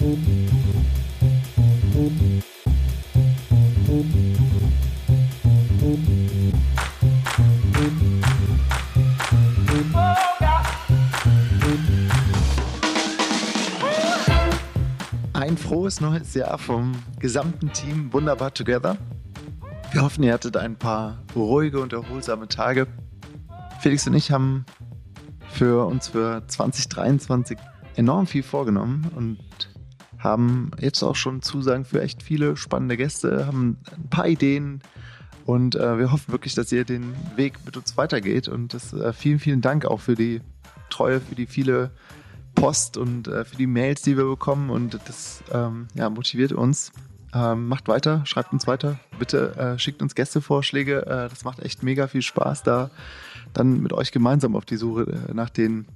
[0.00, 0.06] Ein
[15.58, 18.96] frohes neues Jahr vom gesamten Team Wunderbar Together.
[19.92, 22.86] Wir hoffen, ihr hattet ein paar ruhige und erholsame Tage.
[23.80, 24.64] Felix und ich haben
[25.50, 27.58] für uns für 2023
[27.96, 29.69] enorm viel vorgenommen und
[30.20, 34.82] haben jetzt auch schon Zusagen für echt viele spannende Gäste, haben ein paar Ideen.
[35.46, 38.46] Und äh, wir hoffen wirklich, dass ihr den Weg mit uns weitergeht.
[38.46, 40.42] Und das, äh, vielen, vielen Dank auch für die
[40.90, 41.90] Treue, für die viele
[42.54, 44.70] Post und äh, für die Mails, die wir bekommen.
[44.70, 46.92] Und das ähm, ja, motiviert uns.
[47.32, 51.84] Ähm, macht weiter, schreibt uns weiter, bitte äh, schickt uns Gästevorschläge, äh, das macht echt
[51.84, 52.90] mega viel Spaß, da.
[53.52, 55.86] Dann mit euch gemeinsam auf die Suche äh, nach den,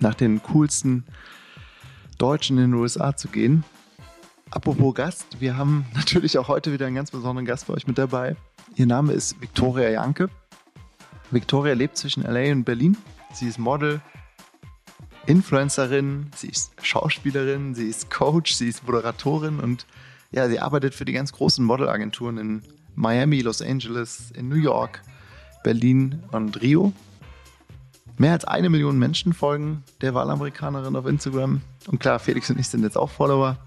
[0.00, 1.04] nach den coolsten
[2.18, 3.64] Deutschen in den USA zu gehen.
[4.50, 7.98] Apropos Gast, wir haben natürlich auch heute wieder einen ganz besonderen Gast bei euch mit
[7.98, 8.36] dabei.
[8.76, 10.28] Ihr Name ist Victoria Janke.
[11.30, 12.96] Victoria lebt zwischen LA und Berlin.
[13.32, 14.00] Sie ist Model,
[15.26, 19.86] Influencerin, sie ist Schauspielerin, sie ist Coach, sie ist Moderatorin und
[20.30, 22.62] ja, sie arbeitet für die ganz großen Modelagenturen in
[22.94, 25.02] Miami, Los Angeles, in New York,
[25.64, 26.92] Berlin und Rio.
[28.18, 31.60] Mehr als eine Million Menschen folgen der Wahlamerikanerin auf Instagram.
[31.86, 33.58] Und klar, Felix und ich sind jetzt auch Follower.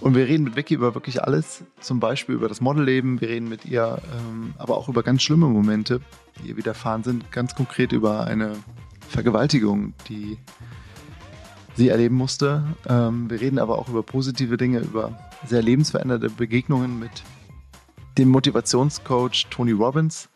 [0.00, 3.20] Und wir reden mit Vicky über wirklich alles, zum Beispiel über das Modelleben.
[3.20, 6.00] Wir reden mit ihr ähm, aber auch über ganz schlimme Momente,
[6.38, 7.30] die ihr widerfahren sind.
[7.32, 8.52] Ganz konkret über eine
[9.08, 10.38] Vergewaltigung, die
[11.74, 12.64] sie erleben musste.
[12.88, 17.10] Ähm, wir reden aber auch über positive Dinge, über sehr lebensveränderte Begegnungen mit
[18.16, 20.28] dem Motivationscoach Tony Robbins.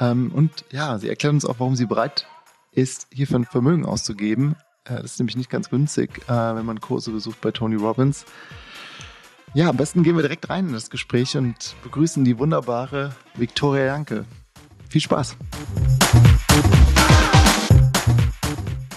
[0.00, 2.26] Ähm, und ja, sie erklärt uns auch, warum sie bereit
[2.72, 4.56] ist, hierfür ein Vermögen auszugeben.
[4.84, 8.24] Äh, das ist nämlich nicht ganz günstig, äh, wenn man Kurse besucht bei Tony Robbins.
[9.52, 13.86] Ja, am besten gehen wir direkt rein in das Gespräch und begrüßen die wunderbare Victoria
[13.86, 14.24] Janke.
[14.88, 15.36] Viel Spaß!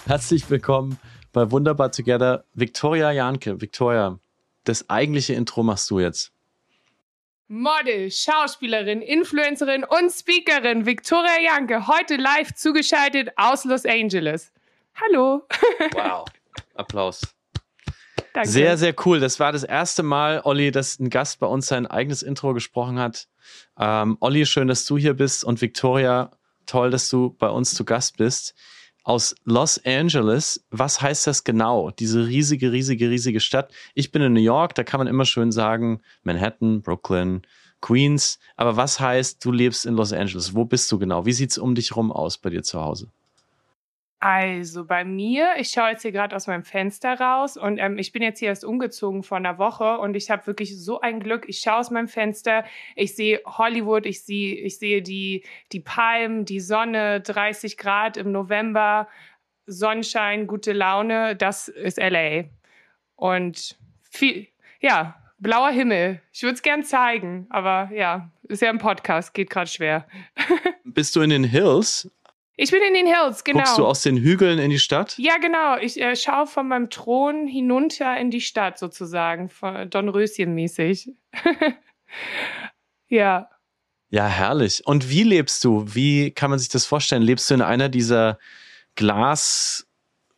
[0.06, 1.00] Herzlich willkommen
[1.34, 3.60] bei Wunderbar Together, Victoria Janke.
[3.60, 4.20] Victoria,
[4.64, 6.32] das eigentliche Intro machst du jetzt.
[7.54, 14.52] Model, Schauspielerin, Influencerin und Speakerin Victoria Janke, heute live zugeschaltet aus Los Angeles.
[14.96, 15.48] Hallo.
[15.94, 16.26] Wow.
[16.74, 17.22] Applaus.
[18.34, 18.50] Danke.
[18.50, 19.20] Sehr, sehr cool.
[19.20, 22.98] Das war das erste Mal, Olli, dass ein Gast bei uns sein eigenes Intro gesprochen
[22.98, 23.28] hat.
[23.78, 26.32] Ähm, Olli, schön, dass du hier bist und Victoria,
[26.66, 28.56] toll, dass du bei uns zu Gast bist
[29.04, 30.66] aus Los Angeles.
[30.72, 31.92] Was heißt das genau?
[31.92, 33.72] Diese riesige, riesige, riesige Stadt.
[33.94, 37.42] Ich bin in New York, da kann man immer schön sagen, Manhattan, Brooklyn,
[37.82, 38.40] Queens.
[38.56, 40.56] Aber was heißt, du lebst in Los Angeles?
[40.56, 41.26] Wo bist du genau?
[41.26, 43.10] Wie sieht's um dich rum aus bei dir zu Hause?
[44.26, 48.14] Also bei mir, ich schaue jetzt hier gerade aus meinem Fenster raus und ähm, ich
[48.14, 51.44] bin jetzt hier erst umgezogen vor einer Woche und ich habe wirklich so ein Glück.
[51.50, 52.64] Ich schaue aus meinem Fenster,
[52.96, 58.32] ich sehe Hollywood, ich sehe, ich sehe die, die Palmen, die Sonne, 30 Grad im
[58.32, 59.10] November,
[59.66, 61.36] Sonnenschein, gute Laune.
[61.36, 62.46] Das ist LA.
[63.18, 63.78] Und
[64.10, 64.48] viel,
[64.80, 66.22] ja, blauer Himmel.
[66.32, 70.08] Ich würde es gern zeigen, aber ja, ist ja ein Podcast, geht gerade schwer.
[70.86, 72.10] Bist du in den Hills?
[72.56, 73.60] Ich bin in den Hills, genau.
[73.60, 75.18] Guckst du aus den Hügeln in die Stadt?
[75.18, 75.78] Ja, genau.
[75.78, 81.12] Ich äh, schaue von meinem Thron hinunter in die Stadt sozusagen, von Dornröschen mäßig.
[83.08, 83.50] ja.
[84.10, 84.86] Ja, herrlich.
[84.86, 85.86] Und wie lebst du?
[85.88, 87.24] Wie kann man sich das vorstellen?
[87.24, 88.38] Lebst du in einer dieser
[88.94, 89.88] Glas,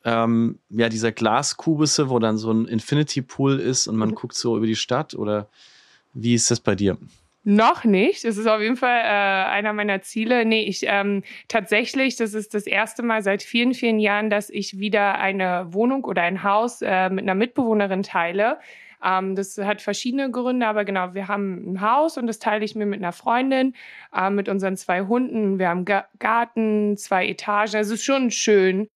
[0.06, 4.16] ähm, ja, dieser Glaskubisse, wo dann so ein Infinity Pool ist und man mhm.
[4.16, 5.16] guckt so über die Stadt?
[5.16, 5.50] Oder
[6.14, 6.98] wie ist das bei dir?
[7.48, 8.24] Noch nicht.
[8.24, 10.46] Das ist auf jeden Fall äh, einer meiner Ziele.
[10.46, 14.80] Nee, ich ähm, tatsächlich, das ist das erste Mal seit vielen, vielen Jahren, dass ich
[14.80, 18.58] wieder eine Wohnung oder ein Haus äh, mit einer Mitbewohnerin teile.
[19.04, 22.74] Ähm, das hat verschiedene Gründe, aber genau, wir haben ein Haus und das teile ich
[22.74, 23.76] mir mit einer Freundin,
[24.12, 25.60] äh, mit unseren zwei Hunden.
[25.60, 27.76] Wir haben Ga Garten, zwei Etagen.
[27.76, 28.88] Es ist schon schön.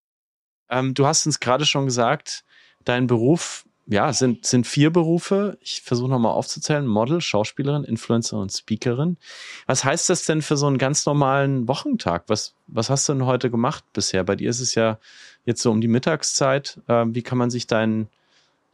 [0.72, 2.44] Ähm, du hast uns gerade schon gesagt,
[2.84, 5.58] dein Beruf ja, sind, sind vier Berufe.
[5.62, 6.86] Ich versuche nochmal aufzuzählen.
[6.86, 9.18] Model, Schauspielerin, Influencer und Speakerin.
[9.66, 12.26] Was heißt das denn für so einen ganz normalen Wochentag?
[12.28, 14.24] Was, was hast du denn heute gemacht bisher?
[14.24, 15.00] Bei dir ist es ja
[15.44, 16.80] jetzt so um die Mittagszeit.
[16.88, 18.10] Ähm, wie kann man sich deinen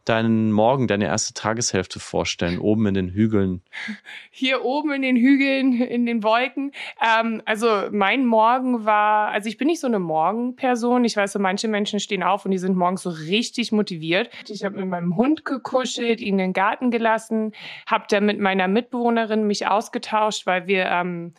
[0.08, 3.62] deinen Morgen, deine erste Tageshälfte vorstellen, oben in den Hügeln?
[4.30, 6.72] Hier oben in den Hügeln, in den Wolken.
[7.00, 11.04] Ähm, also mein Morgen war, also ich bin nicht so eine Morgenperson.
[11.04, 14.30] Ich weiß, so manche Menschen stehen auf und die sind morgens so richtig motiviert.
[14.48, 17.52] Ich habe mit meinem Hund gekuschelt, ihn in den Garten gelassen,
[17.86, 21.34] habe dann mit meiner Mitbewohnerin mich ausgetauscht, weil wir ähm,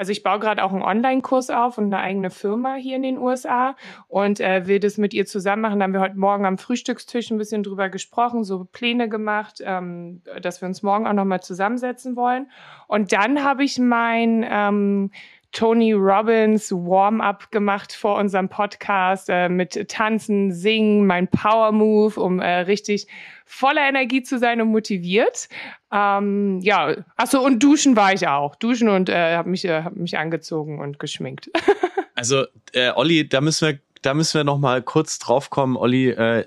[0.00, 3.18] also ich baue gerade auch einen Online-Kurs auf und eine eigene Firma hier in den
[3.18, 3.76] USA
[4.08, 5.78] und äh, will das mit ihr zusammen machen.
[5.78, 10.22] Da haben wir heute Morgen am Frühstückstisch ein bisschen drüber gesprochen, so Pläne gemacht, ähm,
[10.40, 12.50] dass wir uns morgen auch nochmal zusammensetzen wollen.
[12.88, 15.10] Und dann habe ich mein ähm,
[15.52, 22.40] Tony Robbins Warm-up gemacht vor unserem Podcast äh, mit Tanzen, Singen, mein Power Move, um
[22.40, 23.06] äh, richtig
[23.44, 25.48] voller Energie zu sein und motiviert.
[25.92, 28.54] Ähm, ja, achso, und duschen war ich auch.
[28.54, 31.50] Duschen und äh, habe mich, äh, hab mich angezogen und geschminkt.
[32.14, 36.08] also, äh, Olli, da müssen wir da müssen wir noch mal kurz drauf kommen, Olli,
[36.08, 36.46] äh,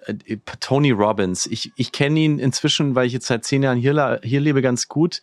[0.59, 1.45] Tony Robbins.
[1.45, 4.87] Ich, ich kenne ihn inzwischen, weil ich jetzt seit zehn Jahren hier, hier lebe, ganz
[4.87, 5.21] gut.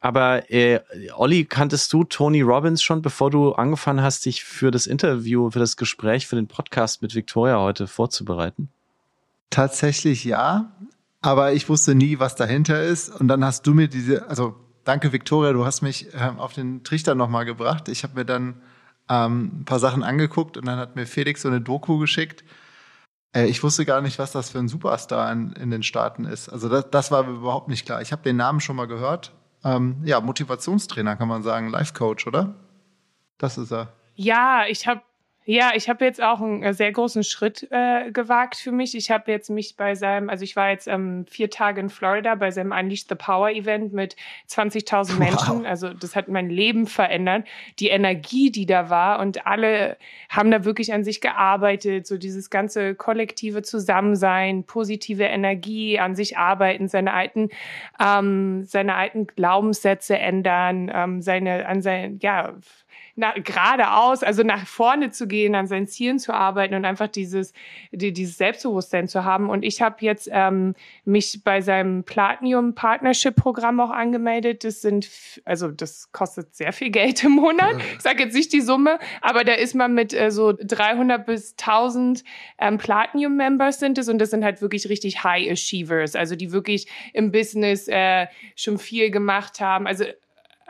[0.00, 0.80] Aber äh,
[1.16, 5.58] Olli, kanntest du Tony Robbins schon, bevor du angefangen hast, dich für das Interview, für
[5.58, 8.68] das Gespräch, für den Podcast mit Victoria heute vorzubereiten?
[9.50, 10.72] Tatsächlich ja,
[11.20, 13.08] aber ich wusste nie, was dahinter ist.
[13.08, 14.54] Und dann hast du mir diese, also
[14.84, 17.88] danke Victoria, du hast mich ähm, auf den Trichter nochmal gebracht.
[17.88, 18.62] Ich habe mir dann
[19.08, 22.44] ähm, ein paar Sachen angeguckt und dann hat mir Felix so eine Doku geschickt.
[23.34, 26.48] Äh, ich wusste gar nicht, was das für ein Superstar in, in den Staaten ist.
[26.48, 28.00] Also das, das war überhaupt nicht klar.
[28.00, 29.32] Ich habe den Namen schon mal gehört,
[29.64, 32.54] ähm, ja, Motivationstrainer kann man sagen, Life Coach, oder?
[33.38, 33.92] Das ist er.
[34.14, 35.02] Ja, ich habe
[35.50, 38.94] ja, ich habe jetzt auch einen äh, sehr großen Schritt äh, gewagt für mich.
[38.94, 42.34] Ich habe jetzt mich bei seinem, also ich war jetzt ähm, vier Tage in Florida
[42.34, 44.14] bei seinem Unleash the Power Event mit
[44.50, 45.60] 20.000 Menschen.
[45.60, 45.66] Wow.
[45.66, 47.46] Also das hat mein Leben verändert.
[47.78, 49.96] Die Energie, die da war und alle
[50.28, 52.06] haben da wirklich an sich gearbeitet.
[52.06, 57.48] So dieses ganze kollektive Zusammensein, positive Energie, an sich arbeiten, seine alten,
[57.98, 62.52] ähm, seine alten Glaubenssätze ändern, ähm, seine, an sein, ja,
[63.18, 67.52] nach, geradeaus, also nach vorne zu gehen, an seinen Zielen zu arbeiten und einfach dieses,
[67.90, 69.50] die, dieses Selbstbewusstsein zu haben.
[69.50, 70.74] Und ich habe jetzt ähm,
[71.04, 74.62] mich bei seinem Platinum Partnership Programm auch angemeldet.
[74.62, 75.10] Das sind,
[75.44, 77.76] also das kostet sehr viel Geld im Monat.
[77.96, 81.56] Ich sage jetzt nicht die Summe, aber da ist man mit äh, so 300 bis
[81.60, 82.22] 1000
[82.58, 86.52] ähm, Platinum Members sind es und das sind halt wirklich richtig High Achievers, also die
[86.52, 89.88] wirklich im Business äh, schon viel gemacht haben.
[89.88, 90.04] Also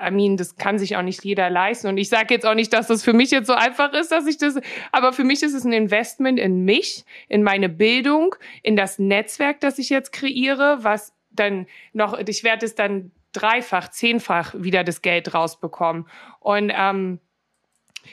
[0.01, 1.89] I mean, das kann sich auch nicht jeder leisten.
[1.89, 4.27] Und ich sage jetzt auch nicht, dass das für mich jetzt so einfach ist, dass
[4.27, 4.61] ich das,
[4.93, 9.61] aber für mich ist es ein Investment in mich, in meine Bildung, in das Netzwerk,
[9.61, 15.03] das ich jetzt kreiere, was dann noch, ich werde es dann dreifach, zehnfach wieder das
[15.03, 16.07] Geld rausbekommen.
[16.41, 17.21] Und ähm,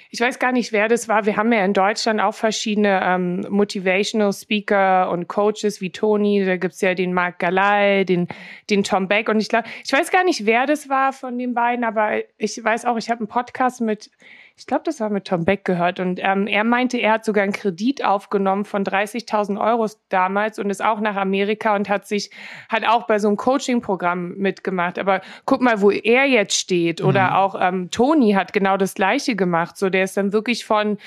[0.09, 1.25] ich weiß gar nicht, wer das war.
[1.25, 6.45] Wir haben ja in Deutschland auch verschiedene ähm, Motivational Speaker und Coaches wie Toni.
[6.45, 8.27] Da gibt's ja den Marc Galal, den,
[8.69, 9.29] den Tom Beck.
[9.29, 12.63] Und ich glaube, ich weiß gar nicht, wer das war von den beiden, aber ich
[12.63, 14.09] weiß auch, ich habe einen Podcast mit
[14.57, 15.99] ich glaube, das war mit Tom Beck gehört.
[15.99, 20.69] Und ähm, er meinte, er hat sogar einen Kredit aufgenommen von 30.000 Euro damals und
[20.69, 22.31] ist auch nach Amerika und hat sich,
[22.69, 24.97] hat auch bei so einem Coaching-Programm mitgemacht.
[24.97, 27.01] Aber guck mal, wo er jetzt steht.
[27.01, 27.35] Oder mhm.
[27.35, 29.77] auch ähm, Toni hat genau das Gleiche gemacht.
[29.77, 30.97] So, der ist dann wirklich von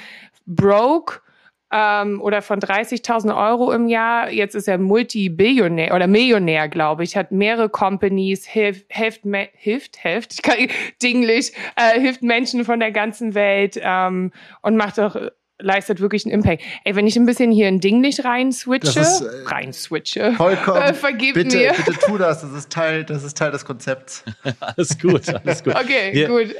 [0.47, 1.21] broke
[1.73, 4.31] ähm, oder von 30.000 Euro im Jahr.
[4.31, 9.23] Jetzt ist er Multibillionär oder Millionär, glaube ich, hat mehrere Companies, hilft, hilft,
[9.55, 10.57] hilft, hilft, ich kann,
[11.03, 14.33] Dinglish, äh, hilft Menschen von der ganzen Welt ähm,
[14.63, 15.17] und macht auch
[15.61, 16.63] leistet wirklich einen Impact.
[16.85, 20.33] Ey, wenn ich ein bisschen hier ein Ding nicht rein switche, ist, äh, rein switche,
[20.37, 20.83] vollkommen.
[20.83, 21.73] Äh, vergib bitte, mir.
[21.73, 22.43] Bitte tu das.
[22.43, 24.25] Das ist Teil, das ist Teil des Konzepts.
[24.61, 25.75] alles gut, alles gut.
[25.75, 26.55] Okay, Wir, gut.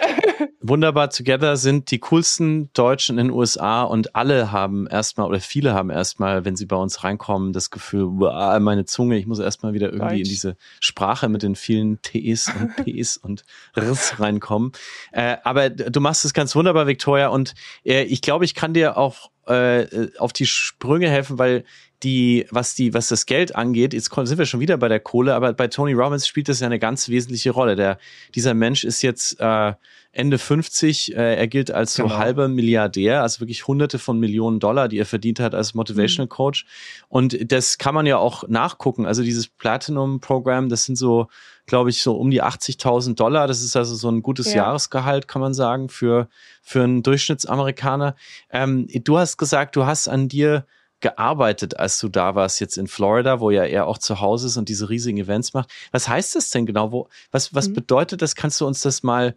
[0.61, 5.73] Wunderbar Together sind die coolsten Deutschen in den USA und alle haben erstmal oder viele
[5.75, 9.93] haben erstmal, wenn sie bei uns reinkommen, das Gefühl, meine Zunge, ich muss erstmal wieder
[9.93, 10.19] irgendwie Deutsch.
[10.19, 13.45] in diese Sprache mit den vielen Ts und Ps und
[13.77, 14.73] Rs reinkommen.
[15.13, 18.88] Äh, aber du machst es ganz wunderbar, Victoria, und äh, ich glaube, ich kann dir
[18.97, 21.65] auch äh, auf die Sprünge helfen, weil
[22.03, 25.35] die, was die, was das Geld angeht, jetzt sind wir schon wieder bei der Kohle,
[25.35, 27.75] aber bei Tony Robbins spielt das ja eine ganz wesentliche Rolle.
[27.75, 27.99] Der,
[28.35, 29.73] dieser Mensch ist jetzt äh,
[30.13, 32.19] Ende 50, äh, er gilt als so genau.
[32.19, 36.31] halber Milliardär, also wirklich hunderte von Millionen Dollar, die er verdient hat als Motivational mhm.
[36.31, 36.67] Coach.
[37.09, 39.07] Und das kann man ja auch nachgucken.
[39.07, 41.29] Also dieses Platinum-Programm, das sind so
[41.69, 43.47] glaube ich, so um die 80.000 Dollar.
[43.47, 44.65] Das ist also so ein gutes ja.
[44.65, 46.29] Jahresgehalt, kann man sagen, für,
[46.63, 48.17] für einen Durchschnittsamerikaner.
[48.51, 50.67] Ähm, du hast gesagt, du hast an dir
[51.01, 54.57] gearbeitet, als du da warst, jetzt in Florida, wo ja er auch zu Hause ist
[54.57, 55.71] und diese riesigen Events macht.
[55.93, 56.91] Was heißt das denn genau?
[56.91, 57.75] Wo, was, was mhm.
[57.75, 58.35] bedeutet das?
[58.35, 59.37] Kannst du uns das mal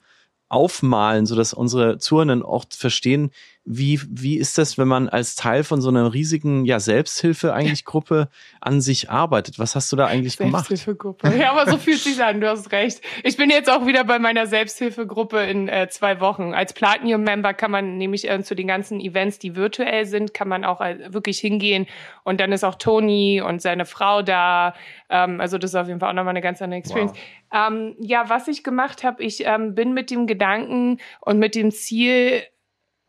[0.50, 3.32] aufmalen, sodass unsere Zuhörenden auch verstehen,
[3.64, 7.86] wie, wie ist das, wenn man als Teil von so einer riesigen ja, Selbsthilfe eigentlich
[7.86, 8.28] Gruppe
[8.60, 9.60] an sich arbeitet?
[9.60, 10.68] Was hast du da eigentlich gemacht?
[10.68, 11.32] Selbsthilfegruppe.
[11.38, 13.02] Ja, aber so fühlt sich an, du hast recht.
[13.24, 16.56] Ich bin jetzt auch wieder bei meiner Selbsthilfegruppe in äh, zwei Wochen.
[16.56, 20.66] Als Platinum-Member kann man nämlich äh, zu den ganzen Events, die virtuell sind, kann man
[20.66, 21.86] auch äh, wirklich hingehen.
[22.24, 24.74] Und dann ist auch Toni und seine Frau da.
[25.10, 27.14] Ähm, also das ist auf jeden Fall auch nochmal eine ganz andere Experience.
[27.52, 27.70] Wow.
[27.70, 31.70] Ähm, ja, was ich gemacht habe, ich ähm, bin mit dem Gedanken und mit dem
[31.70, 32.44] Ziel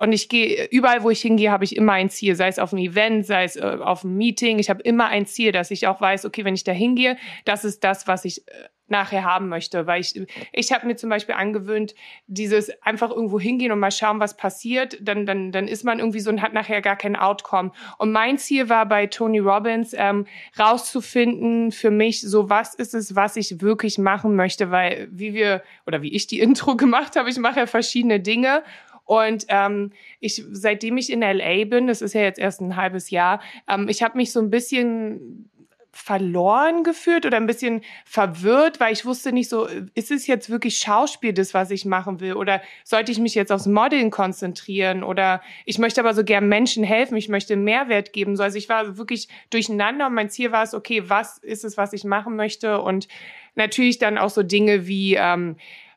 [0.02, 2.72] und ich gehe, überall, wo ich hingehe, habe ich immer ein Ziel, sei es auf
[2.72, 4.58] einem Event, sei es äh, auf einem Meeting.
[4.58, 7.64] Ich habe immer ein Ziel, dass ich auch weiß, okay, wenn ich da hingehe, das
[7.64, 8.50] ist das, was ich äh,
[8.88, 9.86] nachher haben möchte.
[9.86, 10.20] Weil ich,
[10.52, 11.94] ich habe mir zum Beispiel angewöhnt,
[12.26, 14.98] dieses einfach irgendwo hingehen und mal schauen, was passiert.
[15.00, 17.70] Dann, dann, dann ist man irgendwie so und hat nachher gar kein Outcome.
[17.98, 20.26] Und mein Ziel war bei Tony Robbins, ähm,
[20.58, 25.62] rauszufinden für mich, so was ist es, was ich wirklich machen möchte, weil wie wir
[25.86, 28.64] oder wie ich die Intro gemacht habe, ich mache ja verschiedene Dinge
[29.04, 33.10] und ähm, ich, seitdem ich in LA bin, das ist ja jetzt erst ein halbes
[33.10, 35.48] Jahr, ähm, ich habe mich so ein bisschen
[35.94, 40.78] verloren gefühlt oder ein bisschen verwirrt, weil ich wusste nicht so, ist es jetzt wirklich
[40.78, 42.32] Schauspiel, das, was ich machen will?
[42.32, 45.04] Oder sollte ich mich jetzt aufs Modeln konzentrieren?
[45.04, 48.40] Oder ich möchte aber so gern Menschen helfen, ich möchte Mehrwert geben.
[48.40, 51.92] also ich war wirklich durcheinander und mein Ziel war es, okay, was ist es, was
[51.92, 52.80] ich machen möchte?
[52.80, 53.06] Und
[53.54, 55.56] natürlich dann auch so Dinge wie, ähm,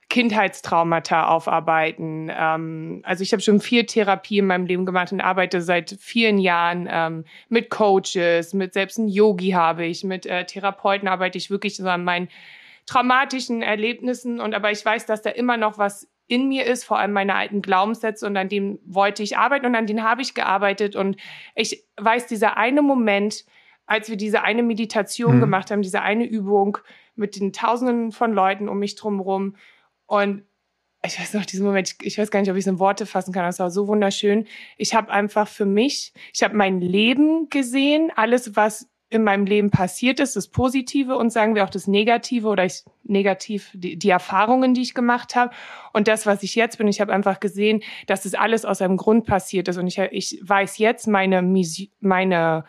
[0.10, 2.32] Kindheitstraumata aufarbeiten.
[2.36, 6.38] Ähm, also ich habe schon viel Therapie in meinem Leben gemacht und arbeite seit vielen
[6.38, 11.50] Jahren ähm, mit Coaches, mit selbst einem Yogi habe ich, mit äh, Therapeuten arbeite ich
[11.50, 12.30] wirklich so an meinen
[12.86, 17.00] traumatischen Erlebnissen und aber ich weiß, dass da immer noch was in mir ist, vor
[17.00, 20.34] allem meine alten Glaubenssätze und an denen wollte ich arbeiten und an denen habe ich
[20.34, 21.18] gearbeitet und
[21.56, 23.46] ich weiß, dieser eine Moment,
[23.86, 25.42] als wir diese eine Meditation mhm.
[25.42, 26.78] gemacht haben, diese eine Übung
[27.16, 29.56] mit den Tausenden von Leuten um mich drumherum
[30.08, 30.44] und
[31.06, 33.06] ich weiß noch, diesen Moment, ich, ich weiß gar nicht, ob ich es in Worte
[33.06, 34.48] fassen kann, das war so wunderschön.
[34.78, 39.70] Ich habe einfach für mich, ich habe mein Leben gesehen, alles, was in meinem Leben
[39.70, 44.10] passiert ist, das Positive und sagen wir auch das Negative oder ich, negativ die, die
[44.10, 45.54] Erfahrungen, die ich gemacht habe
[45.94, 46.88] und das, was ich jetzt bin.
[46.88, 50.40] Ich habe einfach gesehen, dass das alles aus einem Grund passiert ist und ich, ich
[50.42, 51.42] weiß jetzt meine,
[52.00, 52.66] meine,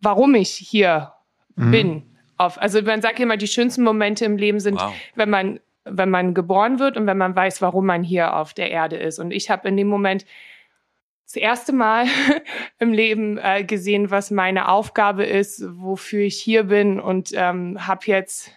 [0.00, 1.12] warum ich hier
[1.56, 1.70] mhm.
[1.70, 2.02] bin.
[2.36, 4.94] Auf, also man sagt immer, die schönsten Momente im Leben sind, wow.
[5.16, 8.70] wenn man wenn man geboren wird und wenn man weiß, warum man hier auf der
[8.70, 9.18] Erde ist.
[9.18, 10.24] Und ich habe in dem Moment
[11.26, 12.06] das erste Mal
[12.78, 18.02] im Leben äh, gesehen, was meine Aufgabe ist, wofür ich hier bin und ähm, habe
[18.06, 18.52] jetzt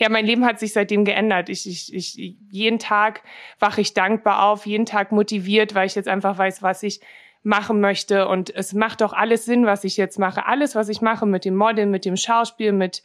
[0.00, 1.50] ja, mein Leben hat sich seitdem geändert.
[1.50, 3.22] Ich, ich, ich, jeden Tag
[3.58, 7.00] wache ich dankbar auf, jeden Tag motiviert, weil ich jetzt einfach weiß, was ich
[7.42, 8.26] machen möchte.
[8.26, 10.46] Und es macht doch alles Sinn, was ich jetzt mache.
[10.46, 13.02] Alles, was ich mache mit dem Modeln, mit dem Schauspiel, mit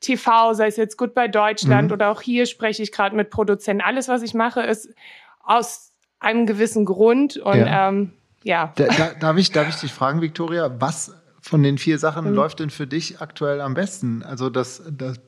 [0.00, 1.94] TV, sei es jetzt Goodbye Deutschland mhm.
[1.94, 3.82] oder auch hier spreche ich gerade mit Produzenten.
[3.82, 4.94] Alles, was ich mache, ist
[5.42, 7.36] aus einem gewissen Grund.
[7.36, 7.88] Und ja.
[7.88, 8.12] Ähm,
[8.44, 8.72] ja.
[8.76, 12.34] Da, da, darf, ich, darf ich dich fragen, Victoria, was von den vier Sachen mhm.
[12.34, 14.22] läuft denn für dich aktuell am besten?
[14.22, 15.18] Also das, das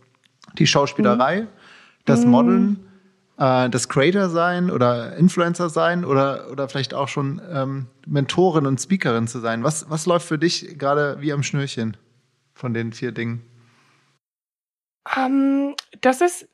[0.58, 1.48] die Schauspielerei, mhm.
[2.04, 2.30] das mhm.
[2.30, 2.88] Modeln,
[3.38, 8.80] äh, das Creator sein oder Influencer sein oder, oder vielleicht auch schon ähm, Mentorin und
[8.80, 9.64] Speakerin zu sein.
[9.64, 11.96] Was, was läuft für dich gerade wie am Schnürchen
[12.54, 13.42] von den vier Dingen?
[15.16, 16.48] Ähm, das ist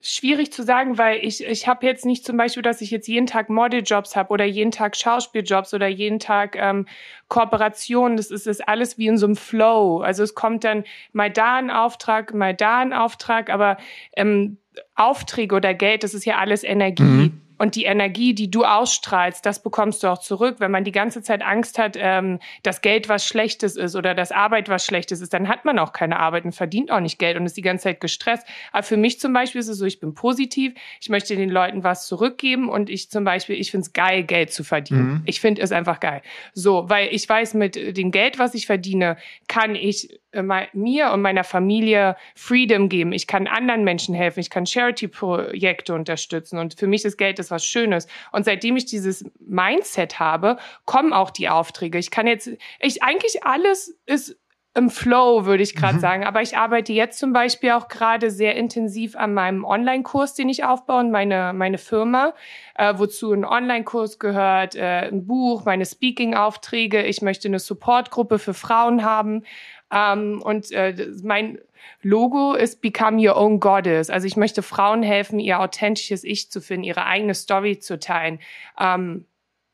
[0.00, 3.26] schwierig zu sagen, weil ich, ich habe jetzt nicht zum Beispiel, dass ich jetzt jeden
[3.26, 6.86] Tag Modeljobs habe oder jeden Tag Schauspieljobs oder jeden Tag ähm,
[7.28, 8.16] Kooperationen.
[8.16, 10.00] Das ist, ist alles wie in so einem Flow.
[10.00, 13.78] Also es kommt dann mal da ein Auftrag, mal da ein Auftrag, aber
[14.14, 14.58] ähm,
[14.94, 17.02] Aufträge oder Geld, das ist ja alles Energie.
[17.02, 17.42] Mhm.
[17.58, 20.56] Und die Energie, die du ausstrahlst, das bekommst du auch zurück.
[20.58, 24.32] Wenn man die ganze Zeit Angst hat, ähm, dass Geld was Schlechtes ist oder dass
[24.32, 27.36] Arbeit was Schlechtes ist, dann hat man auch keine Arbeit und verdient auch nicht Geld
[27.36, 28.46] und ist die ganze Zeit gestresst.
[28.72, 31.84] Aber für mich zum Beispiel ist es so, ich bin positiv, ich möchte den Leuten
[31.84, 35.06] was zurückgeben und ich zum Beispiel, ich finde es geil, Geld zu verdienen.
[35.06, 35.22] Mhm.
[35.24, 36.22] Ich finde es einfach geil.
[36.52, 39.16] So, weil ich weiß, mit dem Geld, was ich verdiene,
[39.48, 43.12] kann ich äh, mir und meiner Familie Freedom geben.
[43.12, 44.40] Ich kann anderen Menschen helfen.
[44.40, 46.58] Ich kann Charity-Projekte unterstützen.
[46.58, 48.06] Und für mich ist Geld das was Schönes.
[48.32, 51.98] Und seitdem ich dieses Mindset habe, kommen auch die Aufträge.
[51.98, 52.50] Ich kann jetzt,
[52.80, 54.36] ich eigentlich alles ist
[54.76, 56.00] im Flow, würde ich gerade mhm.
[56.00, 56.24] sagen.
[56.24, 60.64] Aber ich arbeite jetzt zum Beispiel auch gerade sehr intensiv an meinem Online-Kurs, den ich
[60.64, 62.34] aufbaue und meine, meine Firma,
[62.74, 67.02] äh, wozu ein Online-Kurs gehört, äh, ein Buch, meine Speaking-Aufträge.
[67.04, 69.44] Ich möchte eine Support-Gruppe für Frauen haben.
[69.90, 71.58] Ähm, und äh, mein
[72.02, 74.10] Logo ist Become Your Own Goddess.
[74.10, 78.38] Also ich möchte Frauen helfen, ihr authentisches Ich zu finden, ihre eigene Story zu teilen.
[78.78, 79.26] Ähm,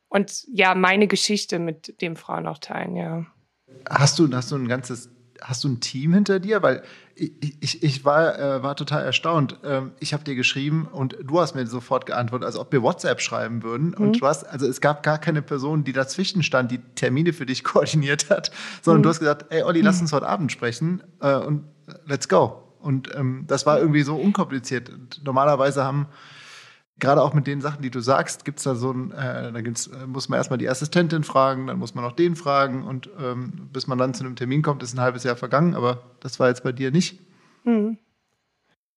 [0.08, 3.26] und ja, meine Geschichte mit dem Frauen auch teilen, ja.
[3.88, 5.10] Hast du, hast du ein ganzes
[5.44, 6.62] hast du ein Team hinter dir?
[6.62, 6.82] Weil
[7.14, 9.58] ich, ich, war, äh, war total erstaunt.
[9.64, 13.20] Ähm, ich habe dir geschrieben und du hast mir sofort geantwortet, als ob wir WhatsApp
[13.20, 13.88] schreiben würden.
[13.88, 13.94] Mhm.
[13.94, 17.46] Und du hast, also es gab gar keine Person, die dazwischen stand, die Termine für
[17.46, 18.50] dich koordiniert hat,
[18.80, 19.02] sondern mhm.
[19.04, 20.02] du hast gesagt, ey Olli, lass mhm.
[20.02, 21.64] uns heute Abend sprechen äh, und
[22.06, 22.62] let's go.
[22.80, 24.90] Und ähm, das war irgendwie so unkompliziert.
[25.22, 26.06] Normalerweise haben
[27.02, 29.60] gerade auch mit den Sachen, die du sagst, gibt es da so ein, äh, da
[29.60, 33.10] gibt's, äh, muss man erstmal die Assistentin fragen, dann muss man noch den fragen und
[33.20, 36.38] ähm, bis man dann zu einem Termin kommt, ist ein halbes Jahr vergangen, aber das
[36.40, 37.20] war jetzt bei dir nicht.
[37.64, 37.98] Mhm.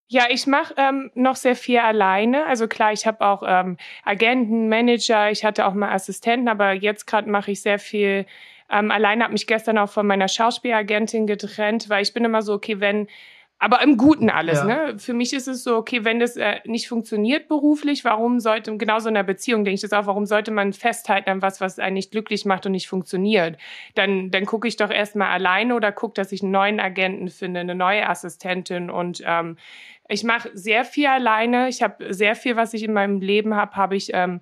[0.08, 2.46] Ja, ich mache ähm, noch sehr viel alleine.
[2.46, 7.08] Also klar, ich habe auch ähm, Agenten, Manager, ich hatte auch mal Assistenten, aber jetzt
[7.08, 8.28] gerade mache ich sehr viel
[8.70, 9.24] ähm, alleine.
[9.24, 13.08] Habe mich gestern auch von meiner Schauspielagentin getrennt, weil ich bin immer so, okay, wenn
[13.66, 14.66] aber im Guten alles, ja.
[14.66, 15.00] ne?
[15.00, 19.10] Für mich ist es so, okay, wenn das äh, nicht funktioniert beruflich, warum sollte, genauso
[19.10, 21.96] in einer Beziehung denke ich das auch, warum sollte man festhalten an was, was einen
[21.96, 23.58] nicht glücklich macht und nicht funktioniert?
[23.96, 27.62] Dann, dann gucke ich doch erstmal alleine oder gucke, dass ich einen neuen Agenten finde,
[27.62, 29.58] eine neue Assistentin und ähm,
[30.10, 31.68] ich mache sehr viel alleine.
[31.68, 34.42] Ich habe sehr viel, was ich in meinem Leben habe, habe ich ähm,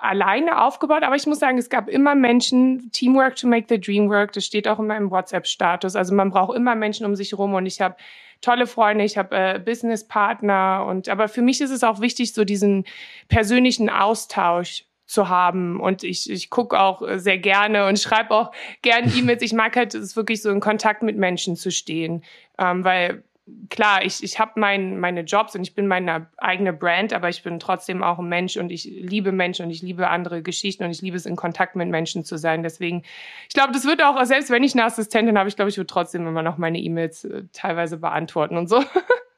[0.00, 4.08] alleine aufgebaut, aber ich muss sagen, es gab immer Menschen, Teamwork to make the dream
[4.08, 5.96] work, das steht auch in meinem WhatsApp-Status.
[5.96, 7.96] Also man braucht immer Menschen um sich rum und ich habe
[8.42, 12.44] tolle Freunde, ich habe äh, Businesspartner und aber für mich ist es auch wichtig, so
[12.44, 12.84] diesen
[13.28, 15.80] persönlichen Austausch zu haben.
[15.80, 19.42] Und ich, ich gucke auch sehr gerne und schreibe auch gerne E-Mails.
[19.42, 22.24] Ich mag halt es wirklich so in Kontakt mit Menschen zu stehen.
[22.58, 23.22] Ähm, weil
[23.70, 27.42] klar, ich, ich habe mein, meine Jobs und ich bin meine eigene Brand, aber ich
[27.42, 30.90] bin trotzdem auch ein Mensch und ich liebe Menschen und ich liebe andere Geschichten und
[30.90, 32.62] ich liebe es, in Kontakt mit Menschen zu sein.
[32.62, 33.02] Deswegen,
[33.48, 35.88] ich glaube, das wird auch, selbst wenn ich eine Assistentin habe, ich glaube, ich würde
[35.88, 38.82] trotzdem immer noch meine E-Mails äh, teilweise beantworten und so.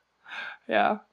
[0.67, 1.07] ja.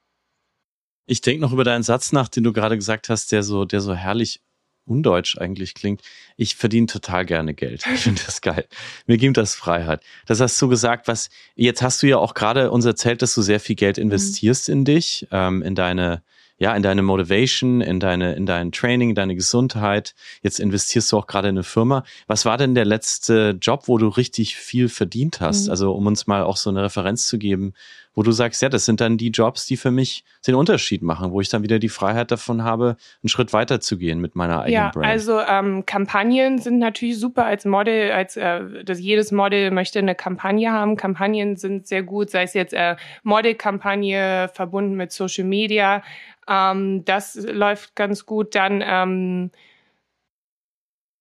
[1.06, 3.80] Ich denke noch über deinen Satz nach, den du gerade gesagt hast, der so, der
[3.80, 4.42] so herrlich
[4.86, 6.02] undeutsch eigentlich klingt.
[6.36, 7.84] Ich verdiene total gerne Geld.
[7.94, 8.66] Ich finde das geil.
[9.06, 10.02] Mir gibt das Freiheit.
[10.26, 13.42] Das hast du gesagt, was, jetzt hast du ja auch gerade uns erzählt, dass du
[13.42, 14.04] sehr viel Geld mhm.
[14.04, 16.22] investierst in dich, ähm, in deine,
[16.58, 20.14] ja, in deine Motivation, in deine, in dein Training, in deine Gesundheit.
[20.42, 22.04] Jetzt investierst du auch gerade in eine Firma.
[22.26, 25.64] Was war denn der letzte Job, wo du richtig viel verdient hast?
[25.64, 25.70] Mhm.
[25.70, 27.74] Also, um uns mal auch so eine Referenz zu geben,
[28.14, 31.32] wo du sagst, ja, das sind dann die Jobs, die für mich den Unterschied machen,
[31.32, 34.60] wo ich dann wieder die Freiheit davon habe, einen Schritt weiter zu gehen mit meiner
[34.60, 35.06] eigenen ja, Brand.
[35.06, 40.14] Also ähm, Kampagnen sind natürlich super als Model, als äh, dass jedes Model möchte eine
[40.14, 40.96] Kampagne haben.
[40.96, 46.02] Kampagnen sind sehr gut, sei es jetzt äh, Modelkampagne verbunden mit Social Media.
[46.48, 48.54] Ähm, das läuft ganz gut.
[48.54, 49.50] Dann ähm,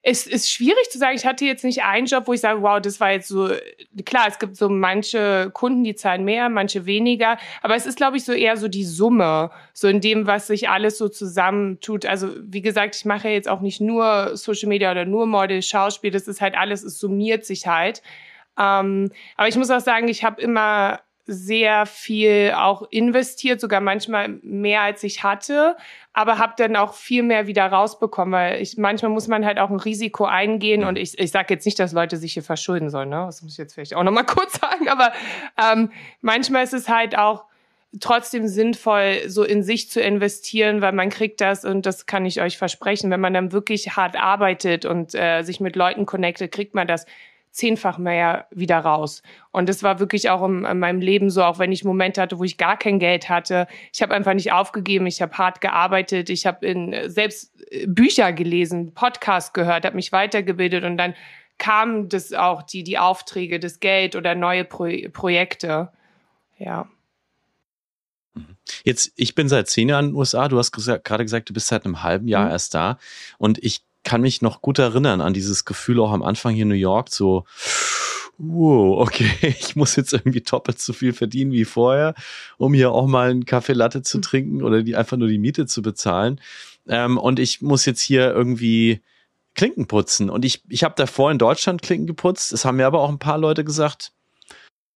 [0.04, 2.82] es ist schwierig zu sagen, ich hatte jetzt nicht einen Job, wo ich sage, wow,
[2.82, 3.52] das war jetzt so,
[4.04, 8.18] klar, es gibt so manche Kunden, die zahlen mehr, manche weniger, aber es ist, glaube
[8.18, 12.08] ich, so eher so die Summe, so in dem, was sich alles so zusammentut.
[12.08, 16.12] Also, wie gesagt, ich mache jetzt auch nicht nur Social Media oder nur Model, Schauspiel,
[16.12, 18.02] das ist halt alles, es summiert sich halt.
[18.58, 21.00] Ähm, aber ich muss auch sagen, ich habe immer
[21.32, 25.78] sehr viel auch investiert, sogar manchmal mehr als ich hatte,
[26.14, 29.70] aber habe dann auch viel mehr wieder rausbekommen, weil ich manchmal muss man halt auch
[29.70, 33.10] ein Risiko eingehen und ich, ich sage jetzt nicht, dass Leute sich hier verschulden sollen,
[33.10, 33.24] ne?
[33.26, 35.14] Das muss ich jetzt vielleicht auch noch mal kurz sagen, aber
[35.58, 35.92] ähm,
[36.22, 37.46] manchmal ist es halt auch
[38.00, 42.42] trotzdem sinnvoll, so in sich zu investieren, weil man kriegt das und das kann ich
[42.42, 46.74] euch versprechen, wenn man dann wirklich hart arbeitet und äh, sich mit Leuten connectet, kriegt
[46.74, 47.06] man das
[47.52, 49.22] zehnfach mehr wieder raus.
[49.52, 52.40] Und das war wirklich auch in, in, meinem Leben so, auch wenn ich Momente hatte,
[52.40, 53.68] wo ich gar kein Geld hatte.
[53.94, 58.32] Ich habe einfach nicht aufgegeben, ich habe hart gearbeitet, ich habe in selbst äh, Bücher
[58.32, 61.14] gelesen, Podcast gehört, habe mich weitergebildet und dann
[61.58, 65.92] kamen das auch die die Aufträge, das Geld oder neue Pro Projekte.
[66.58, 66.88] Ja.
[68.84, 70.48] Jetzt, ich bin seit zehn Jahren in den USA.
[70.48, 72.52] Du hast gerade gesagt, du bist seit einem halben Jahr mhm.
[72.52, 72.98] erst da.
[73.38, 76.70] Und ich kann mich noch gut erinnern an dieses Gefühl auch am Anfang hier in
[76.70, 77.46] New York, so,
[78.38, 82.16] wow, okay, ich muss jetzt irgendwie doppelt so viel verdienen wie vorher,
[82.58, 84.22] um hier auch mal einen Kaffee Latte zu hm.
[84.22, 86.40] trinken oder die einfach nur die Miete zu bezahlen.
[86.88, 89.02] Ähm, und ich muss jetzt hier irgendwie
[89.54, 90.30] Klinken putzen.
[90.30, 92.54] Und ich, ich habe davor in Deutschland Klinken geputzt.
[92.54, 94.14] Es haben mir aber auch ein paar Leute gesagt,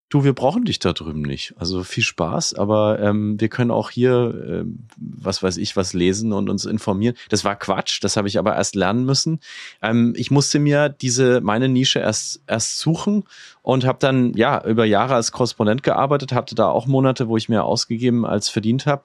[0.10, 1.54] du, wir brauchen dich da drüben nicht.
[1.58, 4.66] Also viel Spaß, aber ähm, wir können auch hier, äh,
[4.98, 7.16] was weiß ich, was lesen und uns informieren.
[7.30, 9.40] Das war Quatsch, das habe ich aber erst lernen müssen.
[9.82, 13.24] Ähm, ich musste mir diese, meine Nische erst, erst suchen
[13.62, 17.50] und habe dann, ja, über Jahre als Korrespondent gearbeitet, hatte da auch Monate, wo ich
[17.50, 19.04] mehr ausgegeben als verdient habe.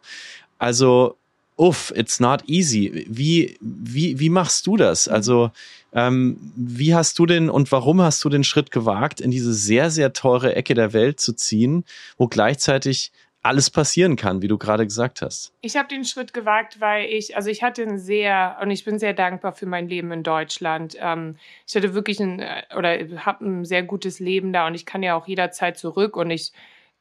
[0.59, 1.17] Also,
[1.61, 3.05] uff, it's not easy.
[3.07, 5.09] Wie, wie, wie machst du das?
[5.09, 5.51] Also,
[5.93, 9.91] ähm, wie hast du denn und warum hast du den Schritt gewagt, in diese sehr,
[9.91, 11.85] sehr teure Ecke der Welt zu ziehen,
[12.17, 15.53] wo gleichzeitig alles passieren kann, wie du gerade gesagt hast.
[15.61, 18.99] Ich habe den Schritt gewagt, weil ich, also ich hatte ein sehr, und ich bin
[18.99, 20.97] sehr dankbar für mein Leben in Deutschland.
[20.99, 24.87] Ähm, ich hatte wirklich ein, äh, oder habe ein sehr gutes Leben da und ich
[24.87, 26.53] kann ja auch jederzeit zurück und ich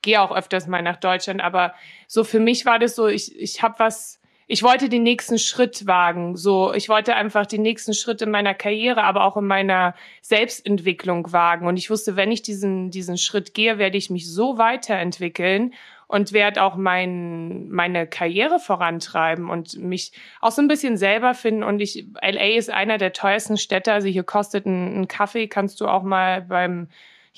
[0.02, 1.41] gehe auch öfters mal nach Deutschland.
[1.41, 1.74] Aber
[2.08, 4.18] so für mich war das so, ich, ich habe was,
[4.51, 6.35] ich wollte den nächsten Schritt wagen.
[6.35, 11.31] So, ich wollte einfach den nächsten Schritt in meiner Karriere, aber auch in meiner Selbstentwicklung
[11.31, 11.67] wagen.
[11.67, 15.75] Und ich wusste, wenn ich diesen, diesen Schritt gehe, werde ich mich so weiterentwickeln
[16.07, 21.62] und werde auch mein, meine Karriere vorantreiben und mich auch so ein bisschen selber finden.
[21.62, 23.93] Und ich, LA ist einer der teuersten Städte.
[23.93, 26.88] Also hier kostet ein, ein Kaffee, kannst du auch mal beim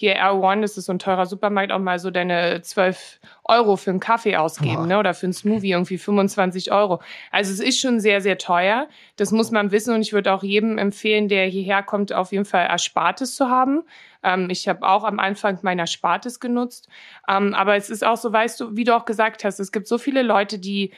[0.02, 3.92] hier R1, das ist so ein teurer Supermarkt, auch mal so deine 12 Euro für
[3.92, 5.00] einen Kaffee ausgeben, ne?
[5.00, 7.02] Oder für einen Smoothie irgendwie 25 Euro.
[7.32, 8.88] Also es ist schon sehr, sehr teuer.
[9.16, 12.46] Das muss man wissen und ich würde auch jedem empfehlen, der hierher kommt, auf jeden
[12.46, 13.84] Fall Erspartes zu haben.
[14.24, 16.90] Ähm, ich habe auch am Anfang meiner Erspartes genutzt.
[17.28, 19.88] Ähm, aber es ist auch so, weißt du, wie du auch gesagt hast, es gibt
[19.88, 20.92] so viele Leute, die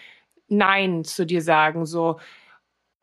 [0.47, 2.19] Nein zu dir sagen, so.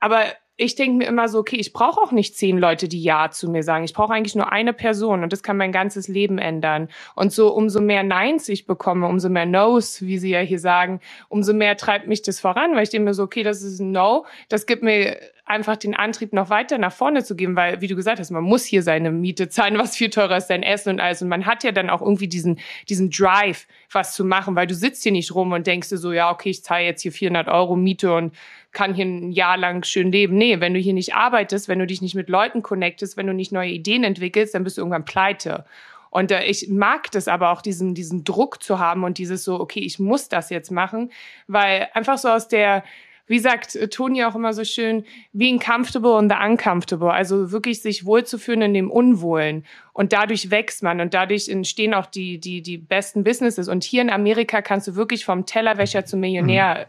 [0.00, 0.24] Aber
[0.60, 3.50] ich denke mir immer so, okay, ich brauche auch nicht zehn Leute, die Ja zu
[3.50, 3.84] mir sagen.
[3.84, 6.88] Ich brauche eigentlich nur eine Person und das kann mein ganzes Leben ändern.
[7.14, 11.00] Und so umso mehr Neins ich bekomme, umso mehr No's, wie sie ja hier sagen,
[11.30, 13.90] umso mehr treibt mich das voran, weil ich denke mir so, okay, das ist ein
[13.92, 17.88] No, das gibt mir einfach den Antrieb, noch weiter nach vorne zu gehen, weil, wie
[17.88, 20.90] du gesagt hast, man muss hier seine Miete zahlen, was viel teurer ist, sein Essen
[20.90, 21.22] und alles.
[21.22, 24.74] Und man hat ja dann auch irgendwie diesen, diesen Drive, was zu machen, weil du
[24.74, 27.48] sitzt hier nicht rum und denkst dir so, ja, okay, ich zahle jetzt hier 400
[27.48, 28.32] Euro Miete und
[28.72, 30.36] kann hier ein Jahr lang schön leben.
[30.36, 33.34] Nee, wenn du hier nicht arbeitest, wenn du dich nicht mit Leuten connectest, wenn du
[33.34, 35.64] nicht neue Ideen entwickelst, dann bist du irgendwann pleite.
[36.10, 39.60] Und äh, ich mag das aber auch, diesen, diesen Druck zu haben und dieses so,
[39.60, 41.10] okay, ich muss das jetzt machen,
[41.46, 42.84] weil einfach so aus der,
[43.26, 47.12] wie sagt Toni auch immer so schön, being comfortable and the uncomfortable.
[47.12, 49.64] Also wirklich sich wohlzufühlen in dem Unwohlen.
[49.92, 53.68] Und dadurch wächst man und dadurch entstehen auch die, die, die besten Businesses.
[53.68, 56.88] Und hier in Amerika kannst du wirklich vom Tellerwäscher zum Millionär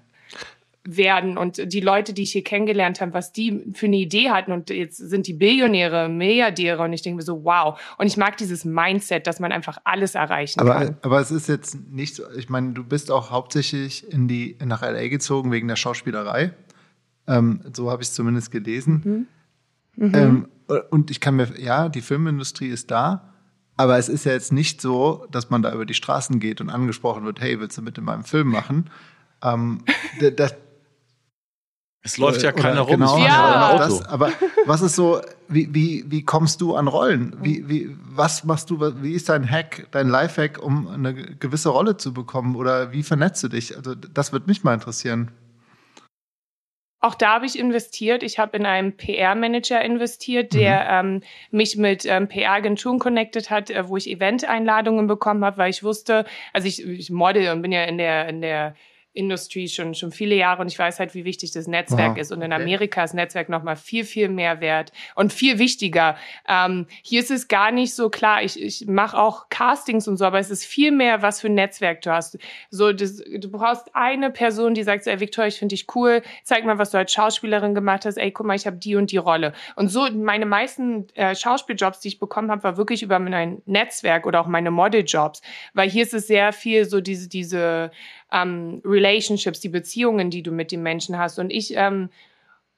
[0.84, 4.52] werden und die Leute, die ich hier kennengelernt habe, was die für eine Idee hatten
[4.52, 7.80] und jetzt sind die Billionäre, Milliardäre und ich denke mir so, wow.
[8.00, 10.98] Und ich mag dieses Mindset, dass man einfach alles erreichen aber, kann.
[11.04, 14.82] Aber es ist jetzt nicht so, ich meine, du bist auch hauptsächlich in die, nach
[14.82, 16.54] LA gezogen wegen der Schauspielerei.
[17.28, 19.28] Ähm, so habe ich es zumindest gelesen.
[19.96, 20.08] Mhm.
[20.08, 20.16] Mhm.
[20.16, 20.48] Ähm,
[20.90, 23.34] und ich kann mir, ja, die Filmindustrie ist da,
[23.78, 26.70] aber es ist ja jetzt nicht so, dass man da über die Straßen geht und
[26.70, 28.90] angesprochen wird, hey, willst du mit in meinem Film machen?
[29.44, 29.84] Ähm,
[30.36, 30.56] das,
[32.04, 33.00] es läuft ja keiner rum.
[33.00, 33.78] Genau, ja.
[33.78, 34.32] Das, aber
[34.66, 37.36] was ist so, wie, wie, wie kommst du an Rollen?
[37.42, 41.98] Wie, wie, was machst du, wie ist dein Hack, dein Lifehack, um eine gewisse Rolle
[41.98, 42.56] zu bekommen?
[42.56, 43.78] Oder wie vernetzt du dich?
[43.78, 45.32] Also, das würde mich mal interessieren.
[47.04, 48.22] Auch da habe ich investiert.
[48.22, 51.16] Ich habe in einen PR-Manager investiert, der mhm.
[51.16, 55.84] ähm, mich mit ähm, PR-Agenturen connected hat, äh, wo ich Event-Einladungen bekommen habe, weil ich
[55.84, 58.76] wusste, also ich, ich model und bin ja in der, in der
[59.14, 62.18] Industry schon, schon viele Jahre und ich weiß halt, wie wichtig das Netzwerk wow.
[62.18, 62.32] ist.
[62.32, 66.16] Und in Amerika ist Netzwerk nochmal viel, viel mehr wert und viel wichtiger.
[66.48, 68.42] Ähm, hier ist es gar nicht so klar.
[68.42, 71.56] Ich, ich mache auch Castings und so, aber es ist viel mehr, was für ein
[71.56, 72.38] Netzwerk du hast.
[72.70, 76.22] So, das, du brauchst eine Person, die sagt, so, ey, Victoria, ich finde dich cool,
[76.44, 78.18] zeig mal, was du als Schauspielerin gemacht hast.
[78.18, 79.52] Ey, guck mal, ich habe die und die Rolle.
[79.76, 84.26] Und so, meine meisten äh, Schauspieljobs, die ich bekommen habe, war wirklich über mein Netzwerk
[84.26, 85.42] oder auch meine Modeljobs.
[85.74, 87.92] Weil hier ist es sehr viel so diese, diese
[88.32, 91.40] ähm, Relationships, die Beziehungen, die du mit den Menschen hast.
[91.40, 92.10] Und ich ähm,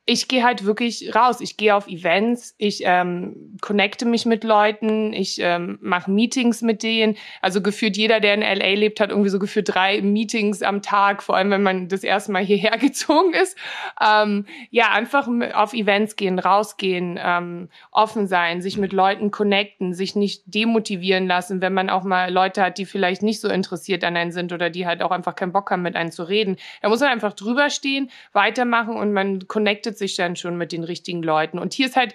[0.06, 1.40] ich gehe halt wirklich raus.
[1.40, 6.84] Ich gehe auf Events, ich ähm, connecte mich mit Leuten, ich ähm, mache Meetings mit
[6.84, 7.16] denen.
[7.42, 11.24] Also gefühlt jeder, der in LA lebt, hat irgendwie so gefühlt drei Meetings am Tag,
[11.24, 13.58] vor allem wenn man das erste Mal hierher gezogen ist.
[14.06, 20.18] Ähm, ja, einfach auf Events gehen, rausgehen, ähm, offen sein, sich mit Leuten connecten, sich
[20.18, 24.18] nicht demotivieren lassen, wenn man auch mal Leute hat, die vielleicht nicht so interessiert an
[24.18, 26.58] einen sind oder die halt auch einfach keinen Bock haben, mit einem zu reden.
[26.82, 30.72] Da muss man einfach drüber stehen, weitermachen und man connectet connectet sich dann schon mit
[30.72, 31.60] den richtigen Leuten.
[31.60, 32.14] Und hier ist halt,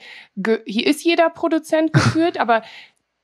[0.67, 2.63] hier ist jeder Produzent geführt, aber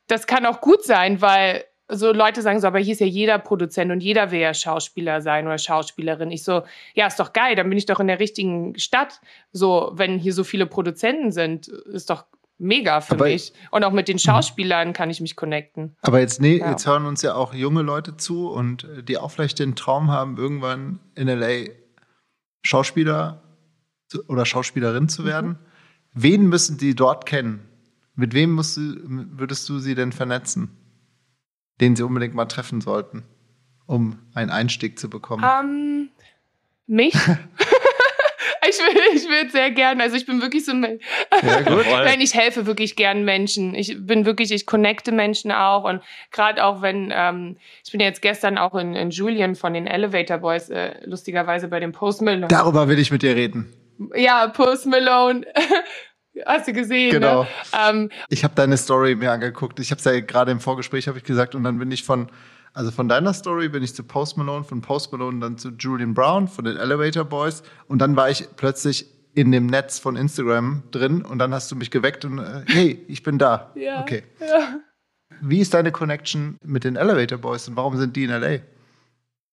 [0.06, 3.38] das kann auch gut sein, weil so Leute sagen so, aber hier ist ja jeder
[3.38, 6.30] Produzent und jeder will ja Schauspieler sein oder Schauspielerin.
[6.30, 6.62] Ich so,
[6.94, 9.20] ja, ist doch geil, dann bin ich doch in der richtigen Stadt.
[9.52, 12.24] So, wenn hier so viele Produzenten sind, ist doch
[12.56, 13.52] mega für aber mich.
[13.70, 15.94] Und auch mit den Schauspielern kann ich mich connecten.
[16.00, 16.70] Aber jetzt, nee, ja.
[16.70, 20.10] jetzt hören uns ja auch junge Leute zu und äh, die auch vielleicht den Traum
[20.10, 21.66] haben, irgendwann in LA
[22.64, 23.43] Schauspieler
[24.28, 25.50] oder Schauspielerin zu werden.
[25.50, 25.56] Mhm.
[26.14, 27.68] Wen müssen die dort kennen?
[28.14, 30.70] Mit wem musst du, würdest du sie denn vernetzen,
[31.80, 33.24] den sie unbedingt mal treffen sollten,
[33.86, 35.42] um einen Einstieg zu bekommen?
[35.42, 36.08] Um, ähm,
[36.86, 37.14] mich?
[38.68, 40.00] ich will, ich will sehr gern.
[40.00, 41.00] Also ich bin wirklich so ein,
[41.42, 41.86] ja, gut.
[41.90, 43.74] Nein, ich helfe wirklich gern Menschen.
[43.74, 48.22] Ich bin wirklich, ich connecte Menschen auch und gerade auch wenn, ähm, ich bin jetzt
[48.22, 52.46] gestern auch in, in Julian von den Elevator Boys, äh, lustigerweise bei dem Post Malone.
[52.46, 53.72] Darüber will ich mit dir reden.
[54.14, 55.46] Ja, Post Malone.
[56.46, 57.06] Hast du gesehen?
[57.06, 57.20] Ne?
[57.20, 57.42] Genau.
[57.42, 57.48] Ne?
[57.88, 59.78] Ähm, ich habe deine Story mir angeguckt.
[59.78, 62.28] Ich habe es ja gerade im Vorgespräch habe ich gesagt und dann bin ich von
[62.72, 66.12] also von deiner Story bin ich zu Post Malone, von Post Malone dann zu Julian
[66.12, 70.82] Brown von den Elevator Boys und dann war ich plötzlich in dem Netz von Instagram
[70.90, 73.72] drin und dann hast du mich geweckt und äh, hey, ich bin da.
[73.76, 74.00] Ja.
[74.00, 74.24] Okay.
[74.40, 74.80] Ja.
[75.40, 78.58] Wie ist deine Connection mit den Elevator Boys und warum sind die in LA?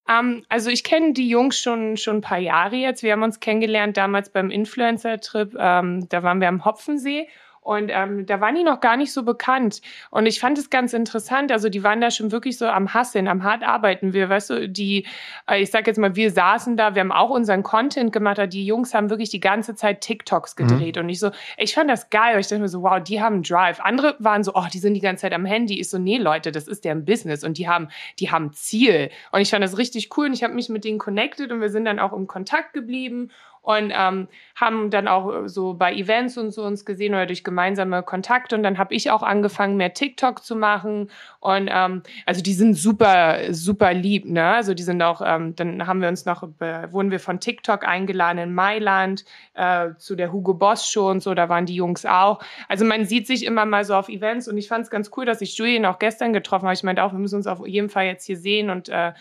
[0.07, 3.03] Um, ähm, also ich kenne die Jungs schon schon ein paar Jahre jetzt.
[3.03, 5.55] Wir haben uns kennengelernt damals beim Influencer-Trip.
[5.57, 7.27] Ähm, da waren wir am Hopfensee
[7.61, 9.81] und ähm, da waren die noch gar nicht so bekannt.
[10.09, 11.51] Und ich fand es ganz interessant.
[11.51, 14.13] Also die waren da schon wirklich so am Hasseln, am hart arbeiten.
[14.13, 15.05] Wir, weißt du, die,
[15.47, 18.47] äh, ich sag jetzt mal, wir saßen da, wir haben auch unseren Content gemacht, aber
[18.47, 20.67] die Jungs haben wirklich die ganze Zeit TikToks mhm.
[20.67, 20.95] gedreht.
[20.95, 21.03] Mhm.
[21.03, 22.39] Und ich so, ich fand das geil.
[22.39, 23.79] Ich dachte mir so, wow, die haben Drive.
[23.79, 25.79] Andere waren so, oh, die sind die ganze Zeit am Handy.
[25.79, 29.11] Ich so, nee, Leute, das ist deren Business und die haben, die haben Ziel.
[29.31, 31.69] Und ich fand das richtig cool und ich habe mich mit denen connected und wir
[31.69, 33.29] sind dann auch im Kontakt geblieben
[33.61, 38.01] und ähm, haben dann auch so bei Events und so uns gesehen oder durch gemeinsame
[38.01, 38.55] Kontakte.
[38.55, 41.11] Und dann habe ich auch angefangen mehr TikTok zu machen.
[41.39, 44.45] Und ähm, also die sind super super lieb ne?
[44.45, 48.39] Also die sind auch ähm, dann haben wir uns noch wurden wir von TikTok eingeladen
[48.39, 51.33] in Mailand äh, zu der Hugo Boss Show und so.
[51.35, 52.41] Da waren die Jungs auch.
[52.67, 54.47] Also man sieht sich immer mal so auf Events.
[54.47, 56.73] Und ich fand es ganz cool dass ich Julian auch gestern getroffen habe.
[56.73, 59.13] Ich meinte auch wir müssen uns auf jeden Fall jetzt hier sehen und äh,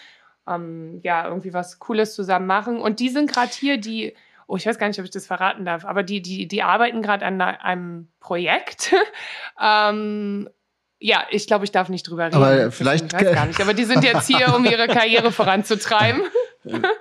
[0.48, 2.81] ähm, ja irgendwie was Cooles zusammen machen.
[2.81, 4.14] Und die sind gerade hier die
[4.50, 7.02] oh, ich weiß gar nicht, ob ich das verraten darf, aber die, die, die arbeiten
[7.02, 8.92] gerade an einem Projekt.
[9.62, 10.48] ähm,
[10.98, 12.34] ja, ich glaube, ich darf nicht drüber reden.
[12.34, 13.06] Aber vielleicht.
[13.06, 13.60] Ich weiß gar nicht.
[13.60, 16.22] Aber die sind jetzt hier, um ihre Karriere voranzutreiben.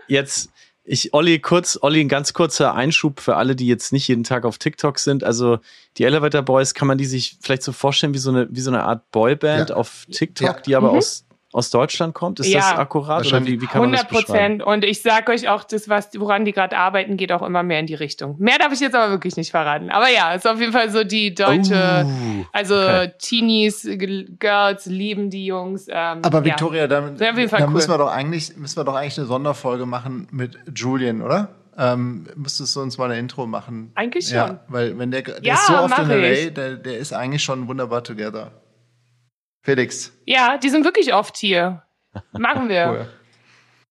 [0.08, 0.52] Jetzt,
[0.84, 4.46] ich, Olli, kurz, Olli, ein ganz kurzer Einschub für alle, die jetzt nicht jeden Tag
[4.46, 5.24] auf TikTok sind.
[5.24, 5.60] Also,
[5.98, 8.72] die Elevator Boys, kann man die sich vielleicht so vorstellen wie so eine, wie so
[8.72, 9.76] eine Art Boyband ja.
[9.76, 10.62] auf TikTok, ja.
[10.62, 10.98] die aber mhm.
[11.00, 12.40] aus aus Deutschland kommt?
[12.40, 14.64] Ist ja, das akkurat oder wie, wie kann 100 Prozent.
[14.64, 17.80] Und ich sage euch auch, das, was, woran die gerade arbeiten, geht auch immer mehr
[17.80, 18.36] in die Richtung.
[18.38, 19.90] Mehr darf ich jetzt aber wirklich nicht verraten.
[19.90, 23.14] Aber ja, ist auf jeden Fall so die deutsche, oh, also okay.
[23.18, 23.88] Teenies,
[24.40, 25.88] Girls lieben die Jungs.
[25.90, 26.88] Ähm, aber Victoria, ja.
[26.88, 27.68] dann, dann cool.
[27.70, 31.50] müssen wir doch eigentlich, müssen wir doch eigentlich eine Sonderfolge machen mit Julian, oder?
[31.80, 33.92] Ähm, müsstest du uns mal eine Intro machen?
[33.96, 34.36] Eigentlich schon.
[34.36, 37.42] Ja, weil wenn der, der ja, ist so oft in LA, der, der ist eigentlich
[37.42, 38.52] schon wunderbar together.
[39.62, 40.12] Felix.
[40.26, 41.84] Ja, die sind wirklich oft hier.
[42.32, 43.08] Machen wir.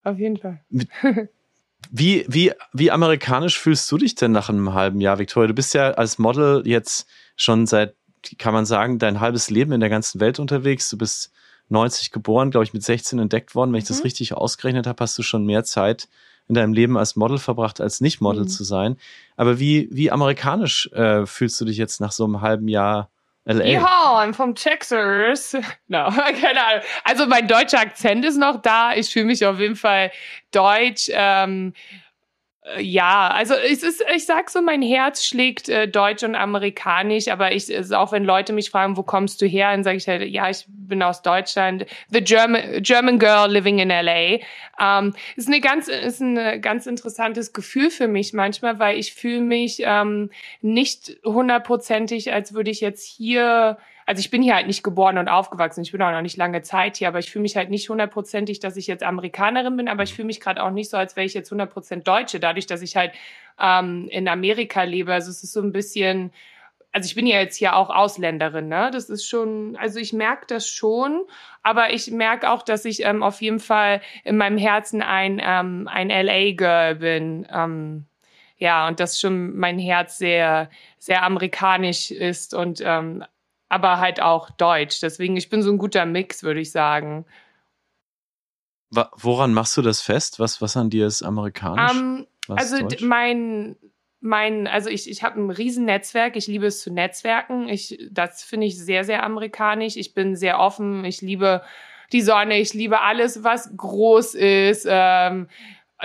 [0.04, 0.12] Cool.
[0.12, 0.61] Auf jeden Fall.
[1.90, 5.46] Wie, wie, wie amerikanisch fühlst du dich denn nach einem halben Jahr, Victoria?
[5.46, 7.94] Du bist ja als Model jetzt schon seit,
[8.37, 10.90] kann man sagen, dein halbes Leben in der ganzen Welt unterwegs.
[10.90, 11.33] Du bist
[11.68, 13.72] 90 geboren, glaube ich, mit 16 entdeckt worden.
[13.72, 13.94] Wenn ich mhm.
[13.94, 16.09] das richtig ausgerechnet habe, hast du schon mehr Zeit
[16.48, 18.48] in deinem Leben als Model verbracht, als nicht Model mhm.
[18.48, 18.96] zu sein.
[19.37, 23.11] Aber wie, wie amerikanisch äh, fühlst du dich jetzt nach so einem halben Jahr
[23.44, 23.64] LA.
[23.64, 25.57] Ja, I'm from Texas.
[25.88, 26.83] No, keine Ahnung.
[27.05, 28.94] Also mein deutscher Akzent ist noch da.
[28.94, 30.11] Ich fühle mich auf jeden Fall
[30.51, 31.09] deutsch.
[31.12, 32.08] Ähm, äh,
[32.78, 37.52] ja, also es ist, ich sag so, mein Herz schlägt äh, deutsch und amerikanisch, aber
[37.52, 40.22] ich, ist auch wenn Leute mich fragen, wo kommst du her, dann sage ich halt,
[40.28, 41.87] ja, ich bin aus Deutschland.
[42.11, 44.38] The German, German girl living in LA.
[44.81, 49.40] Ähm, ist eine ganz, ist ein ganz interessantes Gefühl für mich manchmal, weil ich fühle
[49.40, 53.78] mich ähm, nicht hundertprozentig, als würde ich jetzt hier
[54.09, 56.62] also ich bin hier halt nicht geboren und aufgewachsen, ich bin auch noch nicht lange
[56.62, 60.03] Zeit hier, aber ich fühle mich halt nicht hundertprozentig, dass ich jetzt Amerikanerin bin, aber
[60.03, 62.81] ich fühle mich gerade auch nicht so, als wäre ich jetzt hundertprozent Deutsche, dadurch, dass
[62.81, 63.12] ich halt
[63.61, 65.12] ähm, in Amerika lebe.
[65.12, 66.33] Also es ist so ein bisschen,
[66.90, 68.88] also ich bin ja jetzt hier auch Ausländerin, ne?
[68.90, 71.25] Das ist schon, also ich merke das schon,
[71.62, 75.87] aber ich merke auch, dass ich ähm, auf jeden Fall in meinem Herzen ein, ähm,
[75.87, 77.47] ein LA-Girl bin.
[77.53, 78.07] Ähm,
[78.57, 83.23] ja, und dass schon mein Herz sehr, sehr amerikanisch ist und ähm,
[83.68, 85.00] aber halt auch Deutsch.
[85.00, 87.26] Deswegen, ich bin so ein guter Mix, würde ich sagen.
[88.90, 90.40] Woran machst du das fest?
[90.40, 91.92] Was, was an dir ist amerikanisch?
[91.92, 93.02] Um, ähm, also Deutsch?
[93.02, 93.76] mein,
[94.20, 96.37] mein, also ich, ich habe ein Riesennetzwerk.
[96.37, 97.68] Ich liebe es zu netzwerken.
[97.68, 99.96] Ich, das finde ich sehr, sehr amerikanisch.
[99.96, 101.04] Ich bin sehr offen.
[101.04, 101.62] Ich liebe
[102.12, 102.59] die Sonne.
[102.59, 104.87] Ich liebe alles, was groß ist.
[104.88, 105.48] Ähm,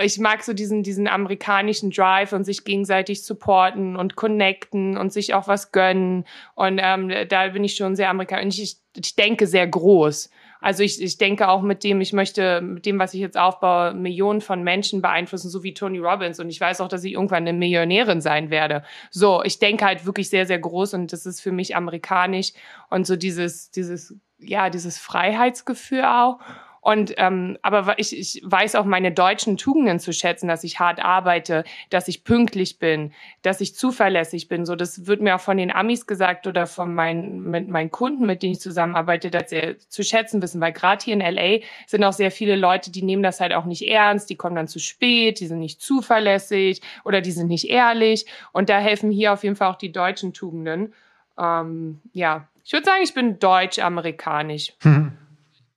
[0.00, 5.34] ich mag so diesen, diesen amerikanischen Drive und sich gegenseitig supporten und connecten und sich
[5.34, 6.24] auch was gönnen.
[6.54, 8.58] Und ähm, da bin ich schon sehr amerikanisch.
[8.58, 10.30] Ich, ich denke sehr groß.
[10.60, 13.92] Also ich, ich denke auch mit dem, ich möchte mit dem, was ich jetzt aufbaue,
[13.92, 16.40] Millionen von Menschen beeinflussen, so wie Tony Robbins.
[16.40, 18.82] Und ich weiß auch, dass ich irgendwann eine Millionärin sein werde.
[19.10, 22.52] So, ich denke halt wirklich sehr, sehr groß und das ist für mich amerikanisch
[22.88, 26.38] und so dieses, dieses, ja, dieses Freiheitsgefühl auch.
[26.84, 31.02] Und ähm, aber ich, ich weiß auch meine deutschen Tugenden zu schätzen, dass ich hart
[31.02, 34.66] arbeite, dass ich pünktlich bin, dass ich zuverlässig bin.
[34.66, 38.26] So, das wird mir auch von den Amis gesagt oder von meinen, mit meinen Kunden,
[38.26, 42.04] mit denen ich zusammenarbeite, dass sie zu schätzen wissen, weil gerade hier in LA sind
[42.04, 44.78] auch sehr viele Leute, die nehmen das halt auch nicht ernst, die kommen dann zu
[44.78, 48.26] spät, die sind nicht zuverlässig oder die sind nicht ehrlich.
[48.52, 50.92] Und da helfen hier auf jeden Fall auch die deutschen Tugenden.
[51.38, 54.74] Ähm, ja, ich würde sagen, ich bin deutsch-amerikanisch.
[54.82, 55.12] Hm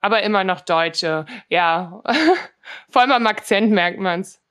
[0.01, 1.25] aber immer noch Deutsche.
[1.49, 2.01] Ja,
[2.89, 4.41] vor allem am Akzent merkt man's.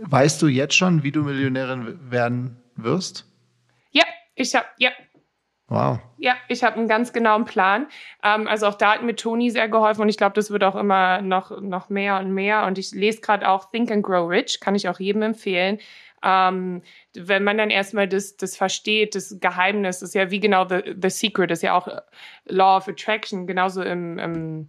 [0.00, 3.26] Weißt du jetzt schon, wie du Millionärin werden wirst?
[3.90, 4.90] Ja, ich habe, ja.
[5.68, 6.00] Wow.
[6.18, 7.86] Ja, ich habe einen ganz genauen Plan.
[8.22, 10.74] Ähm, also auch da hat mir Toni sehr geholfen und ich glaube, das wird auch
[10.74, 12.66] immer noch, noch mehr und mehr.
[12.66, 15.78] Und ich lese gerade auch Think and Grow Rich, kann ich auch jedem empfehlen.
[16.22, 16.82] Ähm,
[17.14, 20.94] wenn man dann erstmal das, das versteht, das Geheimnis, das ist ja wie genau The,
[21.00, 21.88] the Secret, das ist ja auch
[22.46, 24.68] Law of Attraction, genauso im, im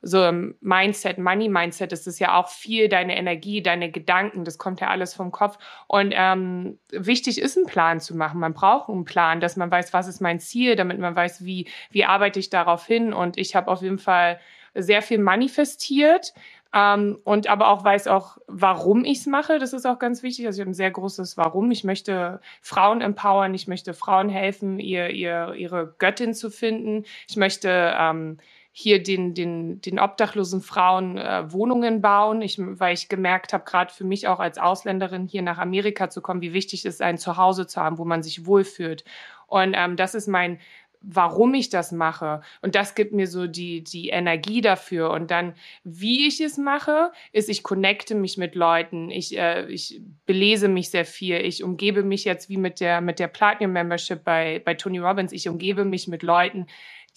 [0.00, 4.58] so im Mindset, Money Mindset ist es ja auch viel deine Energie, deine Gedanken, das
[4.58, 5.58] kommt ja alles vom Kopf.
[5.88, 8.38] Und ähm, wichtig ist, einen Plan zu machen.
[8.38, 11.68] Man braucht einen Plan, dass man weiß, was ist mein Ziel, damit man weiß, wie,
[11.90, 13.12] wie arbeite ich darauf hin.
[13.12, 14.38] Und ich habe auf jeden Fall
[14.74, 16.32] sehr viel manifestiert.
[16.74, 19.58] Ähm, und aber auch weiß auch, warum ich es mache.
[19.58, 20.46] Das ist auch ganz wichtig.
[20.46, 21.70] Also ich habe ein sehr großes Warum.
[21.70, 23.54] Ich möchte Frauen empowern.
[23.54, 27.04] Ich möchte Frauen helfen, ihr, ihr, ihre Göttin zu finden.
[27.28, 28.38] Ich möchte ähm,
[28.80, 33.92] hier den, den, den obdachlosen Frauen äh, Wohnungen bauen, ich, weil ich gemerkt habe, gerade
[33.92, 37.18] für mich auch als Ausländerin hier nach Amerika zu kommen, wie wichtig es ist, ein
[37.18, 39.04] Zuhause zu haben, wo man sich wohlfühlt.
[39.48, 40.60] Und ähm, das ist mein
[41.00, 42.42] warum ich das mache.
[42.62, 45.10] Und das gibt mir so die, die Energie dafür.
[45.10, 49.10] Und dann, wie ich es mache, ist, ich connecte mich mit Leuten.
[49.10, 51.36] Ich, äh, ich belese mich sehr viel.
[51.36, 55.32] Ich umgebe mich jetzt wie mit der, mit der Platinum Membership bei, bei Tony Robbins.
[55.32, 56.66] Ich umgebe mich mit Leuten,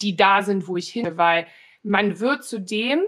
[0.00, 1.46] die da sind, wo ich hin, weil
[1.82, 3.00] man wird zu dem,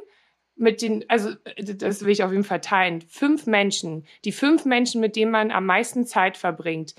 [0.56, 5.00] mit den, also das will ich auf jeden Fall teilen, fünf Menschen, die fünf Menschen,
[5.00, 6.94] mit denen man am meisten Zeit verbringt,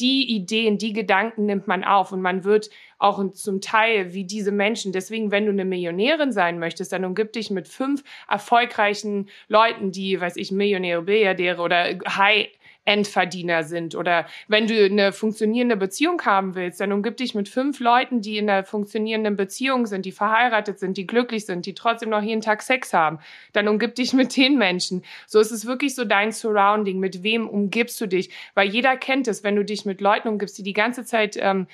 [0.00, 4.52] die Ideen, die Gedanken nimmt man auf und man wird auch zum Teil wie diese
[4.52, 4.92] Menschen.
[4.92, 10.20] Deswegen, wenn du eine Millionärin sein möchtest, dann umgib dich mit fünf erfolgreichen Leuten, die,
[10.20, 12.48] weiß ich, Millionäre, Milliardäre oder High
[12.84, 13.94] Endverdiener sind.
[13.94, 18.38] Oder wenn du eine funktionierende Beziehung haben willst, dann umgib dich mit fünf Leuten, die
[18.38, 22.40] in einer funktionierenden Beziehung sind, die verheiratet sind, die glücklich sind, die trotzdem noch jeden
[22.40, 23.18] Tag Sex haben.
[23.52, 25.02] Dann umgib dich mit den Menschen.
[25.26, 26.98] So ist es wirklich so dein Surrounding.
[26.98, 28.30] Mit wem umgibst du dich?
[28.54, 31.66] Weil jeder kennt es, wenn du dich mit Leuten umgibst, die die ganze Zeit ähm,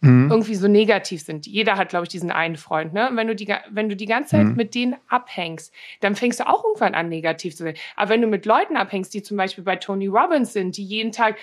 [0.00, 0.30] mhm.
[0.30, 1.46] irgendwie so negativ sind.
[1.46, 2.92] Jeder hat, glaube ich, diesen einen Freund.
[2.92, 3.08] Ne?
[3.08, 4.56] Und wenn du die, wenn du die ganze Zeit mhm.
[4.56, 7.74] mit denen abhängst, dann fängst du auch irgendwann an, negativ zu sein.
[7.96, 11.12] Aber wenn du mit Leuten abhängst, die zum Beispiel bei Tony Robbins sind, die jeden
[11.12, 11.36] Tag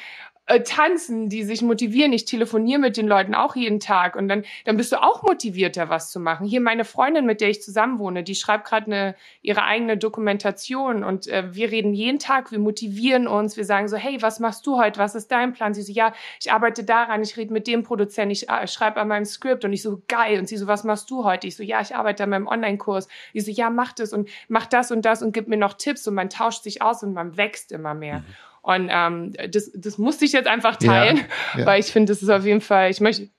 [0.50, 2.12] äh, tanzen, die sich motivieren.
[2.12, 5.90] Ich telefoniere mit den Leuten auch jeden Tag und dann, dann bist du auch motivierter,
[5.90, 6.48] was zu machen.
[6.48, 11.28] Hier meine Freundin, mit der ich zusammen wohne, die schreibt gerade ihre eigene Dokumentation und
[11.28, 14.78] äh, wir reden jeden Tag, wir motivieren uns, wir sagen so, hey, was machst du
[14.80, 15.00] heute?
[15.00, 15.76] Was ist dein Plan?
[15.76, 19.08] Sie so, ja, ich arbeite daran, ich rede mit dem Produzenten, ich äh, schreibe an
[19.08, 20.40] meinem Skript und ich so, geil.
[20.40, 21.46] Und sie so, was machst du heute?
[21.46, 23.08] Ich so, ja, ich arbeite an meinem Online-Kurs.
[23.34, 26.08] Ich so, ja, mach das und mach das und das und gib mir noch Tipps
[26.08, 28.20] und man tauscht sich aus und man wächst immer mehr.
[28.20, 28.26] Mhm.
[28.62, 31.18] Und ähm, das, das musste ich jetzt einfach teilen,
[31.54, 31.66] ja, ja.
[31.66, 33.30] weil ich finde, das ist auf jeden Fall, ich möchte.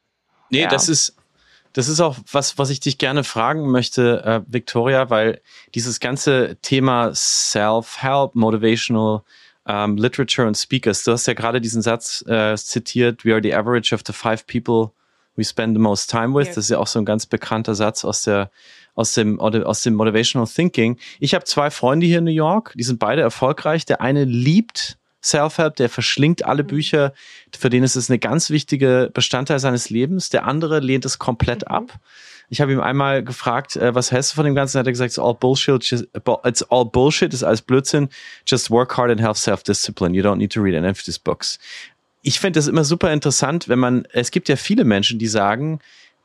[0.50, 0.68] Nee, ja.
[0.68, 1.16] das ist,
[1.72, 5.40] das ist auch was, was ich dich gerne fragen möchte, äh, Victoria, weil
[5.74, 9.22] dieses ganze Thema Self-Help, Motivational
[9.66, 13.54] ähm, Literature und Speakers, du hast ja gerade diesen Satz äh, zitiert, we are the
[13.54, 14.92] average of the five people
[15.36, 16.48] we spend the most time with.
[16.48, 16.54] Yes.
[16.56, 18.50] Das ist ja auch so ein ganz bekannter Satz aus der
[18.94, 20.98] aus dem, aus dem Motivational Thinking.
[21.20, 23.86] Ich habe zwei Freunde hier in New York, die sind beide erfolgreich.
[23.86, 26.68] Der eine liebt Self-Help, der verschlingt alle mhm.
[26.68, 27.12] Bücher,
[27.56, 30.30] für den ist es eine ganz wichtige Bestandteil seines Lebens.
[30.30, 31.74] Der andere lehnt es komplett mhm.
[31.74, 31.98] ab.
[32.52, 34.78] Ich habe ihm einmal gefragt, äh, was hältst du von dem Ganzen?
[34.78, 36.08] Hat er gesagt, it's all bullshit, just,
[36.44, 38.08] it's all bullshit, ist alles Blödsinn.
[38.46, 40.14] Just work hard and have self-discipline.
[40.14, 41.60] You don't need to read any of these books.
[42.22, 45.78] Ich finde das immer super interessant, wenn man, es gibt ja viele Menschen, die sagen,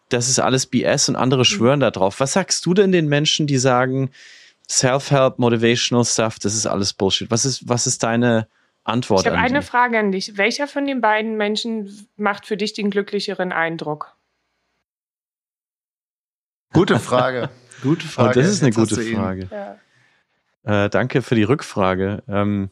[0.09, 1.45] das ist alles BS und andere mhm.
[1.45, 2.19] schwören da drauf.
[2.19, 4.09] Was sagst du denn den Menschen, die sagen,
[4.67, 7.29] Self-Help, Motivational Stuff, das ist alles Bullshit?
[7.29, 8.47] Was ist, was ist deine,
[8.85, 9.21] Antwort.
[9.21, 10.37] Ich habe eine Frage an dich.
[10.37, 14.15] Welcher von den beiden Menschen macht für dich den glücklicheren Eindruck?
[16.71, 17.49] Gute Frage.
[17.81, 18.29] Gute Frage.
[18.29, 19.49] Oh, das ist eine Jetzt gute Frage.
[19.51, 20.85] Ja.
[20.85, 22.23] Äh, danke für die Rückfrage.
[22.27, 22.69] Ähm,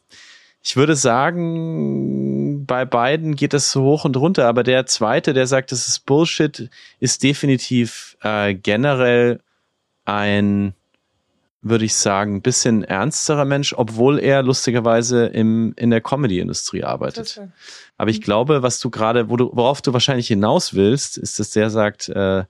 [0.61, 5.45] ich würde sagen, bei beiden geht es so hoch und runter, aber der zweite, der
[5.45, 9.41] sagt, das ist Bullshit, ist definitiv äh, generell
[10.05, 10.73] ein
[11.63, 17.41] würde ich sagen, ein bisschen ernsterer Mensch, obwohl er lustigerweise im, in der Comedy-Industrie arbeitet.
[17.97, 18.23] Aber ich mhm.
[18.23, 22.09] glaube, was du gerade, wo du, worauf du wahrscheinlich hinaus willst, ist, dass der sagt,
[22.09, 22.43] äh,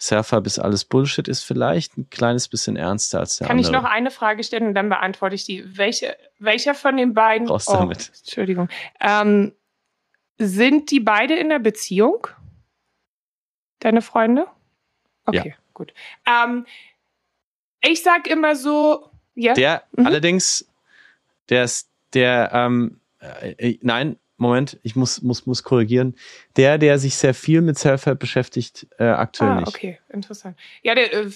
[0.00, 3.72] Self-Help ist alles Bullshit ist vielleicht ein kleines bisschen ernster als der Kann andere.
[3.72, 5.76] ich noch eine Frage stellen und dann beantworte ich die.
[5.76, 7.48] Welche, welcher von den beiden?
[7.48, 8.12] Raus oh, damit.
[8.16, 8.68] Entschuldigung.
[9.00, 9.52] Ähm,
[10.36, 12.28] sind die beide in einer Beziehung?
[13.80, 14.46] Deine Freunde?
[15.26, 15.92] Okay, gut.
[16.26, 16.64] Ähm,
[17.82, 19.54] ich sag immer so, ja.
[19.54, 20.06] Der Mhm.
[20.06, 20.68] allerdings,
[21.48, 26.16] der ist, der, ähm, äh, äh, nein, Moment, ich muss, muss, muss korrigieren.
[26.56, 29.68] Der, der sich sehr viel mit Self-Help beschäftigt, äh, aktuell ah, nicht.
[29.68, 30.56] okay, interessant.
[30.82, 31.30] Ja, der äh,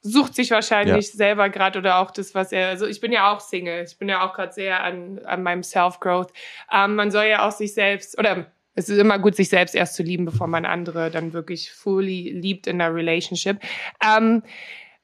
[0.00, 2.68] sucht sich wahrscheinlich selber gerade oder auch das, was er.
[2.68, 3.84] Also ich bin ja auch Single.
[3.86, 6.32] Ich bin ja auch gerade sehr an, an meinem Self-Growth.
[6.72, 9.94] Ähm, man soll ja auch sich selbst oder es ist immer gut, sich selbst erst
[9.94, 13.58] zu lieben, bevor man andere dann wirklich fully liebt in der Relationship.
[14.02, 14.42] Ähm,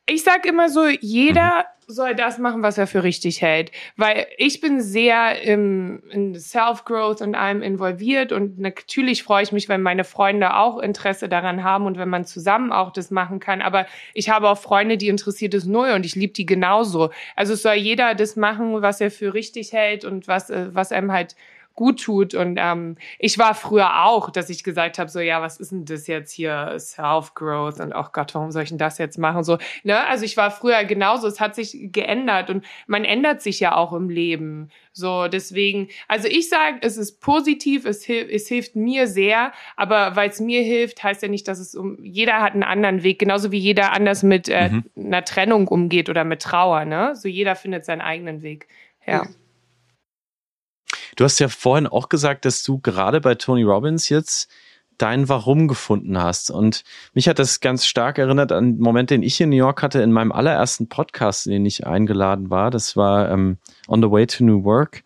[0.07, 3.71] ich sag immer so, jeder soll das machen, was er für richtig hält.
[3.97, 9.69] Weil ich bin sehr im, in Self-Growth und allem involviert und natürlich freue ich mich,
[9.69, 13.63] wenn meine Freunde auch Interesse daran haben und wenn man zusammen auch das machen kann.
[13.63, 17.11] Aber ich habe auch Freunde, die interessiert es null und ich liebe die genauso.
[17.37, 20.93] Also es soll jeder das machen, was er für richtig hält und was, äh, was
[20.93, 21.37] einem halt
[21.75, 22.35] gut tut.
[22.35, 25.85] Und ähm, ich war früher auch, dass ich gesagt habe, so ja, was ist denn
[25.85, 29.45] das jetzt hier, Self-Growth und ach Gott, warum soll ich denn das jetzt machen?
[29.45, 30.05] So, ne?
[30.07, 33.93] Also ich war früher genauso, es hat sich geändert und man ändert sich ja auch
[33.93, 34.71] im Leben.
[34.93, 40.17] So, deswegen, also ich sage, es ist positiv, es, hil es hilft mir sehr, aber
[40.17, 43.19] weil es mir hilft, heißt ja nicht, dass es um, jeder hat einen anderen Weg,
[43.19, 44.85] genauso wie jeder anders mit äh, Mhm.
[44.97, 47.15] einer Trennung umgeht oder mit Trauer, ne?
[47.17, 48.69] So jeder findet seinen eigenen Weg.
[49.07, 49.27] Ja.
[51.17, 54.51] Du hast ja vorhin auch gesagt, dass du gerade bei Tony Robbins jetzt
[54.99, 56.51] dein Warum gefunden hast.
[56.51, 59.83] Und mich hat das ganz stark erinnert an den Moment, den ich in New York
[59.83, 62.71] hatte, in meinem allerersten Podcast, in den ich eingeladen war.
[62.71, 63.59] Das war ähm,
[63.89, 65.03] On the Way to New Work,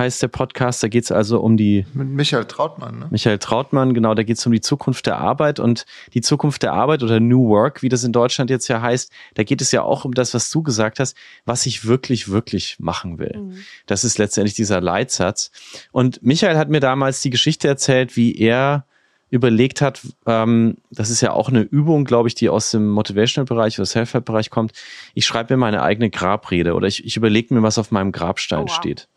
[0.00, 0.82] heißt der Podcast.
[0.82, 3.06] Da geht es also um die Mit Michael Trautmann, ne?
[3.10, 6.72] Michael Trautmann, genau, da geht es um die Zukunft der Arbeit und die Zukunft der
[6.72, 9.82] Arbeit oder New Work, wie das in Deutschland jetzt ja heißt, da geht es ja
[9.82, 13.36] auch um das, was du gesagt hast, was ich wirklich, wirklich machen will.
[13.38, 13.58] Mhm.
[13.86, 15.52] Das ist letztendlich dieser Leitsatz.
[15.92, 18.86] Und Michael hat mir damals die Geschichte erzählt, wie er
[19.30, 23.78] überlegt hat, ähm, das ist ja auch eine Übung, glaube ich, die aus dem Motivational-Bereich
[23.78, 24.72] oder Self-Help-Bereich kommt.
[25.14, 28.60] Ich schreibe mir meine eigene Grabrede oder ich, ich überlege mir, was auf meinem Grabstein
[28.60, 28.74] Oh, wow.
[28.74, 29.08] steht.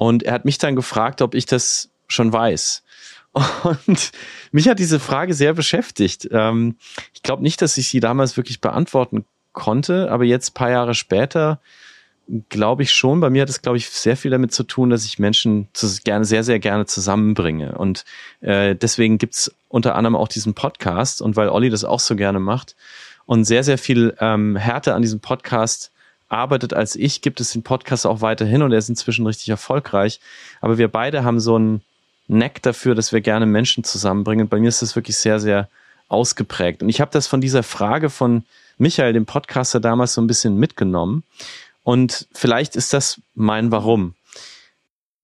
[0.00, 2.82] Und er hat mich dann gefragt, ob ich das schon weiß.
[3.64, 4.12] Und
[4.50, 6.26] mich hat diese Frage sehr beschäftigt.
[6.32, 6.76] Ähm,
[7.12, 11.60] ich glaube nicht, dass ich sie damals wirklich beantworten konnte, aber jetzt paar Jahre später
[12.48, 13.20] glaube ich schon.
[13.20, 15.86] Bei mir hat es, glaube ich, sehr viel damit zu tun, dass ich Menschen zu,
[16.02, 17.76] gerne, sehr, sehr gerne zusammenbringe.
[17.76, 18.06] Und
[18.40, 22.40] äh, deswegen gibt's unter anderem auch diesen Podcast und weil Olli das auch so gerne
[22.40, 22.74] macht
[23.26, 25.92] und sehr, sehr viel ähm, Härte an diesem Podcast
[26.30, 30.20] arbeitet als ich, gibt es den Podcast auch weiterhin und er ist inzwischen richtig erfolgreich.
[30.60, 31.82] Aber wir beide haben so einen
[32.28, 34.44] Neck dafür, dass wir gerne Menschen zusammenbringen.
[34.44, 35.68] Und bei mir ist das wirklich sehr, sehr
[36.08, 36.82] ausgeprägt.
[36.82, 38.44] Und ich habe das von dieser Frage von
[38.78, 41.24] Michael, dem Podcaster, damals so ein bisschen mitgenommen.
[41.82, 44.14] Und vielleicht ist das mein Warum.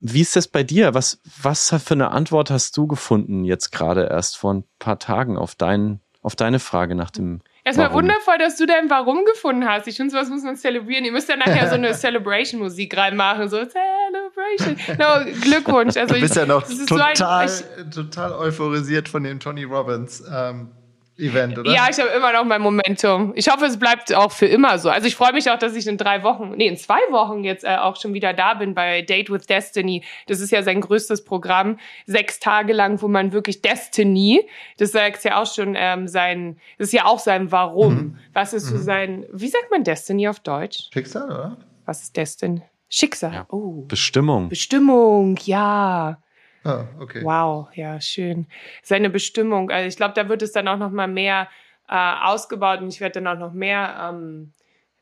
[0.01, 0.95] Wie ist das bei dir?
[0.95, 5.39] Was, was für eine Antwort hast du gefunden jetzt gerade erst vor ein paar Tagen
[5.39, 8.03] auf, dein, auf deine Frage nach dem Erstmal Warum?
[8.03, 9.89] wundervoll, dass du dein Warum gefunden hast.
[9.89, 11.05] Ich finde, sowas muss man zelebrieren.
[11.05, 13.49] Ihr müsst ja nachher so eine Celebration-Musik reinmachen.
[13.49, 14.77] So, Celebration.
[14.99, 15.97] No, Glückwunsch.
[15.97, 19.41] Also Du bist ich, ja noch ist so ein- total, ich- total euphorisiert von dem
[19.41, 20.71] Tony Robbins ähm,
[21.19, 21.73] Event, oder?
[21.73, 23.33] Ja, ich habe immer noch mein Momentum.
[23.37, 24.91] Ich hoffe, es bleibt auch für immer so.
[24.91, 27.65] Also ich freue mich auch, dass ich in drei Wochen, nee, in zwei Wochen jetzt
[27.65, 30.03] äh, auch schon wieder da bin bei Date with Destiny.
[30.27, 31.79] Das ist ja sein größtes Programm.
[32.07, 34.47] Sechs Tage lang, wo man wirklich Destiny,
[34.79, 37.95] das sagt ja auch schon ähm, sein, das ist ja auch sein Warum.
[37.95, 38.19] Mhm.
[38.35, 40.91] Was ist so sein, wie sagt man Destiny auf Deutsch?
[40.93, 41.57] Schicksal, oder?
[41.87, 42.63] Was ist Destiny?
[42.89, 43.33] Schicksal.
[43.33, 43.47] Ja.
[43.51, 43.85] Oh.
[43.89, 44.49] Bestimmung?
[44.49, 46.19] Bestimmung, ja.
[46.67, 47.23] Ah, okay.
[47.23, 48.47] Wow, ja, schön.
[48.83, 49.71] Seine Bestimmung.
[49.71, 51.49] Also ich glaube, da wird es dann auch noch mal mehr
[51.89, 54.53] äh, ausgebaut und ich werde dann auch noch mehr ähm,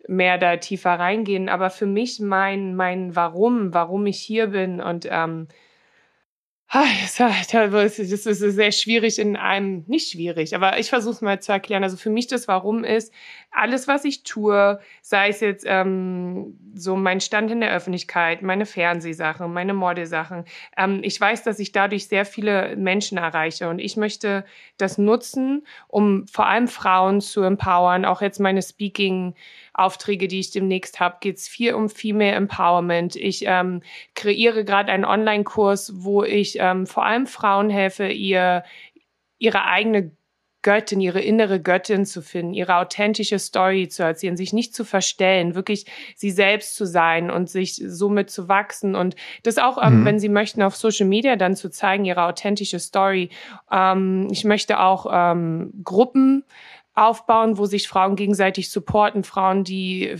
[0.06, 1.48] mehr da tiefer reingehen.
[1.48, 5.48] Aber für mich mein mein Warum, warum ich hier bin und ähm,
[6.68, 6.84] ah,
[7.18, 11.40] das ist das ist sehr schwierig in einem, nicht schwierig, aber ich versuche es mal
[11.40, 11.84] zu erklären.
[11.84, 13.12] Also für mich das Warum ist,
[13.54, 18.66] alles, was ich tue, sei es jetzt ähm, so mein Stand in der Öffentlichkeit, meine
[18.66, 20.44] Fernsehsachen, meine Modesachen,
[20.76, 24.44] ähm, ich weiß, dass ich dadurch sehr viele Menschen erreiche und ich möchte
[24.76, 28.04] das nutzen, um vor allem Frauen zu empowern.
[28.04, 33.14] Auch jetzt meine Speaking-Aufträge, die ich demnächst habe, geht es viel um Female Empowerment.
[33.14, 33.82] Ich ähm,
[34.14, 38.64] kreiere gerade einen Online-Kurs, wo ich ähm, vor allem Frauen helfe, ihr
[39.38, 40.10] ihre eigene
[40.64, 45.54] Göttin, ihre innere Göttin zu finden, ihre authentische Story zu erzählen, sich nicht zu verstellen,
[45.54, 45.86] wirklich
[46.16, 50.04] sie selbst zu sein und sich somit zu wachsen und das auch, ähm, Mhm.
[50.06, 53.30] wenn sie möchten, auf Social Media dann zu zeigen, ihre authentische Story.
[53.70, 56.44] Ähm, ich möchte auch ähm, Gruppen
[56.94, 60.14] aufbauen, wo sich Frauen gegenseitig supporten, Frauen, die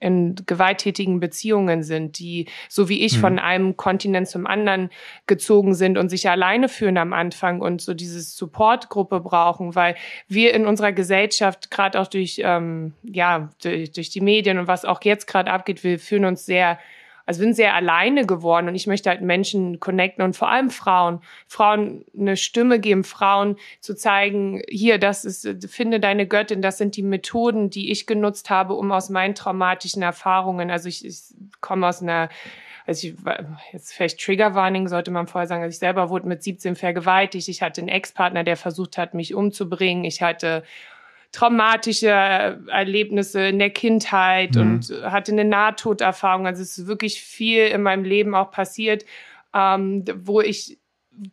[0.00, 3.20] in gewalttätigen Beziehungen sind, die so wie ich mhm.
[3.20, 4.90] von einem Kontinent zum anderen
[5.26, 9.96] gezogen sind und sich alleine fühlen am Anfang und so dieses Supportgruppe brauchen, weil
[10.28, 14.84] wir in unserer Gesellschaft gerade auch durch ähm, ja durch, durch die Medien und was
[14.84, 16.78] auch jetzt gerade abgeht, wir fühlen uns sehr
[17.26, 21.20] also bin sehr alleine geworden und ich möchte halt Menschen connecten und vor allem Frauen,
[21.48, 26.96] Frauen eine Stimme geben, Frauen zu zeigen, hier, das ist, finde deine Göttin, das sind
[26.96, 31.20] die Methoden, die ich genutzt habe, um aus meinen traumatischen Erfahrungen, also ich, ich
[31.60, 32.28] komme aus einer
[32.86, 33.14] also ich,
[33.72, 37.60] jetzt vielleicht Triggerwarning sollte man vorher sagen, also ich selber wurde mit 17 vergewaltigt, ich
[37.60, 40.62] hatte einen Ex-Partner, der versucht hat, mich umzubringen, ich hatte
[41.32, 44.60] traumatische Erlebnisse in der Kindheit mhm.
[44.60, 46.46] und hatte eine Nahtoderfahrung.
[46.46, 49.04] Also es ist wirklich viel in meinem Leben auch passiert,
[49.54, 50.78] ähm, wo ich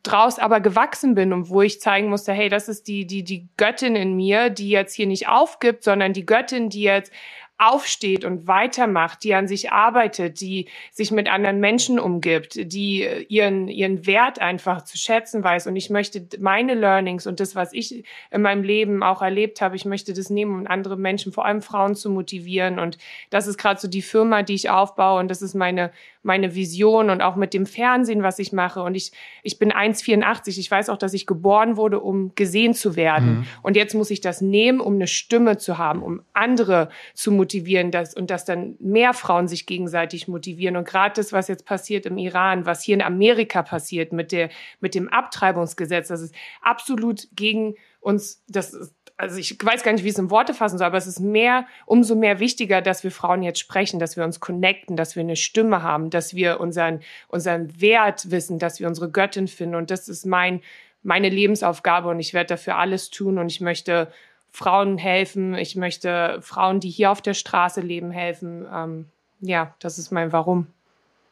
[0.02, 3.50] draus aber gewachsen bin und wo ich zeigen musste, hey, das ist die, die, die
[3.58, 7.12] Göttin in mir, die jetzt hier nicht aufgibt, sondern die Göttin, die jetzt
[7.58, 13.68] aufsteht und weitermacht, die an sich arbeitet, die sich mit anderen Menschen umgibt, die ihren,
[13.68, 15.68] ihren Wert einfach zu schätzen weiß.
[15.68, 19.76] Und ich möchte meine Learnings und das, was ich in meinem Leben auch erlebt habe,
[19.76, 22.80] ich möchte das nehmen, um andere Menschen, vor allem Frauen zu motivieren.
[22.80, 22.97] Und
[23.30, 25.20] das ist gerade so die Firma, die ich aufbaue.
[25.20, 25.91] Und das ist meine,
[26.24, 28.82] meine Vision und auch mit dem Fernsehen, was ich mache.
[28.82, 29.11] Und ich,
[29.43, 30.57] ich bin 1,84.
[30.57, 33.39] Ich weiß auch, dass ich geboren wurde, um gesehen zu werden.
[33.39, 33.45] Mhm.
[33.61, 37.91] Und jetzt muss ich das nehmen, um eine Stimme zu haben, um andere zu motivieren
[37.91, 40.78] dass, und dass dann mehr Frauen sich gegenseitig motivieren.
[40.78, 44.49] Und gerade das, was jetzt passiert im Iran, was hier in Amerika passiert mit, der,
[44.80, 50.03] mit dem Abtreibungsgesetz, das ist absolut gegen uns, das ist also ich weiß gar nicht,
[50.03, 53.03] wie ich es in Worte fassen soll, aber es ist mehr, umso mehr wichtiger, dass
[53.03, 56.59] wir Frauen jetzt sprechen, dass wir uns connecten, dass wir eine Stimme haben, dass wir
[56.59, 59.76] unseren, unseren Wert wissen, dass wir unsere Göttin finden.
[59.76, 60.61] Und das ist mein,
[61.03, 64.11] meine Lebensaufgabe und ich werde dafür alles tun und ich möchte
[64.49, 65.55] Frauen helfen.
[65.55, 68.66] Ich möchte Frauen, die hier auf der Straße leben, helfen.
[68.74, 69.05] Ähm,
[69.41, 70.68] ja, das ist mein Warum.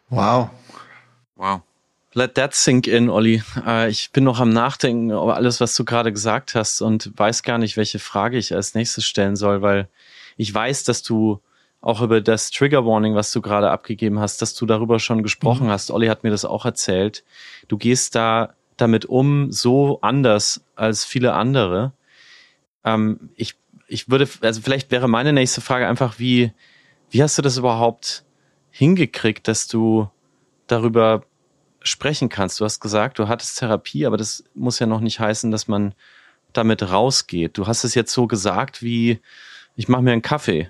[0.10, 0.50] Wow.
[1.36, 1.62] Wow.
[2.14, 3.42] Let that sink in, Olli.
[3.66, 7.44] Äh, ich bin noch am Nachdenken über alles, was du gerade gesagt hast und weiß
[7.44, 9.88] gar nicht, welche Frage ich als nächstes stellen soll, weil
[10.36, 11.40] ich weiß, dass du
[11.80, 15.68] auch über das Trigger Warning, was du gerade abgegeben hast, dass du darüber schon gesprochen
[15.68, 15.72] mhm.
[15.72, 15.90] hast.
[15.90, 17.24] Olli hat mir das auch erzählt.
[17.70, 21.94] Du gehst da damit um so anders als viele andere.
[22.84, 23.56] Ähm, ich,
[23.88, 26.52] ich würde, also vielleicht wäre meine nächste Frage einfach, wie,
[27.10, 28.26] wie hast du das überhaupt
[28.70, 30.10] hingekriegt, dass du
[30.68, 31.24] darüber
[31.82, 32.60] sprechen kannst.
[32.60, 35.94] Du hast gesagt, du hattest Therapie, aber das muss ja noch nicht heißen, dass man
[36.54, 37.58] damit rausgeht.
[37.58, 39.20] Du hast es jetzt so gesagt wie,
[39.76, 40.70] ich mache mir einen Kaffee,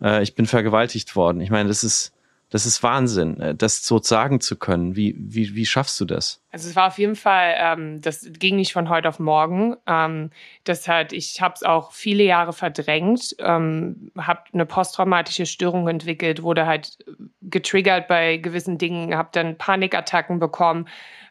[0.00, 1.40] äh, ich bin vergewaltigt worden.
[1.40, 2.12] Ich meine, das ist,
[2.52, 4.94] das ist Wahnsinn, äh, das so sagen zu können.
[4.94, 6.44] Wie, wie, wie schaffst du das?
[6.50, 9.74] Also es war auf jeden Fall, ähm, das ging nicht von heute auf morgen.
[9.86, 10.28] Ähm,
[10.64, 16.42] das hat, ich habe es auch viele Jahre verdrängt, ähm, habe eine posttraumatische Störung entwickelt,
[16.42, 16.98] wurde halt
[17.40, 20.88] getriggert bei gewissen Dingen, habe dann Panikattacken bekommen.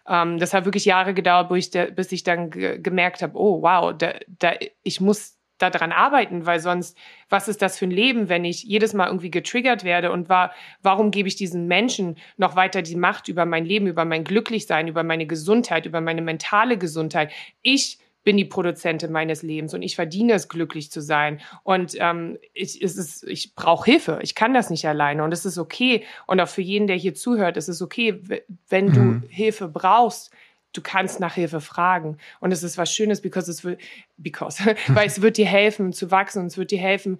[0.07, 4.53] Ähm, das hat wirklich Jahre gedauert, bis ich dann gemerkt habe, oh wow, da, da,
[4.82, 5.38] ich muss
[5.70, 6.97] daran arbeiten, weil sonst,
[7.30, 10.51] was ist das für ein Leben, wenn ich jedes Mal irgendwie getriggert werde und war,
[10.82, 14.88] warum gebe ich diesen Menschen noch weiter die Macht über mein Leben, über mein Glücklichsein,
[14.88, 17.32] über meine Gesundheit, über meine mentale Gesundheit?
[17.62, 21.41] Ich bin die Produzentin meines Lebens und ich verdiene es, glücklich zu sein.
[21.64, 24.20] Und ähm, ich, es ist, ich brauche Hilfe.
[24.22, 25.24] Ich kann das nicht alleine.
[25.24, 26.03] Und es ist okay.
[26.28, 28.22] Und auch für jeden, der hier zuhört, es ist okay,
[28.70, 29.24] wenn du mhm.
[29.28, 30.32] Hilfe brauchst
[30.74, 32.17] du kannst nach Hilfe fragen.
[32.39, 33.80] Und es ist was Schönes, because es wird,
[34.17, 37.19] because, weil es wird dir helfen zu wachsen und es wird dir helfen,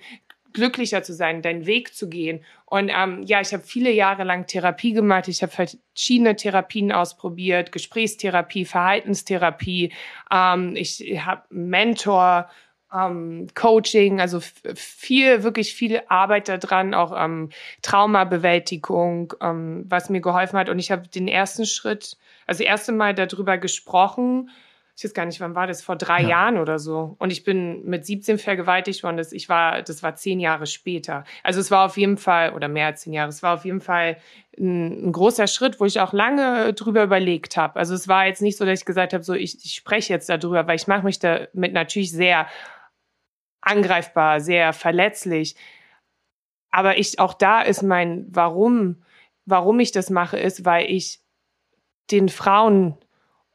[0.54, 2.44] glücklicher zu sein, deinen Weg zu gehen.
[2.66, 5.28] Und ähm, ja, ich habe viele Jahre lang Therapie gemacht.
[5.28, 9.94] Ich habe verschiedene Therapien ausprobiert, Gesprächstherapie, Verhaltenstherapie.
[10.32, 12.50] Ähm, ich habe Mentor,
[12.94, 14.40] ähm, Coaching, also
[14.76, 17.50] viel, wirklich viel Arbeit daran, auch ähm,
[17.82, 20.70] Traumabewältigung, ähm, was mir geholfen hat.
[20.70, 22.18] Und ich habe den ersten Schritt
[22.52, 24.50] also das erste Mal darüber gesprochen,
[24.98, 26.30] ich weiß gar nicht, wann war das, vor drei ja.
[26.30, 27.16] Jahren oder so.
[27.18, 29.18] Und ich bin mit 17 vergewaltigt worden.
[29.18, 31.24] Das, ich war, das war zehn Jahre später.
[31.44, 33.80] Also es war auf jeden Fall, oder mehr als zehn Jahre, es war auf jeden
[33.80, 34.18] Fall
[34.60, 37.80] ein, ein großer Schritt, wo ich auch lange drüber überlegt habe.
[37.80, 40.28] Also es war jetzt nicht so, dass ich gesagt habe, so ich, ich spreche jetzt
[40.28, 42.48] darüber, weil ich mache mich damit natürlich sehr
[43.62, 45.56] angreifbar, sehr verletzlich.
[46.72, 49.04] Aber ich, auch da ist mein Warum,
[49.46, 51.20] warum ich das mache, ist, weil ich
[52.12, 52.98] den Frauen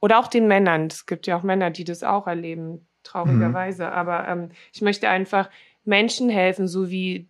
[0.01, 3.93] oder auch den Männern, es gibt ja auch Männer, die das auch erleben, traurigerweise, mhm.
[3.93, 5.49] aber ähm, ich möchte einfach
[5.85, 7.29] Menschen helfen, so wie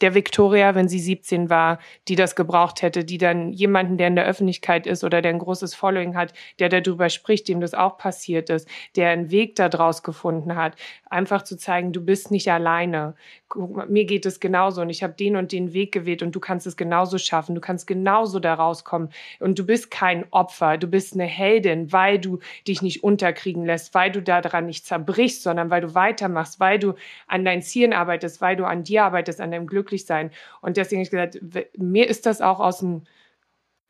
[0.00, 1.78] der Victoria, wenn sie 17 war,
[2.08, 5.38] die das gebraucht hätte, die dann jemanden, der in der Öffentlichkeit ist oder der ein
[5.38, 10.02] großes Following hat, der darüber spricht, dem das auch passiert ist, der einen Weg daraus
[10.02, 10.76] gefunden hat,
[11.08, 13.14] einfach zu zeigen, du bist nicht alleine.
[13.54, 16.66] Mir geht es genauso und ich habe den und den Weg gewählt und du kannst
[16.66, 21.14] es genauso schaffen, du kannst genauso da rauskommen und du bist kein Opfer, du bist
[21.14, 25.82] eine Heldin, weil du dich nicht unterkriegen lässt, weil du daran nicht zerbrichst, sondern weil
[25.82, 26.94] du weitermachst, weil du
[27.28, 30.30] an deinen Zielen arbeitest, weil du an dir arbeitest, an deinem Glück glücklich sein.
[30.60, 33.02] Und deswegen habe ich gesagt, mir ist das auch aus dem,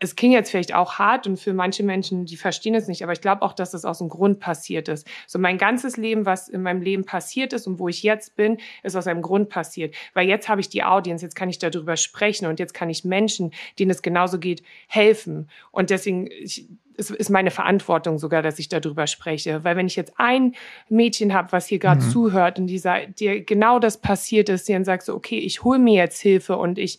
[0.00, 3.12] es klingt jetzt vielleicht auch hart und für manche Menschen, die verstehen es nicht, aber
[3.12, 5.06] ich glaube auch, dass das aus dem Grund passiert ist.
[5.26, 8.58] So mein ganzes Leben, was in meinem Leben passiert ist und wo ich jetzt bin,
[8.82, 9.94] ist aus einem Grund passiert.
[10.12, 13.04] Weil jetzt habe ich die Audience, jetzt kann ich darüber sprechen und jetzt kann ich
[13.04, 15.48] Menschen, denen es genauso geht, helfen.
[15.70, 19.64] Und deswegen, ich, es ist meine Verantwortung sogar, dass ich darüber spreche.
[19.64, 20.54] Weil wenn ich jetzt ein
[20.88, 22.10] Mädchen habe, was hier gerade mhm.
[22.10, 22.82] zuhört und die
[23.18, 26.56] dir genau das passiert ist, die dann sagst du, okay, ich hole mir jetzt Hilfe
[26.56, 26.98] und ich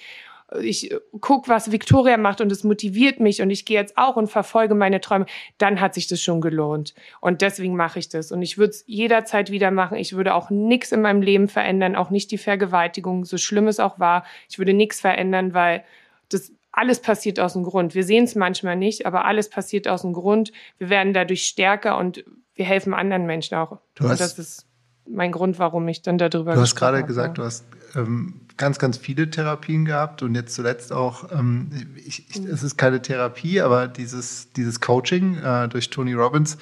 [0.61, 4.27] ich guck, was Victoria macht und es motiviert mich und ich gehe jetzt auch und
[4.27, 5.25] verfolge meine Träume,
[5.57, 6.93] dann hat sich das schon gelohnt.
[7.19, 8.31] Und deswegen mache ich das.
[8.31, 9.97] Und ich würde es jederzeit wieder machen.
[9.97, 13.79] Ich würde auch nichts in meinem Leben verändern, auch nicht die Vergewaltigung, so schlimm es
[13.79, 14.23] auch war.
[14.49, 15.83] Ich würde nichts verändern, weil
[16.29, 17.95] das alles passiert aus dem Grund.
[17.95, 20.51] Wir sehen es manchmal nicht, aber alles passiert aus dem Grund.
[20.77, 22.23] Wir werden dadurch stärker und
[22.53, 23.79] wir helfen anderen Menschen auch.
[23.95, 24.67] Du hast, das ist
[25.07, 28.97] mein Grund, warum ich dann darüber Du hast gerade gesagt, du hast ähm, ganz, ganz
[28.97, 33.87] viele Therapien gehabt und jetzt zuletzt auch, ähm, ich, ich, es ist keine Therapie, aber
[33.87, 36.57] dieses, dieses Coaching äh, durch Tony Robbins.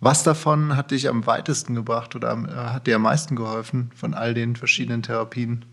[0.00, 4.14] Was davon hat dich am weitesten gebracht oder äh, hat dir am meisten geholfen von
[4.14, 5.64] all den verschiedenen Therapien?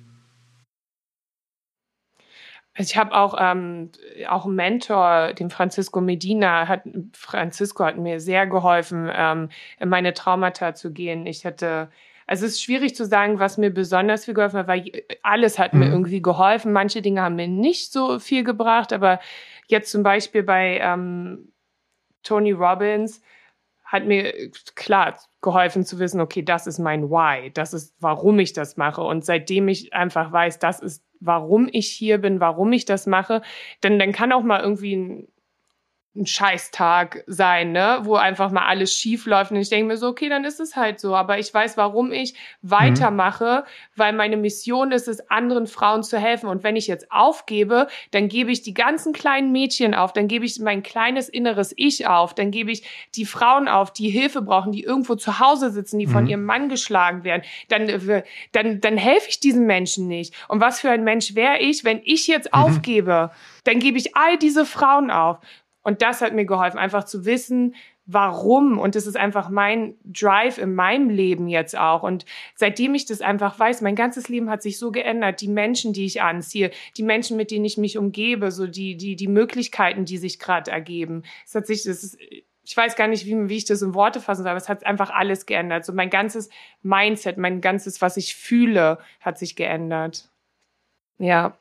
[2.77, 3.91] Ich habe auch, ähm,
[4.27, 9.49] auch einen Mentor, den Francisco Medina, hat, Francisco hat mir sehr geholfen, ähm,
[9.79, 11.25] in meine Traumata zu gehen.
[11.25, 11.89] Ich hatte,
[12.27, 14.91] also es ist schwierig zu sagen, was mir besonders viel geholfen hat, weil
[15.23, 15.79] alles hat mhm.
[15.79, 16.73] mir irgendwie geholfen.
[16.73, 19.21] Manche Dinge haben mir nicht so viel gebracht, aber
[19.67, 21.53] jetzt zum Beispiel bei ähm,
[22.23, 23.21] Tony Robbins
[23.85, 28.53] hat mir klar geholfen zu wissen, okay, das ist mein Why, das ist, warum ich
[28.53, 29.01] das mache.
[29.01, 33.41] Und seitdem ich einfach weiß, das ist warum ich hier bin, warum ich das mache.
[33.83, 35.27] Denn dann kann auch mal irgendwie ein
[36.15, 40.07] ein Scheißtag sein, ne, wo einfach mal alles schief läuft und ich denke mir so,
[40.07, 43.99] okay, dann ist es halt so, aber ich weiß, warum ich weitermache, mhm.
[43.99, 48.29] weil meine Mission ist es, anderen Frauen zu helfen und wenn ich jetzt aufgebe, dann
[48.29, 52.33] gebe ich die ganzen kleinen Mädchen auf, dann gebe ich mein kleines inneres Ich auf,
[52.33, 52.83] dann gebe ich
[53.15, 56.11] die Frauen auf, die Hilfe brauchen, die irgendwo zu Hause sitzen, die mhm.
[56.11, 60.33] von ihrem Mann geschlagen werden, dann äh, dann dann helfe ich diesen Menschen nicht.
[60.47, 62.61] Und was für ein Mensch wäre ich, wenn ich jetzt mhm.
[62.61, 63.31] aufgebe?
[63.65, 65.39] Dann gebe ich all diese Frauen auf.
[65.85, 67.75] Und das hat mir geholfen, einfach zu wissen,
[68.07, 68.79] warum.
[68.79, 72.01] Und das ist einfach mein Drive in meinem Leben jetzt auch.
[72.01, 72.25] Und
[72.55, 75.41] seitdem ich das einfach weiß, mein ganzes Leben hat sich so geändert.
[75.41, 79.15] Die Menschen, die ich anziehe, die Menschen, mit denen ich mich umgebe, so die, die,
[79.15, 81.21] die Möglichkeiten, die sich gerade ergeben.
[81.45, 82.17] Es hat sich, das ist,
[82.63, 84.87] ich weiß gar nicht, wie, wie ich das in Worte fassen soll, aber es hat
[84.87, 85.85] einfach alles geändert.
[85.85, 86.49] So mein ganzes
[86.81, 90.29] Mindset, mein ganzes, was ich fühle, hat sich geändert.
[91.19, 91.55] Ja.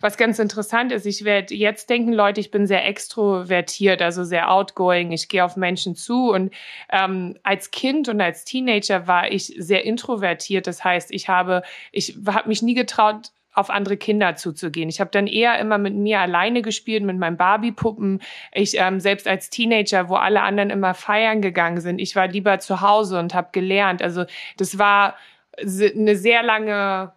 [0.00, 4.50] Was ganz interessant ist, ich werde jetzt denken, Leute, ich bin sehr extrovertiert, also sehr
[4.50, 5.12] outgoing.
[5.12, 6.52] Ich gehe auf Menschen zu und
[6.90, 10.66] ähm, als Kind und als Teenager war ich sehr introvertiert.
[10.66, 11.62] Das heißt, ich habe,
[11.92, 14.88] ich habe mich nie getraut, auf andere Kinder zuzugehen.
[14.88, 18.20] Ich habe dann eher immer mit mir alleine gespielt, mit meinen Barbie-Puppen.
[18.52, 22.60] Ich ähm, selbst als Teenager, wo alle anderen immer feiern gegangen sind, ich war lieber
[22.60, 24.02] zu Hause und habe gelernt.
[24.02, 24.24] Also
[24.56, 25.16] das war
[25.58, 27.12] eine sehr lange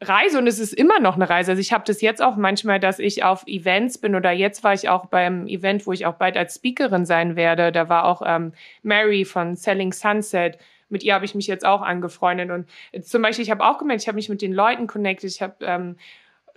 [0.00, 1.52] Reise und es ist immer noch eine Reise.
[1.52, 4.74] Also ich habe das jetzt auch manchmal, dass ich auf Events bin oder jetzt war
[4.74, 7.72] ich auch beim Event, wo ich auch bald als Speakerin sein werde.
[7.72, 10.58] Da war auch ähm, Mary von Selling Sunset.
[10.90, 12.68] Mit ihr habe ich mich jetzt auch angefreundet und
[13.04, 15.30] zum Beispiel ich habe auch gemerkt, ich habe mich mit den Leuten connected.
[15.30, 15.96] Ich habe ähm,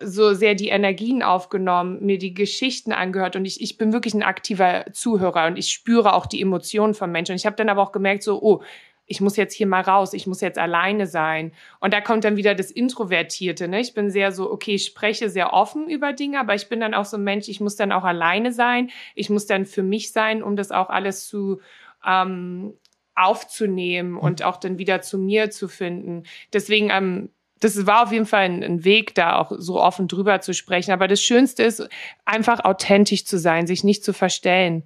[0.01, 4.23] so sehr die Energien aufgenommen, mir die Geschichten angehört und ich, ich bin wirklich ein
[4.23, 7.33] aktiver Zuhörer und ich spüre auch die Emotionen von Menschen.
[7.33, 8.61] Und ich habe dann aber auch gemerkt, so, oh,
[9.09, 11.51] ich muss jetzt hier mal raus, ich muss jetzt alleine sein.
[11.79, 13.67] Und da kommt dann wieder das Introvertierte.
[13.67, 13.81] Ne?
[13.81, 16.93] Ich bin sehr so, okay, ich spreche sehr offen über Dinge, aber ich bin dann
[16.93, 18.91] auch so ein Mensch, ich muss dann auch alleine sein.
[19.15, 21.59] Ich muss dann für mich sein, um das auch alles zu
[22.05, 22.75] ähm,
[23.15, 26.23] aufzunehmen und auch dann wieder zu mir zu finden.
[26.53, 27.29] Deswegen, ähm,
[27.59, 30.91] das war auf jeden Fall ein, ein, Weg, da auch so offen drüber zu sprechen.
[30.91, 31.89] Aber das Schönste ist,
[32.25, 34.83] einfach authentisch zu sein, sich nicht zu verstellen.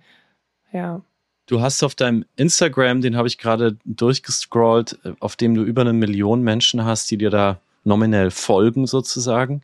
[0.71, 1.01] Ja.
[1.45, 5.81] Du hast auf deinem Instagram, den habe ich gerade durchgescrollt, äh, auf dem du über
[5.81, 9.61] eine Million Menschen hast, die dir da nominell folgen sozusagen.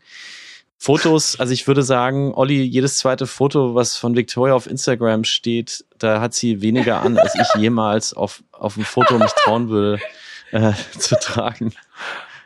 [0.78, 5.84] Fotos, also ich würde sagen, Olli, jedes zweite Foto, was von Victoria auf Instagram steht,
[5.98, 10.02] da hat sie weniger an, als ich jemals auf, auf ein Foto mich trauen würde
[10.52, 11.74] äh, zu tragen.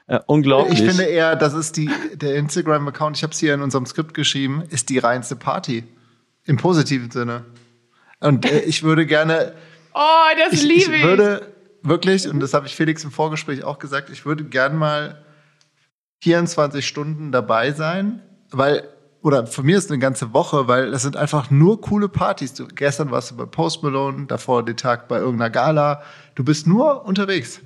[0.10, 0.80] Ja, unglaublich.
[0.80, 4.14] Ich finde eher, das ist die, der Instagram-Account, ich habe es hier in unserem Skript
[4.14, 5.84] geschrieben, ist die reinste Party.
[6.46, 7.46] Im positiven Sinne.
[8.24, 9.54] Und äh, ich würde gerne.
[9.94, 10.00] Oh,
[10.50, 11.02] das liebe ich.
[11.02, 14.78] Ich würde wirklich, und das habe ich Felix im Vorgespräch auch gesagt, ich würde gern
[14.78, 15.24] mal
[16.24, 18.22] 24 Stunden dabei sein,
[18.52, 18.88] weil,
[19.22, 22.54] oder von mir ist eine ganze Woche, weil das sind einfach nur coole Partys.
[22.54, 26.02] Du, gestern warst du bei Post Malone, davor den Tag bei irgendeiner Gala.
[26.36, 27.60] Du bist nur unterwegs.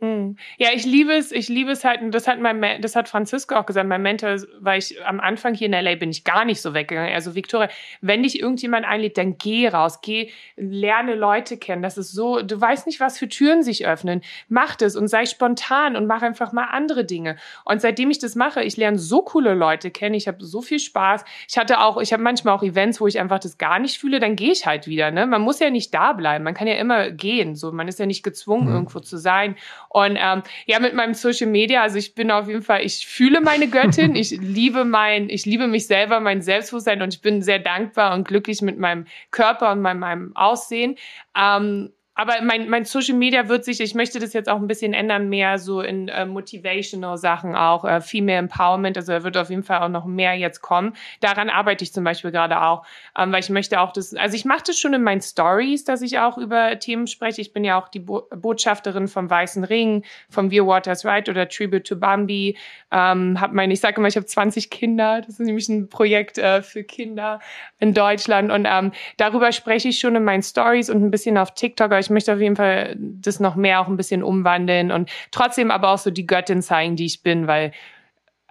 [0.00, 0.36] Hm.
[0.56, 3.54] Ja, ich liebe es, ich liebe es halt, und das hat mein, das hat Francisco
[3.54, 6.62] auch gesagt, mein Mentor, weil ich am Anfang hier in LA bin ich gar nicht
[6.62, 7.12] so weggegangen.
[7.12, 7.68] Also Victoria,
[8.00, 11.82] wenn dich irgendjemand einlädt, dann geh raus, geh, lerne Leute kennen.
[11.82, 14.22] Das ist so, du weißt nicht, was für Türen sich öffnen.
[14.48, 17.36] Mach das und sei spontan und mach einfach mal andere Dinge.
[17.66, 20.78] Und seitdem ich das mache, ich lerne so coole Leute kennen, ich habe so viel
[20.78, 21.26] Spaß.
[21.46, 24.18] Ich hatte auch, ich habe manchmal auch Events, wo ich einfach das gar nicht fühle,
[24.18, 25.10] dann gehe ich halt wieder.
[25.10, 25.26] Ne?
[25.26, 27.54] Man muss ja nicht da bleiben, man kann ja immer gehen.
[27.54, 28.74] So, man ist ja nicht gezwungen, mhm.
[28.74, 29.56] irgendwo zu sein.
[29.92, 33.40] Und ähm, ja, mit meinem Social Media, also ich bin auf jeden Fall, ich fühle
[33.40, 37.58] meine Göttin, ich liebe mein, ich liebe mich selber, mein Selbstbewusstsein und ich bin sehr
[37.58, 40.94] dankbar und glücklich mit meinem Körper und meinem, meinem Aussehen.
[41.36, 44.92] Ähm, aber mein, mein Social Media wird sich, ich möchte das jetzt auch ein bisschen
[44.92, 49.48] ändern, mehr so in äh, motivational Sachen auch, äh, Female Empowerment, also da wird auf
[49.48, 50.94] jeden Fall auch noch mehr jetzt kommen.
[51.20, 52.84] Daran arbeite ich zum Beispiel gerade auch,
[53.16, 56.02] ähm, weil ich möchte auch das, also ich mache das schon in meinen Stories, dass
[56.02, 57.40] ich auch über Themen spreche.
[57.40, 61.48] Ich bin ja auch die Bo Botschafterin vom Weißen Ring, vom Wir Waters Right oder
[61.48, 62.56] Tribute to Bambi.
[62.90, 65.20] Ähm, hab meine, ich sage immer, ich habe 20 Kinder.
[65.20, 67.40] Das ist nämlich ein Projekt äh, für Kinder
[67.78, 71.54] in Deutschland und ähm, darüber spreche ich schon in meinen Stories und ein bisschen auf
[71.54, 71.86] TikTok.
[71.86, 75.70] Aber ich möchte auf jeden Fall das noch mehr auch ein bisschen umwandeln und trotzdem
[75.70, 77.72] aber auch so die Göttin zeigen, die ich bin, weil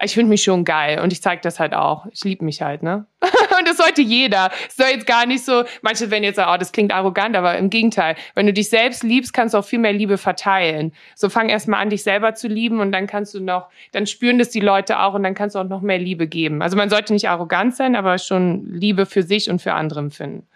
[0.02, 2.06] ich finde mich schon geil und ich zeige das halt auch.
[2.12, 3.06] Ich liebe mich halt, ne?
[3.22, 4.50] und das sollte jeder.
[4.68, 7.58] Es soll jetzt gar nicht so, manche werden jetzt sagen, oh, das klingt arrogant, aber
[7.58, 8.16] im Gegenteil.
[8.34, 10.94] Wenn du dich selbst liebst, kannst du auch viel mehr Liebe verteilen.
[11.16, 14.08] So fang erst mal an, dich selber zu lieben und dann kannst du noch, dann
[14.08, 16.62] spüren das die Leute auch und dann kannst du auch noch mehr Liebe geben.
[16.62, 20.48] Also man sollte nicht arrogant sein, aber schon Liebe für sich und für andere empfinden.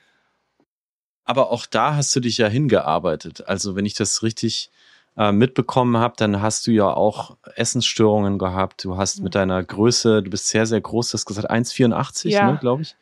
[1.26, 3.48] Aber auch da hast du dich ja hingearbeitet.
[3.48, 4.70] Also wenn ich das richtig
[5.18, 8.84] äh, mitbekommen habe, dann hast du ja auch Essensstörungen gehabt.
[8.84, 12.52] Du hast mit deiner Größe, du bist sehr, sehr groß, du hast gesagt 1,84, ja.
[12.52, 12.96] ne, glaube ich.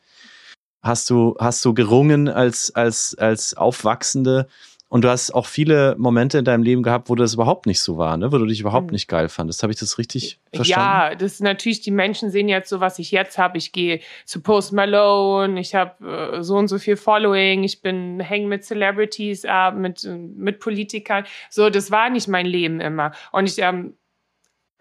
[0.82, 4.48] Hast du, hast du gerungen als, als, als Aufwachsende
[4.92, 7.96] und du hast auch viele Momente in deinem Leben gehabt, wo das überhaupt nicht so
[7.96, 8.30] war, ne?
[8.30, 8.92] wo du dich überhaupt hm.
[8.92, 9.62] nicht geil fandest.
[9.62, 10.86] Habe ich das richtig verstanden?
[10.86, 13.56] Ja, das ist natürlich, die Menschen sehen jetzt so, was ich jetzt habe.
[13.56, 18.20] Ich gehe zu Post Malone, ich habe äh, so und so viel Following, ich bin
[18.20, 21.24] hängen mit Celebrities ab, mit, mit Politikern.
[21.48, 23.12] So, das war nicht mein Leben immer.
[23.32, 23.94] Und ich ähm,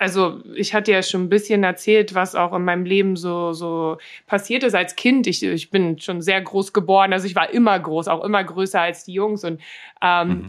[0.01, 3.99] also ich hatte ja schon ein bisschen erzählt, was auch in meinem Leben so, so
[4.25, 5.27] passiert ist als Kind.
[5.27, 8.81] Ich, ich bin schon sehr groß geboren, also ich war immer groß, auch immer größer
[8.81, 9.43] als die Jungs.
[9.43, 9.61] Und,
[10.01, 10.47] ähm, mhm.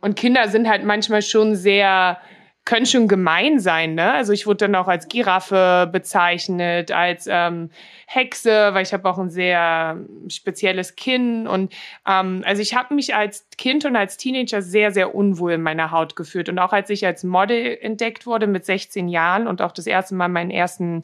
[0.00, 2.18] und Kinder sind halt manchmal schon sehr,
[2.64, 4.12] können schon gemein sein, ne?
[4.12, 7.70] Also ich wurde dann auch als Giraffe bezeichnet, als ähm,
[8.06, 9.98] Hexe, weil ich habe auch ein sehr
[10.28, 11.72] spezielles Kinn und
[12.06, 15.90] ähm, also ich habe mich als Kind und als Teenager sehr sehr unwohl in meiner
[15.90, 19.72] Haut gefühlt und auch als ich als Model entdeckt wurde mit 16 Jahren und auch
[19.72, 21.02] das erste Mal meinen ersten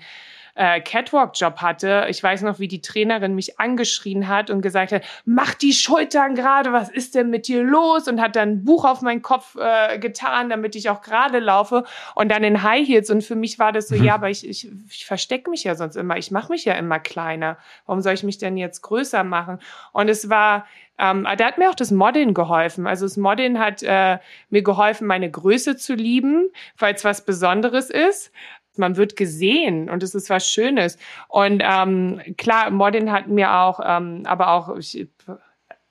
[0.58, 2.06] äh, Catwalk-Job hatte.
[2.08, 6.34] Ich weiß noch, wie die Trainerin mich angeschrien hat und gesagt hat, mach die Schultern
[6.34, 8.08] gerade, was ist denn mit dir los?
[8.08, 11.84] Und hat dann ein Buch auf meinen Kopf äh, getan, damit ich auch gerade laufe
[12.16, 13.08] und dann in High Heels.
[13.08, 14.04] Und für mich war das so, mhm.
[14.04, 16.16] ja, aber ich, ich, ich verstecke mich ja sonst immer.
[16.16, 17.56] Ich mache mich ja immer kleiner.
[17.86, 19.60] Warum soll ich mich denn jetzt größer machen?
[19.92, 20.66] Und es war
[21.00, 22.88] ähm, da hat mir auch das Modeln geholfen.
[22.88, 24.18] Also das Modeln hat äh,
[24.50, 28.32] mir geholfen, meine Größe zu lieben, weil es was Besonderes ist
[28.78, 30.98] man wird gesehen und es ist was Schönes.
[31.28, 35.08] Und ähm, klar, Modin hat mir auch, ähm, aber auch, ich,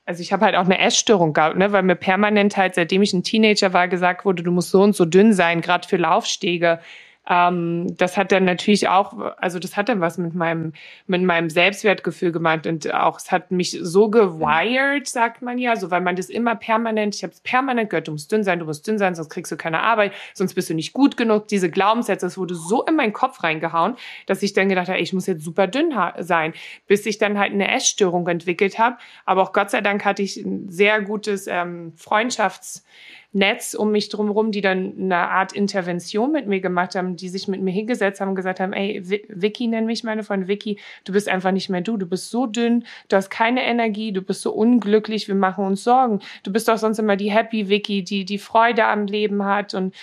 [0.06, 3.14] also ich habe halt auch eine Essstörung gehabt, ne, weil mir permanent halt, seitdem ich
[3.14, 6.80] ein Teenager war, gesagt wurde, du musst so und so dünn sein, gerade für Laufstege.
[7.30, 10.74] Ähm, das hat dann natürlich auch, also das hat dann was mit meinem,
[11.08, 15.92] mit meinem Selbstwertgefühl gemacht und auch, es hat mich so gewired, sagt man ja, so,
[15.92, 18.66] weil man das immer permanent, ich habe es permanent gehört, du musst dünn sein, du
[18.66, 21.48] musst dünn sein, sonst kriegst du keine Arbeit, sonst bist du nicht gut genug.
[21.50, 25.12] Diese Glaubenssätze, das wurde so in meinen Kopf reingehauen, dass ich dann gedacht habe, ich
[25.12, 26.54] muss jetzt super dünn sein,
[26.88, 28.98] bis ich dann halt eine Essstörung entwickelt habe.
[29.26, 32.84] Aber auch Gott sei Dank hatte ich ein sehr gutes ähm, Freundschafts-
[33.34, 37.48] Netz um mich drumherum, die dann eine Art Intervention mit mir gemacht haben, die sich
[37.48, 41.14] mit mir hingesetzt haben und gesagt haben, ey, Vicky, nenn mich meine Freundin Vicky, du
[41.14, 44.42] bist einfach nicht mehr du, du bist so dünn, du hast keine Energie, du bist
[44.42, 46.20] so unglücklich, wir machen uns Sorgen.
[46.44, 49.94] Du bist doch sonst immer die Happy Vicky, die die Freude am Leben hat und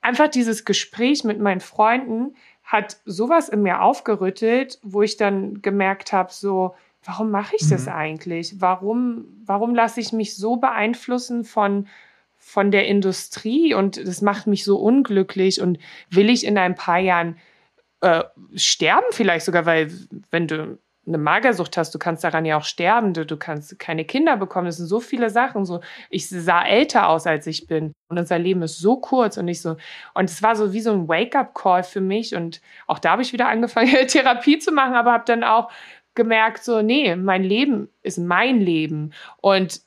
[0.00, 6.12] einfach dieses Gespräch mit meinen Freunden hat sowas in mir aufgerüttelt, wo ich dann gemerkt
[6.12, 7.92] habe, so, warum mache ich das mhm.
[7.92, 8.60] eigentlich?
[8.60, 11.86] Warum, warum lasse ich mich so beeinflussen von
[12.54, 15.76] von der Industrie und das macht mich so unglücklich und
[16.08, 17.36] will ich in ein paar Jahren
[18.00, 18.22] äh,
[18.54, 19.90] sterben vielleicht sogar, weil
[20.30, 24.04] wenn du eine Magersucht hast, du kannst daran ja auch sterben, du, du kannst keine
[24.04, 24.66] Kinder bekommen.
[24.66, 25.64] Das sind so viele Sachen.
[25.64, 25.80] So,
[26.10, 27.92] ich sah älter aus, als ich bin.
[28.08, 29.76] Und unser Leben ist so kurz und ich so.
[30.14, 32.36] Und es war so wie so ein Wake-up-Call für mich.
[32.36, 35.72] Und auch da habe ich wieder angefangen, Therapie zu machen, aber habe dann auch
[36.14, 39.12] gemerkt, so, nee, mein Leben ist mein Leben.
[39.40, 39.82] Und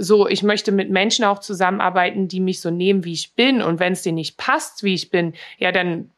[0.00, 3.62] so, ich möchte mit Menschen auch zusammenarbeiten, die mich so nehmen, wie ich bin.
[3.62, 6.10] Und wenn es denen nicht passt, wie ich bin, ja, dann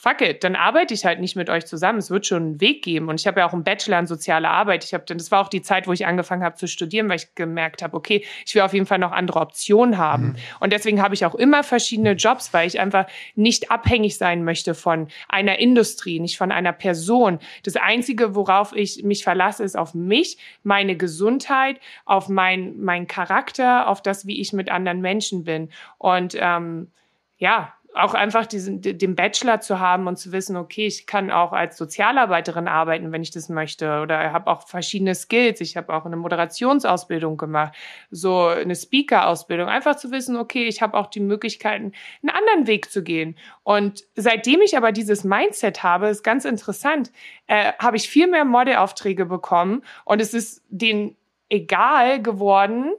[0.00, 1.98] fuck it, dann arbeite ich halt nicht mit euch zusammen.
[1.98, 3.10] Es wird schon einen Weg geben.
[3.10, 4.82] Und ich habe ja auch einen Bachelor in soziale Arbeit.
[4.82, 7.34] Ich habe, das war auch die Zeit, wo ich angefangen habe zu studieren, weil ich
[7.34, 10.28] gemerkt habe, okay, ich will auf jeden Fall noch andere Optionen haben.
[10.28, 10.36] Mhm.
[10.60, 14.74] Und deswegen habe ich auch immer verschiedene Jobs, weil ich einfach nicht abhängig sein möchte
[14.74, 17.38] von einer Industrie, nicht von einer Person.
[17.64, 23.86] Das Einzige, worauf ich mich verlasse, ist auf mich, meine Gesundheit, auf mein, mein Charakter,
[23.86, 25.68] auf das, wie ich mit anderen Menschen bin.
[25.98, 26.88] Und ähm,
[27.36, 31.52] ja, auch einfach diesen, den Bachelor zu haben und zu wissen, okay, ich kann auch
[31.52, 34.00] als Sozialarbeiterin arbeiten, wenn ich das möchte.
[34.00, 35.60] Oder ich habe auch verschiedene Skills.
[35.60, 37.74] Ich habe auch eine Moderationsausbildung gemacht,
[38.10, 39.68] so eine Speaker-Ausbildung.
[39.68, 43.36] Einfach zu wissen, okay, ich habe auch die Möglichkeiten, einen anderen Weg zu gehen.
[43.64, 47.10] Und seitdem ich aber dieses Mindset habe, ist ganz interessant,
[47.48, 51.16] äh, habe ich viel mehr Modelaufträge bekommen und es ist denen
[51.48, 52.92] egal geworden,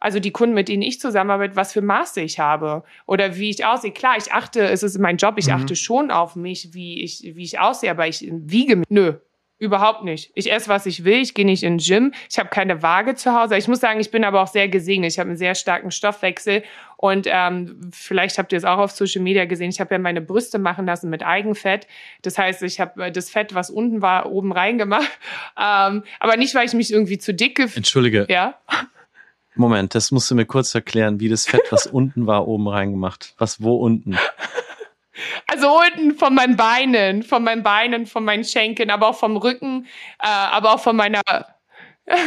[0.00, 3.64] also die Kunden, mit denen ich zusammenarbeite, was für Maße ich habe oder wie ich
[3.64, 3.92] aussehe.
[3.92, 5.54] Klar, ich achte, es ist mein Job, ich mhm.
[5.54, 8.86] achte schon auf mich, wie ich, wie ich aussehe, aber ich wiege mich.
[8.88, 9.14] Nö,
[9.60, 10.30] Überhaupt nicht.
[10.36, 11.20] Ich esse, was ich will.
[11.20, 12.12] Ich gehe nicht in den Gym.
[12.30, 13.56] Ich habe keine Waage zu Hause.
[13.56, 15.10] Ich muss sagen, ich bin aber auch sehr gesegnet.
[15.10, 16.62] Ich habe einen sehr starken Stoffwechsel.
[16.96, 19.70] Und ähm, vielleicht habt ihr es auch auf Social Media gesehen.
[19.70, 21.88] Ich habe ja meine Brüste machen lassen mit Eigenfett.
[22.22, 25.08] Das heißt, ich habe das Fett, was unten war, oben reingemacht.
[25.60, 28.26] Ähm, aber nicht, weil ich mich irgendwie zu dick gefühlt Entschuldige.
[28.28, 28.58] Ja.
[29.58, 33.34] Moment, das musst du mir kurz erklären, wie das Fett, was unten war, oben reingemacht.
[33.38, 34.16] Was wo unten?
[35.48, 39.86] Also unten von meinen Beinen, von meinen Beinen, von meinen Schenkeln, aber auch vom Rücken,
[40.22, 41.22] äh, aber auch von meiner.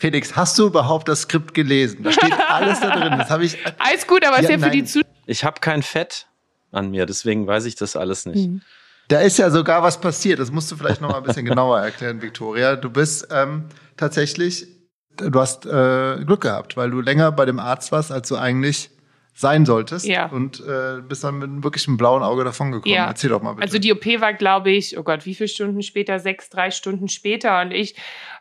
[0.00, 2.02] Felix, hast du überhaupt das Skript gelesen?
[2.02, 3.16] Da steht alles da drin.
[3.18, 3.56] Das habe ich.
[3.78, 6.26] Alles gut, aber ja, ist ja für die Zu Ich habe kein Fett
[6.72, 8.46] an mir, deswegen weiß ich das alles nicht.
[8.46, 8.60] Hm.
[9.06, 10.40] Da ist ja sogar was passiert.
[10.40, 12.74] Das musst du vielleicht noch mal ein bisschen genauer erklären, Victoria.
[12.74, 14.66] Du bist ähm, tatsächlich
[15.20, 18.90] du hast äh, Glück gehabt, weil du länger bei dem Arzt warst, als du eigentlich
[19.38, 20.04] sein solltest.
[20.04, 20.26] Ja.
[20.26, 22.92] Und äh, bist dann mit wirklich einem blauen Auge davon gekommen.
[22.92, 23.06] Ja.
[23.06, 23.62] Erzähl doch mal bitte.
[23.62, 26.18] Also die OP war, glaube ich, oh Gott, wie viele Stunden später?
[26.18, 27.60] Sechs, drei Stunden später.
[27.60, 27.94] Und ich,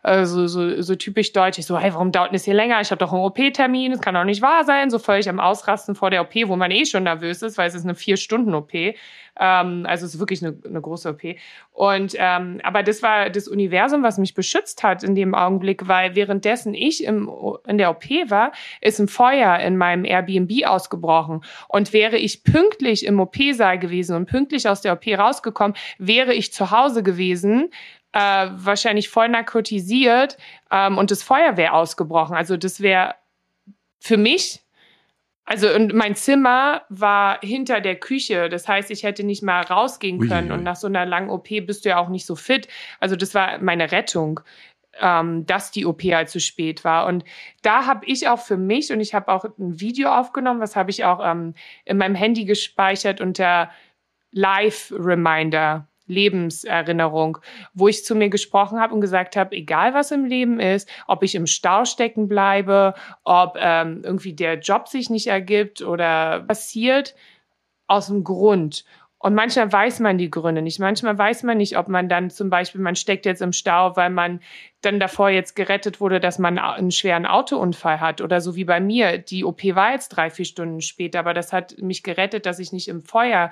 [0.07, 2.79] äh, so, so, so typisch deutsch, ich so, hey, warum dauert das hier länger?
[2.81, 4.89] Ich habe doch einen OP-Termin, das kann doch nicht wahr sein.
[4.89, 7.75] So völlig am Ausrasten vor der OP, wo man eh schon nervös ist, weil es
[7.75, 8.73] ist eine Vier-Stunden-OP.
[9.39, 11.21] Ähm, also es ist wirklich eine, eine große OP.
[11.71, 16.15] Und ähm, aber das war das Universum, was mich beschützt hat in dem Augenblick, weil
[16.15, 17.29] währenddessen ich im,
[17.67, 18.51] in der OP war,
[18.81, 21.43] ist ein Feuer in meinem Airbnb ausgebrochen.
[21.67, 26.51] Und wäre ich pünktlich im OP-Saal gewesen und pünktlich aus der OP rausgekommen, wäre ich
[26.51, 27.69] zu Hause gewesen,
[28.13, 30.37] äh, wahrscheinlich voll narkotisiert
[30.71, 32.35] ähm, und das Feuer wäre ausgebrochen.
[32.35, 33.15] Also das wäre
[33.99, 34.61] für mich
[35.49, 38.49] also und mein Zimmer war hinter der Küche.
[38.49, 40.51] Das heißt, ich hätte nicht mal rausgehen können.
[40.51, 42.67] Ui, Und nach so einer langen OP bist du ja auch nicht so fit.
[42.99, 44.41] Also das war meine Rettung,
[44.99, 47.05] ähm, dass die OP halt zu spät war.
[47.05, 47.23] Und
[47.61, 50.91] da habe ich auch für mich und ich habe auch ein Video aufgenommen, was habe
[50.91, 51.53] ich auch ähm,
[51.85, 53.71] in meinem Handy gespeichert unter
[54.31, 55.87] Live Reminder.
[56.07, 57.37] Lebenserinnerung,
[57.73, 61.23] wo ich zu mir gesprochen habe und gesagt habe, egal was im Leben ist, ob
[61.23, 62.93] ich im Stau stecken bleibe,
[63.23, 67.15] ob ähm, irgendwie der Job sich nicht ergibt oder passiert,
[67.87, 68.85] aus dem Grund.
[69.19, 70.79] Und manchmal weiß man die Gründe nicht.
[70.79, 74.11] Manchmal weiß man nicht, ob man dann zum Beispiel, man steckt jetzt im Stau, weil
[74.11, 74.41] man
[74.81, 78.21] dann davor jetzt gerettet wurde, dass man einen schweren Autounfall hat.
[78.21, 79.17] Oder so wie bei mir.
[79.17, 82.71] Die OP war jetzt drei, vier Stunden später, aber das hat mich gerettet, dass ich
[82.71, 83.49] nicht im Feuer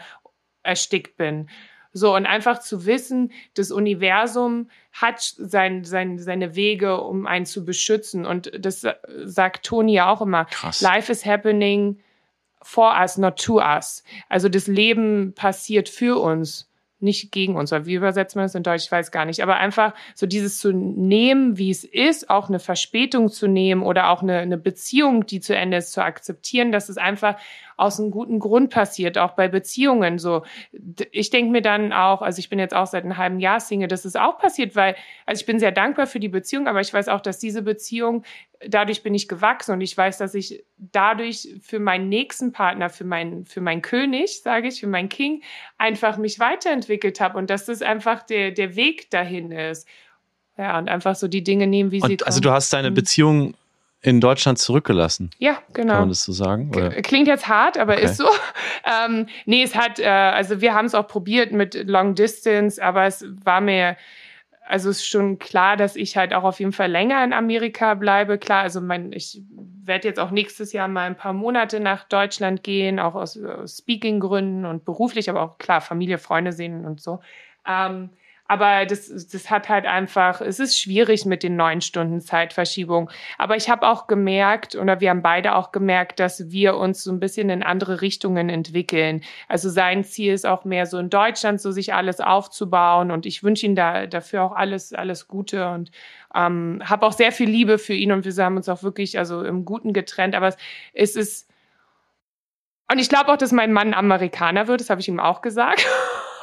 [0.62, 1.50] erstickt bin.
[1.98, 7.64] So, und einfach zu wissen, das Universum hat sein, sein, seine Wege, um einen zu
[7.64, 8.26] beschützen.
[8.26, 8.86] Und das
[9.24, 10.44] sagt Toni ja auch immer.
[10.44, 10.82] Krass.
[10.82, 11.98] Life is happening
[12.62, 14.04] for us, not to us.
[14.28, 16.70] Also das Leben passiert für uns
[17.06, 17.72] nicht gegen uns.
[17.72, 18.84] Wie übersetzt man das in Deutsch?
[18.86, 19.42] Ich weiß gar nicht.
[19.42, 24.10] Aber einfach so dieses zu nehmen, wie es ist, auch eine Verspätung zu nehmen oder
[24.10, 27.38] auch eine, eine Beziehung, die zu Ende ist, zu akzeptieren, dass es einfach
[27.78, 30.18] aus einem guten Grund passiert, auch bei Beziehungen.
[30.18, 30.44] So,
[31.12, 33.88] ich denke mir dann auch, also ich bin jetzt auch seit einem halben Jahr Single,
[33.88, 34.96] dass es auch passiert, weil,
[35.26, 38.24] also ich bin sehr dankbar für die Beziehung, aber ich weiß auch, dass diese Beziehung,
[38.68, 43.04] dadurch bin ich gewachsen und ich weiß, dass ich dadurch für meinen nächsten Partner, für
[43.04, 45.42] meinen, für meinen König, sage ich, für meinen King,
[45.78, 49.88] einfach mich weiterentwickelt habe und dass das einfach der, der Weg dahin ist.
[50.58, 52.28] Ja, und einfach so die Dinge nehmen, wie und sie kommen.
[52.28, 52.96] Also du hast deine mhm.
[52.96, 53.54] Beziehung
[54.02, 55.32] in Deutschland zurückgelassen.
[55.40, 55.94] Ja, genau.
[55.94, 56.70] Kann man das so sagen?
[56.70, 56.92] Oder?
[57.02, 58.06] Klingt jetzt hart, aber Okay.
[58.06, 58.30] ist so.
[58.88, 63.06] Ähm, nee, es hat, äh, also wir haben es auch probiert mit Long Distance, aber
[63.06, 63.98] es war mir,
[64.68, 68.38] also ist schon klar, dass ich halt auch auf jeden Fall länger in Amerika bleibe.
[68.38, 69.42] Klar, also mein, ich
[69.84, 73.78] werde jetzt auch nächstes Jahr mal ein paar Monate nach Deutschland gehen, auch aus, aus
[73.78, 77.20] Speaking-Gründen und beruflich, aber auch klar, Familie, Freunde sehen und so.
[77.68, 78.10] Ähm,
[78.48, 83.10] aber das, das hat halt einfach, es ist schwierig mit den neun Stunden Zeitverschiebung.
[83.40, 87.12] Aber ich habe auch gemerkt, oder wir haben beide auch gemerkt, dass wir uns so
[87.12, 89.22] ein bisschen in andere Richtungen entwickeln.
[89.48, 93.10] Also sein Ziel ist auch mehr so in Deutschland, so sich alles aufzubauen.
[93.10, 95.90] Und ich wünsche ihm da dafür auch alles, alles Gute und
[96.36, 99.44] ähm, habe auch sehr viel Liebe für ihn und wir haben uns auch wirklich also
[99.44, 100.36] im Guten getrennt.
[100.36, 100.54] Aber
[100.94, 101.50] es, ist
[102.92, 104.82] und ich glaube auch, dass mein Mann Amerikaner wird.
[104.82, 105.86] Das habe ich ihm auch gesagt.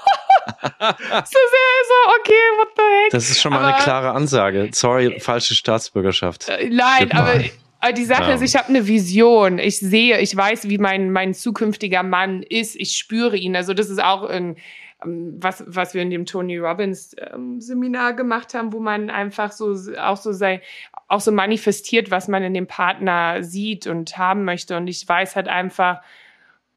[0.62, 3.10] so sehr so, okay, what the heck.
[3.10, 4.68] Das ist schon mal eine Aber- klare Ansage.
[4.72, 6.48] Sorry, falsche Staatsbürgerschaft.
[6.48, 7.18] Äh, Nein, Goodbye.
[7.18, 7.40] aber,
[7.80, 8.34] aber die Sache Ja.
[8.34, 9.58] ist, ich habe eine Vision.
[9.58, 12.76] Ich sehe, ich weiß, wie mein, mein zukünftiger Mann ist.
[12.76, 13.56] Ich spüre ihn.
[13.56, 14.56] Also das ist auch ein,
[15.04, 19.50] ähm, was, was wir in dem Tony Robbins ähm, Seminar gemacht haben, wo man einfach
[19.50, 20.62] so auch so sei,
[21.08, 24.76] auch so manifestiert, was man in dem Partner sieht und haben möchte.
[24.76, 26.02] Und ich weiß halt einfach,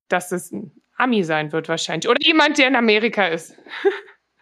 [0.09, 2.07] dass das ein Ami sein wird wahrscheinlich.
[2.09, 3.53] Oder jemand, der in Amerika ist.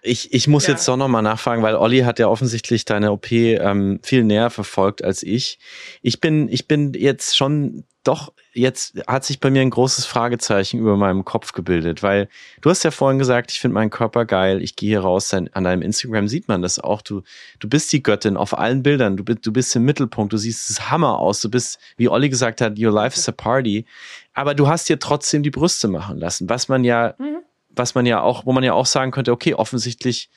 [0.06, 0.74] Ich, ich muss Ja.
[0.74, 5.02] jetzt doch nochmal nachfragen, weil Olli hat ja offensichtlich deine OP ähm, viel näher verfolgt
[5.04, 5.60] als ich.
[6.02, 10.78] Ich bin, ich bin jetzt schon doch, jetzt hat sich bei mir ein großes Fragezeichen
[10.78, 12.28] über meinem Kopf gebildet, weil
[12.60, 15.48] du hast ja vorhin gesagt, ich finde meinen Körper geil, ich gehe hier raus, dein,
[15.54, 17.22] an deinem Instagram sieht man das auch, du,
[17.60, 20.70] du bist die Göttin auf allen Bildern, du, bist- du bist im Mittelpunkt, du siehst
[20.70, 23.86] es Hammer aus, du bist, wie Olli gesagt hat, your life is a party,
[24.34, 27.38] aber du hast dir trotzdem die Brüste machen lassen, was man ja Mhm.
[27.70, 30.30] was man ja auch, wo man ja auch sagen könnte, okay, offensichtlich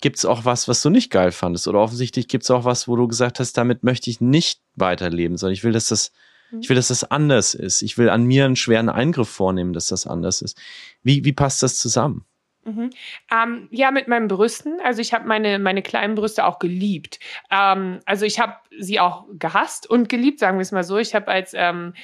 [0.00, 1.66] gibt's auch was, was du nicht geil fandest.
[1.68, 5.54] Oder offensichtlich gibt's auch was, wo du gesagt hast, damit möchte ich nicht weiterleben, sondern
[5.54, 6.12] ich will, dass das,
[6.60, 7.82] ich will, dass das anders ist.
[7.82, 10.56] Ich will an mir einen schweren Eingriff vornehmen, dass das anders ist.
[11.02, 12.24] Wie, wie passt das zusammen?
[12.64, 12.90] Mhm.
[13.30, 14.78] Ähm, ja, mit meinen Brüsten.
[14.82, 17.18] Also ich habe meine, meine kleinen Brüste auch geliebt.
[17.50, 20.98] Ähm, also ich habe sie auch gehasst und geliebt, sagen wir es mal so.
[20.98, 21.94] Ich habe als, ähm,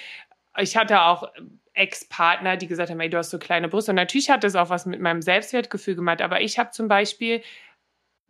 [0.59, 1.31] ich hatte auch
[1.73, 3.93] Ex-Partner, die gesagt haben, ey, du hast so kleine Brüste.
[3.93, 6.21] Und natürlich hat das auch was mit meinem Selbstwertgefühl gemacht.
[6.23, 7.43] Aber ich habe zum Beispiel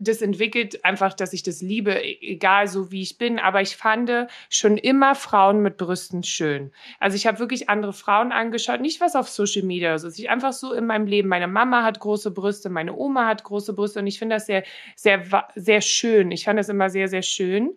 [0.03, 3.39] das entwickelt, einfach, dass ich das liebe, e- egal so wie ich bin.
[3.39, 4.11] Aber ich fand
[4.49, 6.73] schon immer Frauen mit Brüsten schön.
[6.99, 10.09] Also ich habe wirklich andere Frauen angeschaut, nicht was auf Social Media oder so.
[10.09, 11.29] Ich einfach so in meinem Leben.
[11.29, 14.65] Meine Mama hat große Brüste, meine Oma hat große Brüste und ich finde das sehr,
[14.97, 16.31] sehr, sehr schön.
[16.31, 17.77] Ich fand das immer sehr, sehr schön.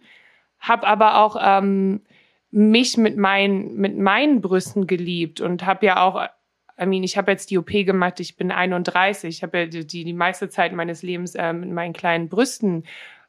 [0.59, 2.01] Hab aber auch ähm,
[2.53, 6.23] mich mit meinen, mit meinen Brüsten geliebt und habe ja auch,
[6.79, 9.85] I mean, ich habe jetzt die OP gemacht, ich bin 31, ich habe ja die,
[9.85, 12.83] die, meiste Zeit meines Lebens äh, mit meinen kleinen Brüsten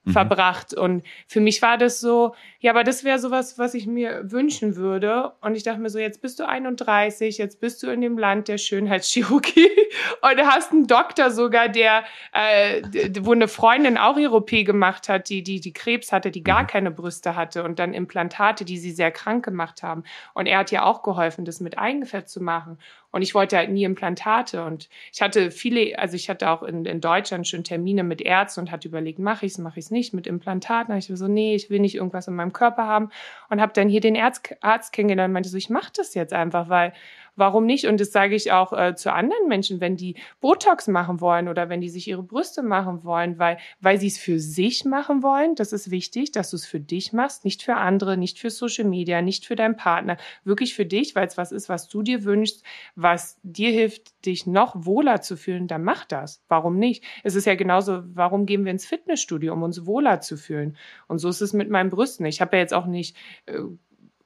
[0.05, 0.13] Mhm.
[0.13, 0.75] verbracht.
[0.75, 4.77] Und für mich war das so, ja, aber das wäre sowas, was ich mir wünschen
[4.77, 5.33] würde.
[5.41, 8.49] Und ich dachte mir so, jetzt bist du 31, jetzt bist du in dem Land
[8.49, 9.71] der Schönheitschirurgie
[10.23, 12.83] und hast einen Doktor sogar, der, äh,
[13.21, 16.63] wo eine Freundin auch ihre OP gemacht hat, die, die, die Krebs hatte, die gar
[16.63, 16.67] Mhm.
[16.69, 20.05] keine Brüste hatte und dann Implantate, die sie sehr krank gemacht haben.
[20.35, 22.79] Und er hat ja auch geholfen, das mit Eingefett zu machen.
[23.15, 24.65] Und ich wollte halt nie Implantate.
[24.65, 28.63] Und ich hatte viele, also ich hatte auch in, in Deutschland schon Termine mit Ärzten
[28.63, 30.93] und hatte überlegt, mache ich es, mache ich es nicht mit Implantaten.
[30.93, 33.11] Da ich so, nee, ich will nicht irgendwas in meinem Körper haben.
[33.51, 36.33] Und habe dann hier den Arzt, Arzt kennengelernt und meinte so, ich mache das jetzt
[36.33, 36.93] einfach, weil
[37.37, 37.87] warum nicht?
[37.87, 41.69] Und das sage ich auch äh, zu anderen Menschen, wenn die Botox machen wollen oder
[41.69, 45.55] wenn die sich ihre Brüste machen wollen, weil, weil sie es für sich machen wollen.
[45.55, 48.85] Das ist wichtig, dass du es für dich machst, nicht für andere, nicht für Social
[48.85, 50.17] Media, nicht für deinen Partner.
[50.45, 52.63] Wirklich für dich, weil es was ist, was du dir wünschst,
[52.95, 56.43] was dir hilft, dich noch wohler zu fühlen, dann mach das.
[56.49, 57.05] Warum nicht?
[57.23, 60.77] Es ist ja genauso, warum gehen wir ins Fitnessstudio, um uns wohler zu fühlen?
[61.09, 62.27] Und so ist es mit meinen Brüsten.
[62.27, 63.17] Ich habe ja jetzt auch nicht
[63.47, 63.59] äh,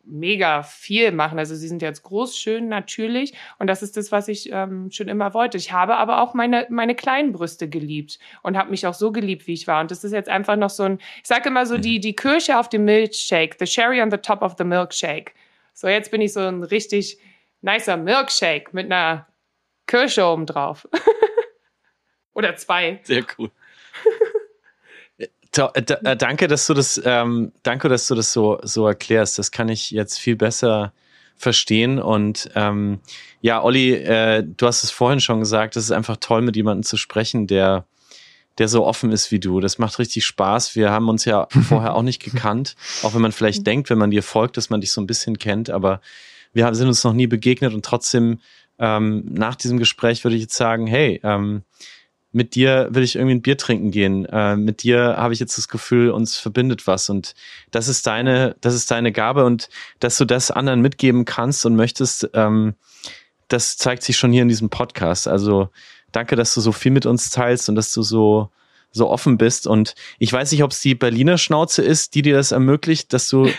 [0.09, 1.39] mega viel machen.
[1.39, 3.35] Also sie sind jetzt groß, schön, natürlich.
[3.59, 5.57] Und das ist das, was ich ähm, schon immer wollte.
[5.57, 9.47] Ich habe aber auch meine, meine kleinen Brüste geliebt und habe mich auch so geliebt,
[9.47, 9.81] wie ich war.
[9.81, 12.59] Und das ist jetzt einfach noch so ein, ich sage immer so, die, die Kirsche
[12.59, 15.33] auf dem Milkshake, the cherry on the top of the milkshake.
[15.75, 17.19] So, jetzt bin ich so ein richtig
[17.61, 19.27] nicer Milkshake mit einer
[19.87, 20.89] Kirsche oben drauf.
[22.35, 23.01] Oder zwei.
[23.03, 23.51] Sehr cool.
[25.75, 29.39] Äh, da- äh, danke, dass du das, ähm, danke, dass du das so, so erklärst.
[29.39, 30.93] Das kann ich jetzt viel besser
[31.37, 31.99] verstehen.
[32.01, 33.01] Und ähm,
[33.41, 36.83] ja, Olli, äh, du hast es vorhin schon gesagt, es ist einfach toll, mit jemandem
[36.83, 37.85] zu sprechen, der,
[38.59, 39.61] der so offen ist wie du.
[39.61, 40.75] Das macht richtig Spaß.
[40.75, 44.11] Wir haben uns ja vorher auch nicht gekannt, auch wenn man vielleicht denkt, wenn man
[44.11, 46.01] dir folgt, dass man dich so ein bisschen kennt, aber
[46.53, 48.41] wir sind uns noch nie begegnet und trotzdem
[48.79, 51.63] ähm, nach diesem Gespräch würde ich jetzt sagen, hey, ähm,
[52.33, 54.27] mit dir will ich irgendwie ein Bier trinken gehen.
[54.27, 57.35] Äh, mit dir habe ich jetzt das Gefühl, uns verbindet was und
[57.71, 59.69] das ist deine, das ist deine Gabe und
[60.01, 62.75] dass du das anderen mitgeben kannst und möchtest, ähm,
[63.49, 65.27] das zeigt sich schon hier in diesem Podcast.
[65.27, 65.71] Also
[66.13, 68.51] danke, dass du so viel mit uns teilst und dass du so
[68.91, 69.67] so offen bist.
[69.67, 73.29] Und ich weiß nicht, ob es die Berliner Schnauze ist, die dir das ermöglicht, dass
[73.29, 73.51] du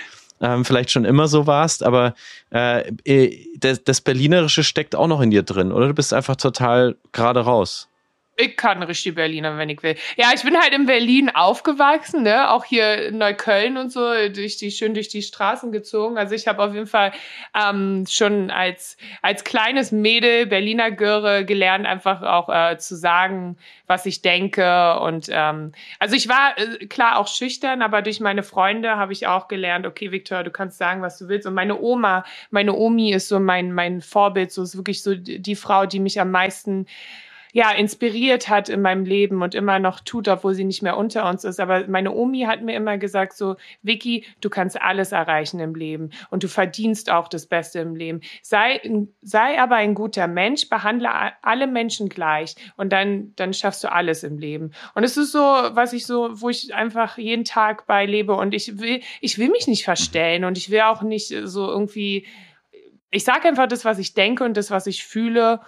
[0.42, 2.16] ähm, vielleicht schon immer so warst, aber
[2.52, 5.88] äh, äh das, das Berlinerische steckt auch noch in dir drin, oder?
[5.88, 7.90] Du bist einfach total gerade raus.
[8.42, 9.98] Ich kann richtig Berliner, wenn ich will.
[10.16, 12.50] Ja, ich bin halt in Berlin aufgewachsen, ne?
[12.50, 16.18] Auch hier in Neukölln und so, durch die, schön durch die Straßen gezogen.
[16.18, 17.12] Also ich habe auf jeden Fall
[17.54, 24.06] ähm, schon als, als kleines Mädel, Berliner Göre, gelernt, einfach auch äh, zu sagen, was
[24.06, 24.98] ich denke.
[25.02, 29.28] Und ähm, also ich war äh, klar auch schüchtern, aber durch meine Freunde habe ich
[29.28, 31.46] auch gelernt, okay, Victor, du kannst sagen, was du willst.
[31.46, 35.56] Und meine Oma, meine Omi ist so mein, mein Vorbild, so ist wirklich so die
[35.58, 36.86] Frau, die mich am meisten
[37.52, 41.28] ja, inspiriert hat in meinem Leben und immer noch tut, obwohl sie nicht mehr unter
[41.28, 41.60] uns ist.
[41.60, 46.12] Aber meine Omi hat mir immer gesagt so, Vicky, du kannst alles erreichen im Leben
[46.30, 48.22] und du verdienst auch das Beste im Leben.
[48.44, 48.80] Sei,
[49.22, 51.10] sei aber ein guter Mensch, behandle
[51.42, 54.72] alle Menschen gleich und dann, dann schaffst du alles im Leben.
[54.94, 58.54] Und es ist so, was ich so, wo ich einfach jeden Tag bei lebe und
[58.54, 62.28] ich will, ich will mich nicht verstellen und ich will auch nicht so irgendwie,
[63.12, 65.62] ich sage einfach das, was ich denke und das, was ich fühle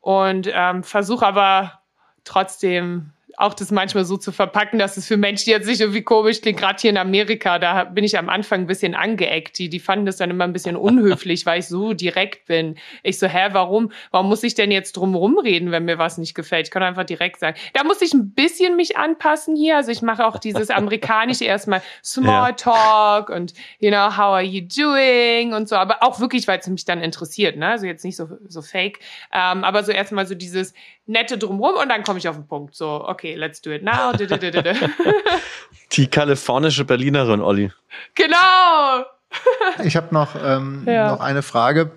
[0.00, 1.80] und ähm, versuche aber
[2.24, 6.42] trotzdem auch das manchmal so zu verpacken, dass es für Menschen jetzt nicht irgendwie komisch
[6.42, 6.58] klingt.
[6.58, 9.58] Gerade hier in Amerika, da bin ich am Anfang ein bisschen angeeckt.
[9.58, 12.76] Die, die fanden das dann immer ein bisschen unhöflich, weil ich so direkt bin.
[13.02, 13.92] Ich so, hä, warum?
[14.10, 16.66] Warum muss ich denn jetzt drum rumreden, wenn mir was nicht gefällt?
[16.66, 17.56] Ich kann einfach direkt sagen.
[17.72, 19.76] Da muss ich ein bisschen mich anpassen hier.
[19.76, 23.36] Also ich mache auch dieses amerikanische erstmal Small Talk ja.
[23.36, 25.76] und you know, how are you doing und so.
[25.76, 27.68] Aber auch wirklich, weil es mich dann interessiert, ne?
[27.68, 28.98] Also jetzt nicht so, so fake.
[29.32, 30.74] Ähm, aber so erstmal so dieses
[31.10, 32.74] nette drumrum und dann komme ich auf den Punkt.
[32.74, 34.12] So, okay, let's do it now.
[35.92, 37.72] Die kalifornische Berlinerin, Olli.
[38.14, 39.04] Genau.
[39.84, 41.12] ich habe noch, ähm, ja.
[41.12, 41.90] noch eine Frage,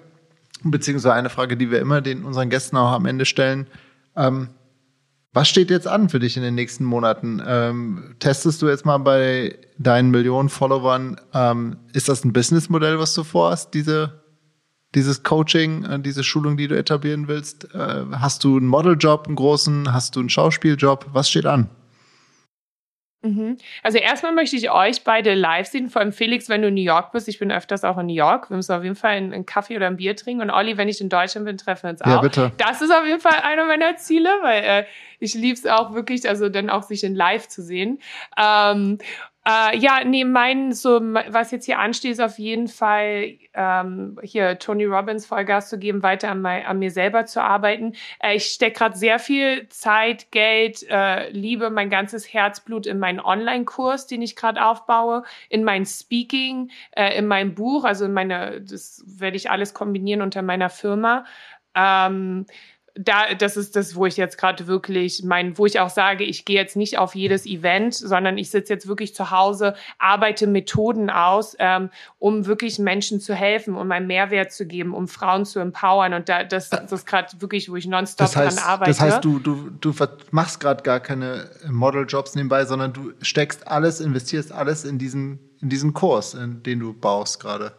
[0.64, 3.68] beziehungsweise eine Frage, die wir immer den unseren Gästen auch am Ende stellen.
[4.16, 4.49] Ähm,
[5.32, 7.41] was steht jetzt an für dich in den nächsten Monaten?
[7.45, 11.20] Ähm, testest du jetzt mal bei deinen Millionen Followern?
[11.34, 14.22] Ähm, ist das ein Businessmodell, was du vorhast, diese
[14.96, 17.74] dieses Coaching, äh, diese Schulung, die du etablieren willst?
[17.74, 19.94] Äh, hast du einen Modeljob, einen großen?
[19.94, 21.08] Hast du einen Schauspieljob?
[21.12, 21.70] Was steht an?
[23.24, 23.58] Mhm.
[23.84, 26.82] Also erstmal möchte ich euch beide live sehen, vor allem Felix, wenn du in New
[26.82, 27.30] York bist.
[27.30, 28.50] Ich bin öfters auch in New York.
[28.50, 30.41] Wir müssen auf jeden Fall einen, Kaffee oder ein Bier trinken.
[30.41, 32.08] Und Olli, wenn ich in Deutschland bin, treffen wir uns auch.
[32.08, 32.52] Ja, bitte.
[32.58, 34.86] Das ist auf jeden Fall einer meiner Ziele, weil äh,
[35.20, 38.00] ich liebe es auch wirklich, also dann auch sich in live zu sehen.
[38.38, 38.98] Ähm,
[39.46, 44.58] äh, ja, nee, mein, so, was jetzt hier ansteht, ist auf jeden Fall ähm, hier
[44.58, 47.94] Tony Robbins Vollgas zu geben, weiter an, mein, an mir selber zu arbeiten.
[48.20, 53.20] Äh, ich stecke gerade sehr viel Zeit, Geld, äh, Liebe, mein ganzes Herzblut in meinen
[53.20, 58.62] Online-Kurs, den ich gerade aufbaue, in mein Speaking, äh, in mein Buch, also in meine,
[58.62, 61.26] das werde ich alles kombinieren unter meiner Firma.
[61.76, 62.46] Ähm,
[62.96, 66.46] da, das ist das, wo ich jetzt gerade wirklich mein, wo ich auch sage, ich
[66.46, 71.10] gehe jetzt nicht auf jedes Event, sondern ich sitze jetzt wirklich zu Hause, arbeite Methoden
[71.10, 71.89] aus, ähm,
[72.20, 76.14] um wirklich Menschen zu helfen, um einen Mehrwert zu geben, um Frauen zu empowern.
[76.14, 78.91] Und da, das, das ist gerade wirklich, wo ich nonstop das heißt, dran arbeite.
[78.91, 79.94] Das heißt, du, du, du
[80.30, 85.70] machst gerade gar keine Modeljobs nebenbei, sondern du steckst alles, investierst alles in diesen, in
[85.70, 87.72] diesen Kurs, in den du baust gerade.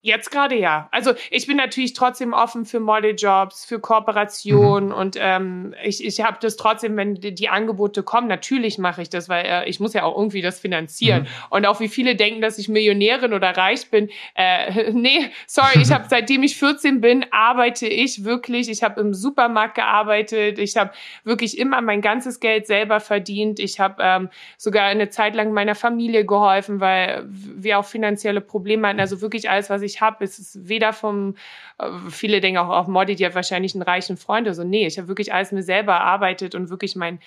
[0.00, 0.88] Jetzt gerade ja.
[0.92, 4.94] Also ich bin natürlich trotzdem offen für Modeljobs, für Kooperationen mhm.
[4.94, 9.10] und ähm, ich, ich habe das trotzdem, wenn die, die, Angebote kommen, natürlich mache ich
[9.10, 11.22] das, weil äh, ich muss ja auch irgendwie das finanzieren.
[11.22, 11.26] Mhm.
[11.50, 14.08] Und auch wie viele denken, dass ich Millionärin oder reich bin.
[14.36, 18.70] Äh, nee, sorry, ich habe seitdem ich 14 bin, arbeite ich wirklich.
[18.70, 20.60] Ich habe im Supermarkt gearbeitet.
[20.60, 20.92] Ich habe
[21.24, 23.58] wirklich immer mein ganzes Geld selber verdient.
[23.58, 28.86] Ich habe ähm, sogar eine Zeit lang meiner Familie geholfen, weil wir auch finanzielle Probleme
[28.86, 29.00] hatten.
[29.00, 30.24] Also wirklich alles, was ich ich habe.
[30.24, 31.34] Es ist weder vom,
[31.78, 34.46] äh, viele denken auch, auch Modi, die hat wahrscheinlich einen reichen Freund.
[34.48, 37.20] Also nee, ich habe wirklich alles mir selber erarbeitet und wirklich mein,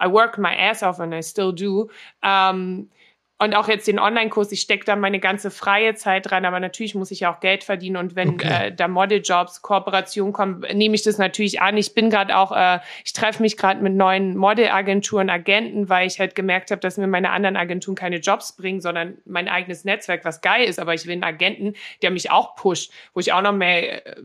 [0.00, 1.90] I work my ass off and I still do.
[2.22, 2.90] Ähm,
[3.40, 6.96] und auch jetzt den Online-Kurs, ich stecke da meine ganze freie Zeit rein, aber natürlich
[6.96, 7.96] muss ich ja auch Geld verdienen.
[7.96, 8.66] Und wenn okay.
[8.66, 11.76] äh, da Modeljobs, Kooperationen kommen, nehme ich das natürlich an.
[11.76, 16.18] Ich bin gerade auch, äh, ich treffe mich gerade mit neuen Modelagenturen, Agenten, weil ich
[16.18, 20.24] halt gemerkt habe, dass mir meine anderen Agenturen keine Jobs bringen, sondern mein eigenes Netzwerk,
[20.24, 20.80] was geil ist.
[20.80, 24.20] Aber ich will einen Agenten, der mich auch pusht, wo ich auch noch mehr äh,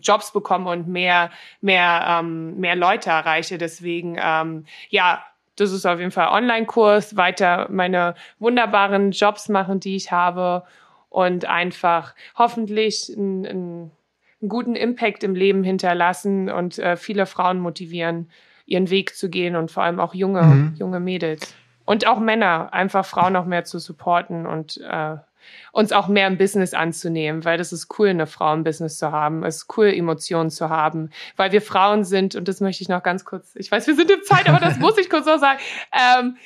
[0.00, 1.30] Jobs bekomme und mehr,
[1.60, 3.56] mehr, ähm, mehr Leute erreiche.
[3.56, 5.22] Deswegen, ähm, ja,
[5.60, 10.64] das ist auf jeden Fall Online-Kurs, weiter meine wunderbaren Jobs machen, die ich habe
[11.08, 13.90] und einfach hoffentlich einen, einen
[14.48, 18.30] guten Impact im Leben hinterlassen und äh, viele Frauen motivieren,
[18.66, 20.74] ihren Weg zu gehen und vor allem auch junge, mhm.
[20.78, 21.54] junge Mädels.
[21.84, 25.16] Und auch Männer, einfach Frauen noch mehr zu supporten und äh,
[25.72, 29.12] uns auch mehr im Business anzunehmen, weil das ist cool, eine Frau im Business zu
[29.12, 29.44] haben.
[29.44, 33.02] Es ist cool, Emotionen zu haben, weil wir Frauen sind, und das möchte ich noch
[33.02, 35.58] ganz kurz, ich weiß, wir sind in Zeit, aber das muss ich kurz noch sagen.
[35.92, 36.36] Ähm,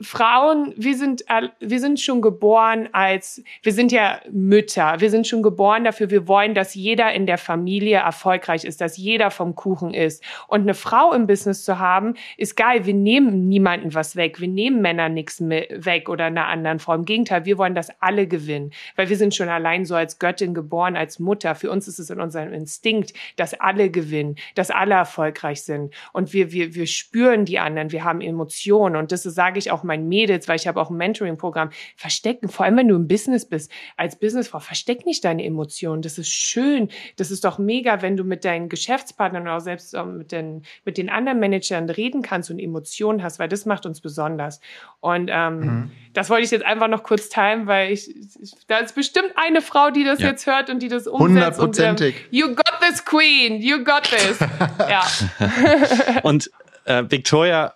[0.00, 1.24] Frauen, wir sind,
[1.60, 6.26] wir sind schon geboren als, wir sind ja Mütter, wir sind schon geboren dafür, wir
[6.26, 10.22] wollen, dass jeder in der Familie erfolgreich ist, dass jeder vom Kuchen ist.
[10.48, 12.86] Und eine Frau im Business zu haben, ist geil.
[12.86, 14.40] Wir nehmen niemanden was weg.
[14.40, 16.94] Wir nehmen Männern nichts weg oder einer anderen Frau.
[16.94, 20.54] Im Gegenteil, wir wollen, dass alle gewinnen, weil wir sind schon allein so als Göttin
[20.54, 21.54] geboren, als Mutter.
[21.54, 25.94] Für uns ist es in unserem Instinkt, dass alle gewinnen, dass alle erfolgreich sind.
[26.12, 28.96] Und wir, wir, wir spüren die anderen, wir haben Emotionen.
[28.96, 32.64] Und das sage ich auch meinen Mädels, weil ich habe auch ein Mentoring-Programm, verstecken, vor
[32.64, 36.02] allem wenn du im Business bist, als Businessfrau, versteck nicht deine Emotionen.
[36.02, 36.88] Das ist schön.
[37.16, 40.96] Das ist doch mega, wenn du mit deinen Geschäftspartnern oder auch selbst mit den, mit
[40.96, 44.60] den anderen Managern reden kannst und Emotionen hast, weil das macht uns besonders.
[45.00, 45.90] Und ähm, mhm.
[46.12, 49.60] das wollte ich jetzt einfach noch kurz teilen, weil ich, ich da ist bestimmt eine
[49.60, 50.28] Frau, die das ja.
[50.28, 51.28] jetzt hört und die das umsetzt.
[51.28, 52.14] Hundertprozentig.
[52.16, 53.60] Ähm, you got this, Queen.
[53.60, 54.38] You got this.
[54.78, 55.02] ja.
[56.22, 56.50] und
[56.84, 57.74] äh, Victoria,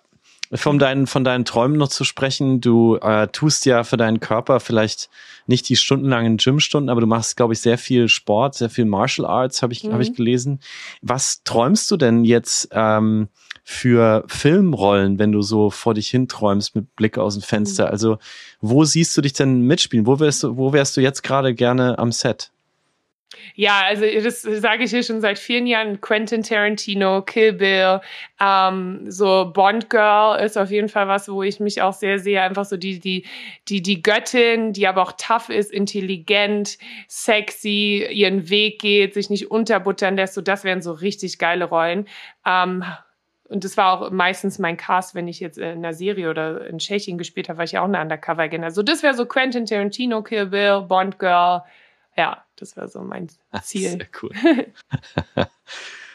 [0.55, 2.61] von deinen, von deinen Träumen noch zu sprechen.
[2.61, 5.09] Du äh, tust ja für deinen Körper vielleicht
[5.47, 9.27] nicht die stundenlangen Gymstunden, aber du machst, glaube ich, sehr viel Sport, sehr viel Martial
[9.27, 9.93] Arts, habe ich, mhm.
[9.93, 10.59] hab ich gelesen.
[11.01, 13.27] Was träumst du denn jetzt ähm,
[13.63, 17.85] für Filmrollen, wenn du so vor dich hinträumst mit Blick aus dem Fenster?
[17.85, 17.91] Mhm.
[17.91, 18.17] Also,
[18.61, 20.05] wo siehst du dich denn mitspielen?
[20.05, 22.51] Wo wärst du, wo wärst du jetzt gerade gerne am Set?
[23.55, 26.01] Ja, also das sage ich hier schon seit vielen Jahren.
[26.01, 28.01] Quentin Tarantino, Kill Bill,
[28.39, 32.41] ähm, so Bond Girl ist auf jeden Fall was, wo ich mich auch sehr sehe.
[32.41, 33.25] Einfach so die, die,
[33.67, 36.77] die, die Göttin, die aber auch tough ist, intelligent,
[37.07, 40.33] sexy, ihren Weg geht, sich nicht unterbuttern lässt.
[40.33, 42.07] So, das wären so richtig geile Rollen.
[42.45, 42.83] Ähm,
[43.47, 46.79] und das war auch meistens mein Cast, wenn ich jetzt in einer Serie oder in
[46.79, 48.63] Tschechien gespielt habe, war ich ja auch eine Undercover-Agent.
[48.63, 51.61] Also das wäre so Quentin Tarantino, Kill Bill, Bond Girl.
[52.17, 53.29] Ja, das wäre so mein
[53.63, 53.91] Ziel.
[53.91, 54.31] Sehr cool.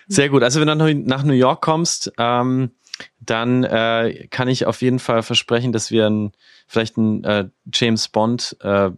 [0.08, 0.42] Sehr gut.
[0.42, 2.72] Also wenn du nach New York kommst, ähm,
[3.20, 6.32] dann äh, kann ich auf jeden Fall versprechen, dass wir ein,
[6.66, 8.90] vielleicht ein äh, James Bond äh,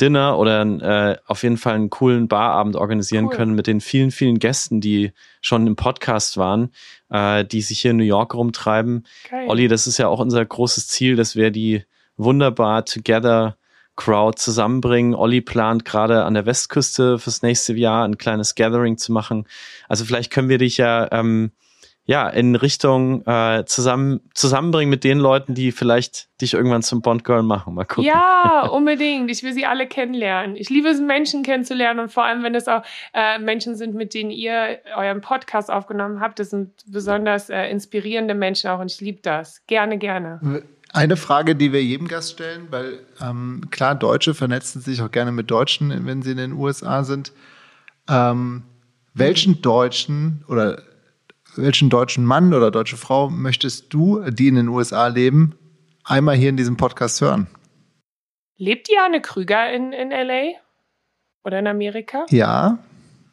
[0.00, 3.36] Dinner oder äh, auf jeden Fall einen coolen Barabend organisieren cool.
[3.36, 6.72] können mit den vielen, vielen Gästen, die schon im Podcast waren,
[7.10, 9.06] äh, die sich hier in New York rumtreiben.
[9.30, 9.46] Geil.
[9.48, 11.84] Olli, das ist ja auch unser großes Ziel, dass wir die
[12.16, 13.56] wunderbar together
[13.96, 15.14] Crowd zusammenbringen.
[15.14, 19.46] Olli plant gerade an der Westküste fürs nächste Jahr ein kleines Gathering zu machen.
[19.88, 21.52] Also vielleicht können wir dich ja ähm,
[22.06, 27.24] ja in Richtung äh, zusammen zusammenbringen mit den Leuten, die vielleicht dich irgendwann zum Bond
[27.24, 27.74] Girl machen.
[27.74, 28.04] Mal gucken.
[28.04, 29.30] Ja, unbedingt.
[29.30, 30.56] Ich will sie alle kennenlernen.
[30.56, 32.82] Ich liebe es, Menschen kennenzulernen und vor allem, wenn es auch
[33.14, 36.38] äh, Menschen sind, mit denen ihr euren Podcast aufgenommen habt.
[36.38, 39.64] Das sind besonders äh, inspirierende Menschen auch und ich liebe das.
[39.66, 40.64] Gerne, gerne.
[40.94, 45.32] Eine Frage, die wir jedem Gast stellen, weil ähm, klar, Deutsche vernetzen sich auch gerne
[45.32, 47.32] mit Deutschen, wenn sie in den USA sind.
[48.08, 48.62] Ähm,
[49.12, 50.82] welchen Deutschen oder
[51.56, 55.58] welchen deutschen Mann oder deutsche Frau möchtest du, die in den USA leben,
[56.04, 57.48] einmal hier in diesem Podcast hören?
[58.56, 60.52] Lebt Jane Krüger in, in LA
[61.42, 62.24] oder in Amerika?
[62.30, 62.78] Ja,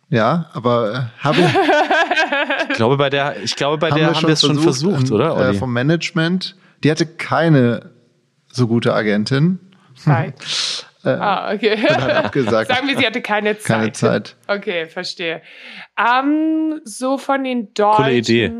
[0.09, 1.37] ja, aber äh, habe
[2.71, 5.11] ich glaube bei der, ich glaube bei haben der wir haben wir es schon versucht,
[5.11, 5.49] oder?
[5.49, 7.91] Äh, vom Management die hatte keine
[8.47, 9.59] so gute Agentin.
[9.95, 10.33] Zeit.
[11.03, 11.87] äh, ah, okay.
[11.87, 12.69] abgesagt.
[12.69, 13.77] Sagen wir, sie hatte keine Zeit.
[13.77, 14.35] Keine Zeit.
[14.47, 15.41] Okay, verstehe.
[15.97, 18.03] Ähm, so von den Deutschen.
[18.03, 18.51] Coole Idee.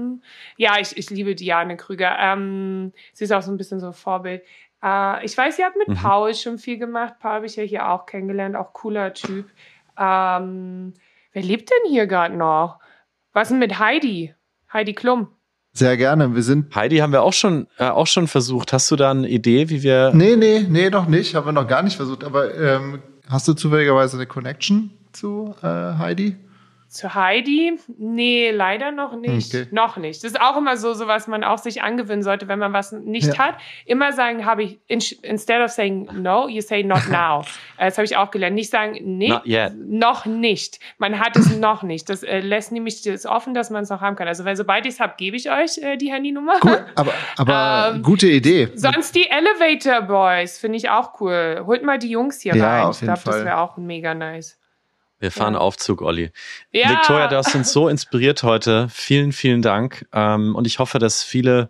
[0.57, 2.17] Ja, ich, ich liebe Diane Krüger.
[2.19, 4.43] Ähm, sie ist auch so ein bisschen so ein Vorbild.
[4.83, 5.95] Äh, ich weiß, sie hat mit mhm.
[5.95, 7.15] Paul schon viel gemacht.
[7.19, 9.49] Paul habe ich ja hier auch kennengelernt, auch cooler Typ.
[9.97, 10.93] Ähm,
[11.33, 12.79] wer lebt denn hier gerade noch?
[13.33, 14.33] Was denn mit Heidi?
[14.71, 15.29] Heidi Klum.
[15.73, 16.35] Sehr gerne.
[16.35, 16.75] Wir sind.
[16.75, 18.73] Heidi haben wir auch schon, äh, auch schon versucht.
[18.73, 20.11] Hast du da eine Idee, wie wir.
[20.13, 21.35] Nee, nee, nee, noch nicht.
[21.35, 22.23] Haben wir noch gar nicht versucht.
[22.23, 22.99] Aber ähm,
[23.29, 26.35] hast du zufälligerweise eine Connection zu äh, Heidi?
[26.91, 27.79] Zu Heidi?
[27.97, 29.55] Nee, leider noch nicht.
[29.55, 29.67] Okay.
[29.71, 30.25] Noch nicht.
[30.25, 32.91] Das ist auch immer so, so was man auch sich angewöhnen sollte, wenn man was
[32.91, 33.37] nicht ja.
[33.37, 33.55] hat.
[33.85, 37.45] Immer sagen, habe ich, instead of saying no, you say not now.
[37.77, 38.55] Äh, das habe ich auch gelernt.
[38.55, 39.33] Nicht sagen, nee,
[39.73, 40.81] noch nicht.
[40.97, 42.09] Man hat es noch nicht.
[42.09, 44.27] Das äh, lässt nämlich das offen, dass man es noch haben kann.
[44.27, 46.59] Also, weil sobald ich es habe, gebe ich euch äh, die Handynummer.
[46.59, 48.67] Gut, aber, aber ähm, gute Idee.
[48.75, 51.63] Sonst die Elevator Boys finde ich auch cool.
[51.65, 52.91] Holt mal die Jungs hier ja, rein.
[52.91, 54.60] Ich glaube, das wäre auch mega nice.
[55.21, 55.59] Wir fahren ja.
[55.59, 56.31] Aufzug, Olli.
[56.71, 56.89] Ja.
[56.89, 58.87] Victoria, du hast uns so inspiriert heute.
[58.89, 60.07] Vielen, vielen Dank.
[60.11, 61.69] Ähm, und ich hoffe, dass viele,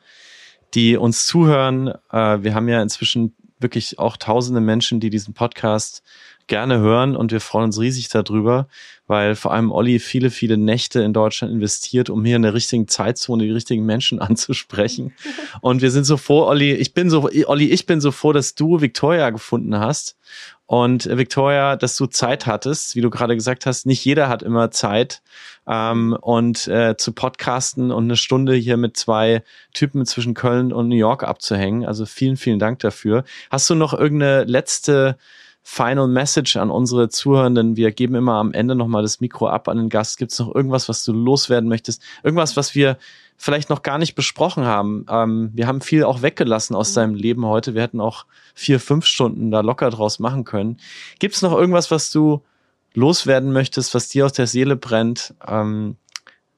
[0.73, 6.01] die uns zuhören, äh, wir haben ja inzwischen wirklich auch tausende Menschen, die diesen Podcast
[6.47, 8.67] gerne hören und wir freuen uns riesig darüber,
[9.07, 12.87] weil vor allem Olli viele, viele Nächte in Deutschland investiert, um hier in der richtigen
[12.87, 15.13] Zeitzone die richtigen Menschen anzusprechen.
[15.61, 18.55] Und wir sind so froh, Olli, ich bin so, Olli, ich bin so froh, dass
[18.55, 20.15] du Victoria gefunden hast.
[20.71, 24.41] Und äh, Victoria, dass du Zeit hattest, wie du gerade gesagt hast, nicht jeder hat
[24.41, 25.21] immer Zeit
[25.67, 29.43] ähm, und äh, zu podcasten und eine Stunde hier mit zwei
[29.73, 31.85] Typen zwischen Köln und New York abzuhängen.
[31.85, 33.25] Also vielen, vielen Dank dafür.
[33.49, 35.17] Hast du noch irgendeine letzte
[35.63, 37.77] Final Message an unsere Zuhörenden.
[37.77, 40.17] Wir geben immer am Ende nochmal das Mikro ab an den Gast.
[40.17, 42.01] Gibt es noch irgendwas, was du loswerden möchtest?
[42.23, 42.97] Irgendwas, was wir
[43.37, 45.05] vielleicht noch gar nicht besprochen haben?
[45.09, 46.95] Ähm, wir haben viel auch weggelassen aus mhm.
[46.95, 47.75] deinem Leben heute.
[47.75, 48.25] Wir hätten auch
[48.55, 50.77] vier, fünf Stunden da locker draus machen können.
[51.19, 52.41] Gibt es noch irgendwas, was du
[52.93, 55.95] loswerden möchtest, was dir aus der Seele brennt, ähm,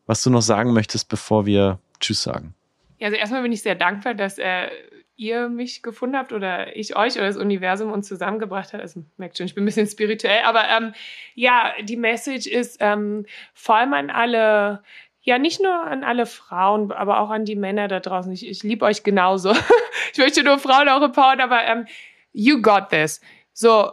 [0.05, 2.55] was du noch sagen möchtest, bevor wir Tschüss sagen?
[2.99, 4.69] Ja, also erstmal bin ich sehr dankbar, dass äh,
[5.15, 8.81] ihr mich gefunden habt oder ich euch oder das Universum uns zusammengebracht hat.
[8.81, 10.94] Also merkt schon, ich bin ein bisschen spirituell, aber ähm,
[11.35, 14.84] ja, die Message ist ähm, vor allem an alle,
[15.22, 18.31] ja, nicht nur an alle Frauen, aber auch an die Männer da draußen.
[18.31, 19.52] Ich, ich liebe euch genauso.
[20.11, 21.85] ich möchte nur Frauen auch empowern, aber ähm,
[22.31, 23.22] you got this.
[23.53, 23.91] So,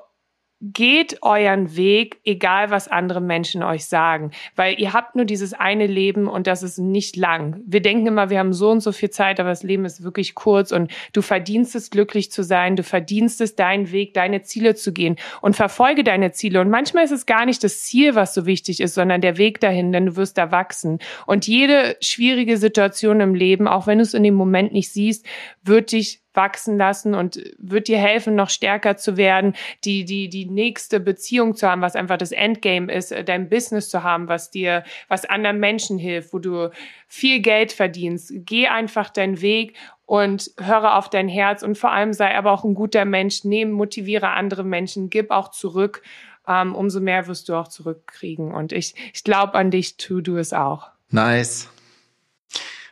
[0.60, 5.86] geht euren Weg, egal was andere Menschen euch sagen, weil ihr habt nur dieses eine
[5.86, 7.62] Leben und das ist nicht lang.
[7.64, 10.34] Wir denken immer, wir haben so und so viel Zeit, aber das Leben ist wirklich
[10.34, 14.74] kurz und du verdienst es, glücklich zu sein, du verdienst es, deinen Weg, deine Ziele
[14.74, 16.60] zu gehen und verfolge deine Ziele.
[16.60, 19.60] Und manchmal ist es gar nicht das Ziel, was so wichtig ist, sondern der Weg
[19.60, 20.98] dahin, denn du wirst da wachsen.
[21.26, 25.24] Und jede schwierige Situation im Leben, auch wenn du es in dem Moment nicht siehst,
[25.62, 29.54] wird dich wachsen lassen und wird dir helfen, noch stärker zu werden,
[29.84, 33.88] die, die, die nächste Beziehung zu haben, was einfach das Endgame ist, äh, dein Business
[33.88, 36.70] zu haben, was dir, was anderen Menschen hilft, wo du
[37.06, 38.32] viel Geld verdienst.
[38.34, 39.76] Geh einfach deinen Weg
[40.06, 43.70] und höre auf dein Herz und vor allem sei aber auch ein guter Mensch, nehm,
[43.70, 46.02] motiviere andere Menschen, gib auch zurück.
[46.46, 48.52] Um, umso mehr wirst du auch zurückkriegen.
[48.52, 50.88] Und ich, ich glaube an dich, tu du es auch.
[51.10, 51.68] Nice.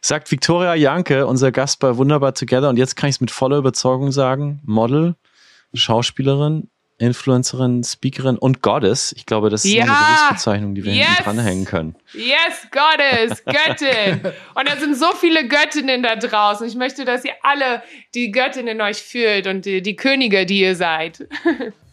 [0.08, 2.70] Sagt Victoria Janke, unser Gast bei Wunderbar Together.
[2.70, 4.62] Und jetzt kann ich es mit voller Überzeugung sagen.
[4.64, 5.16] Model,
[5.74, 9.12] Schauspielerin, Influencerin, Speakerin und Goddess.
[9.12, 11.94] Ich glaube, das ist ja, eine Berufsbezeichnung, die wir yes, hinten dranhängen können.
[12.14, 14.32] Yes, Goddess, Göttin.
[14.54, 16.66] und da sind so viele Göttinnen da draußen.
[16.66, 17.82] Ich möchte, dass ihr alle
[18.14, 21.28] die Göttin in euch fühlt und die, die Könige, die ihr seid.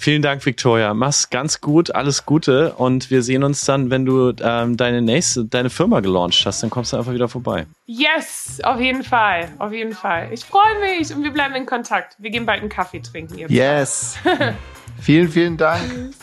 [0.00, 0.94] Vielen Dank, Victoria.
[0.94, 5.44] Mach's ganz gut, alles Gute und wir sehen uns dann, wenn du ähm, deine nächste,
[5.44, 7.66] deine Firma gelauncht hast, dann kommst du einfach wieder vorbei.
[7.86, 10.28] Yes, auf jeden Fall, auf jeden Fall.
[10.32, 12.14] Ich freue mich und wir bleiben in Kontakt.
[12.18, 13.36] Wir gehen bald einen Kaffee trinken.
[13.48, 14.16] Yes.
[15.00, 16.14] vielen, vielen Dank.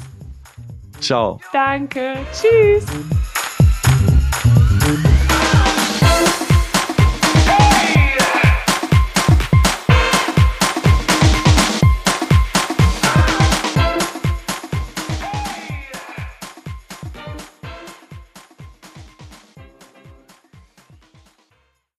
[1.02, 1.42] Ciao.
[1.52, 2.16] Danke.
[2.32, 2.86] Tschüss.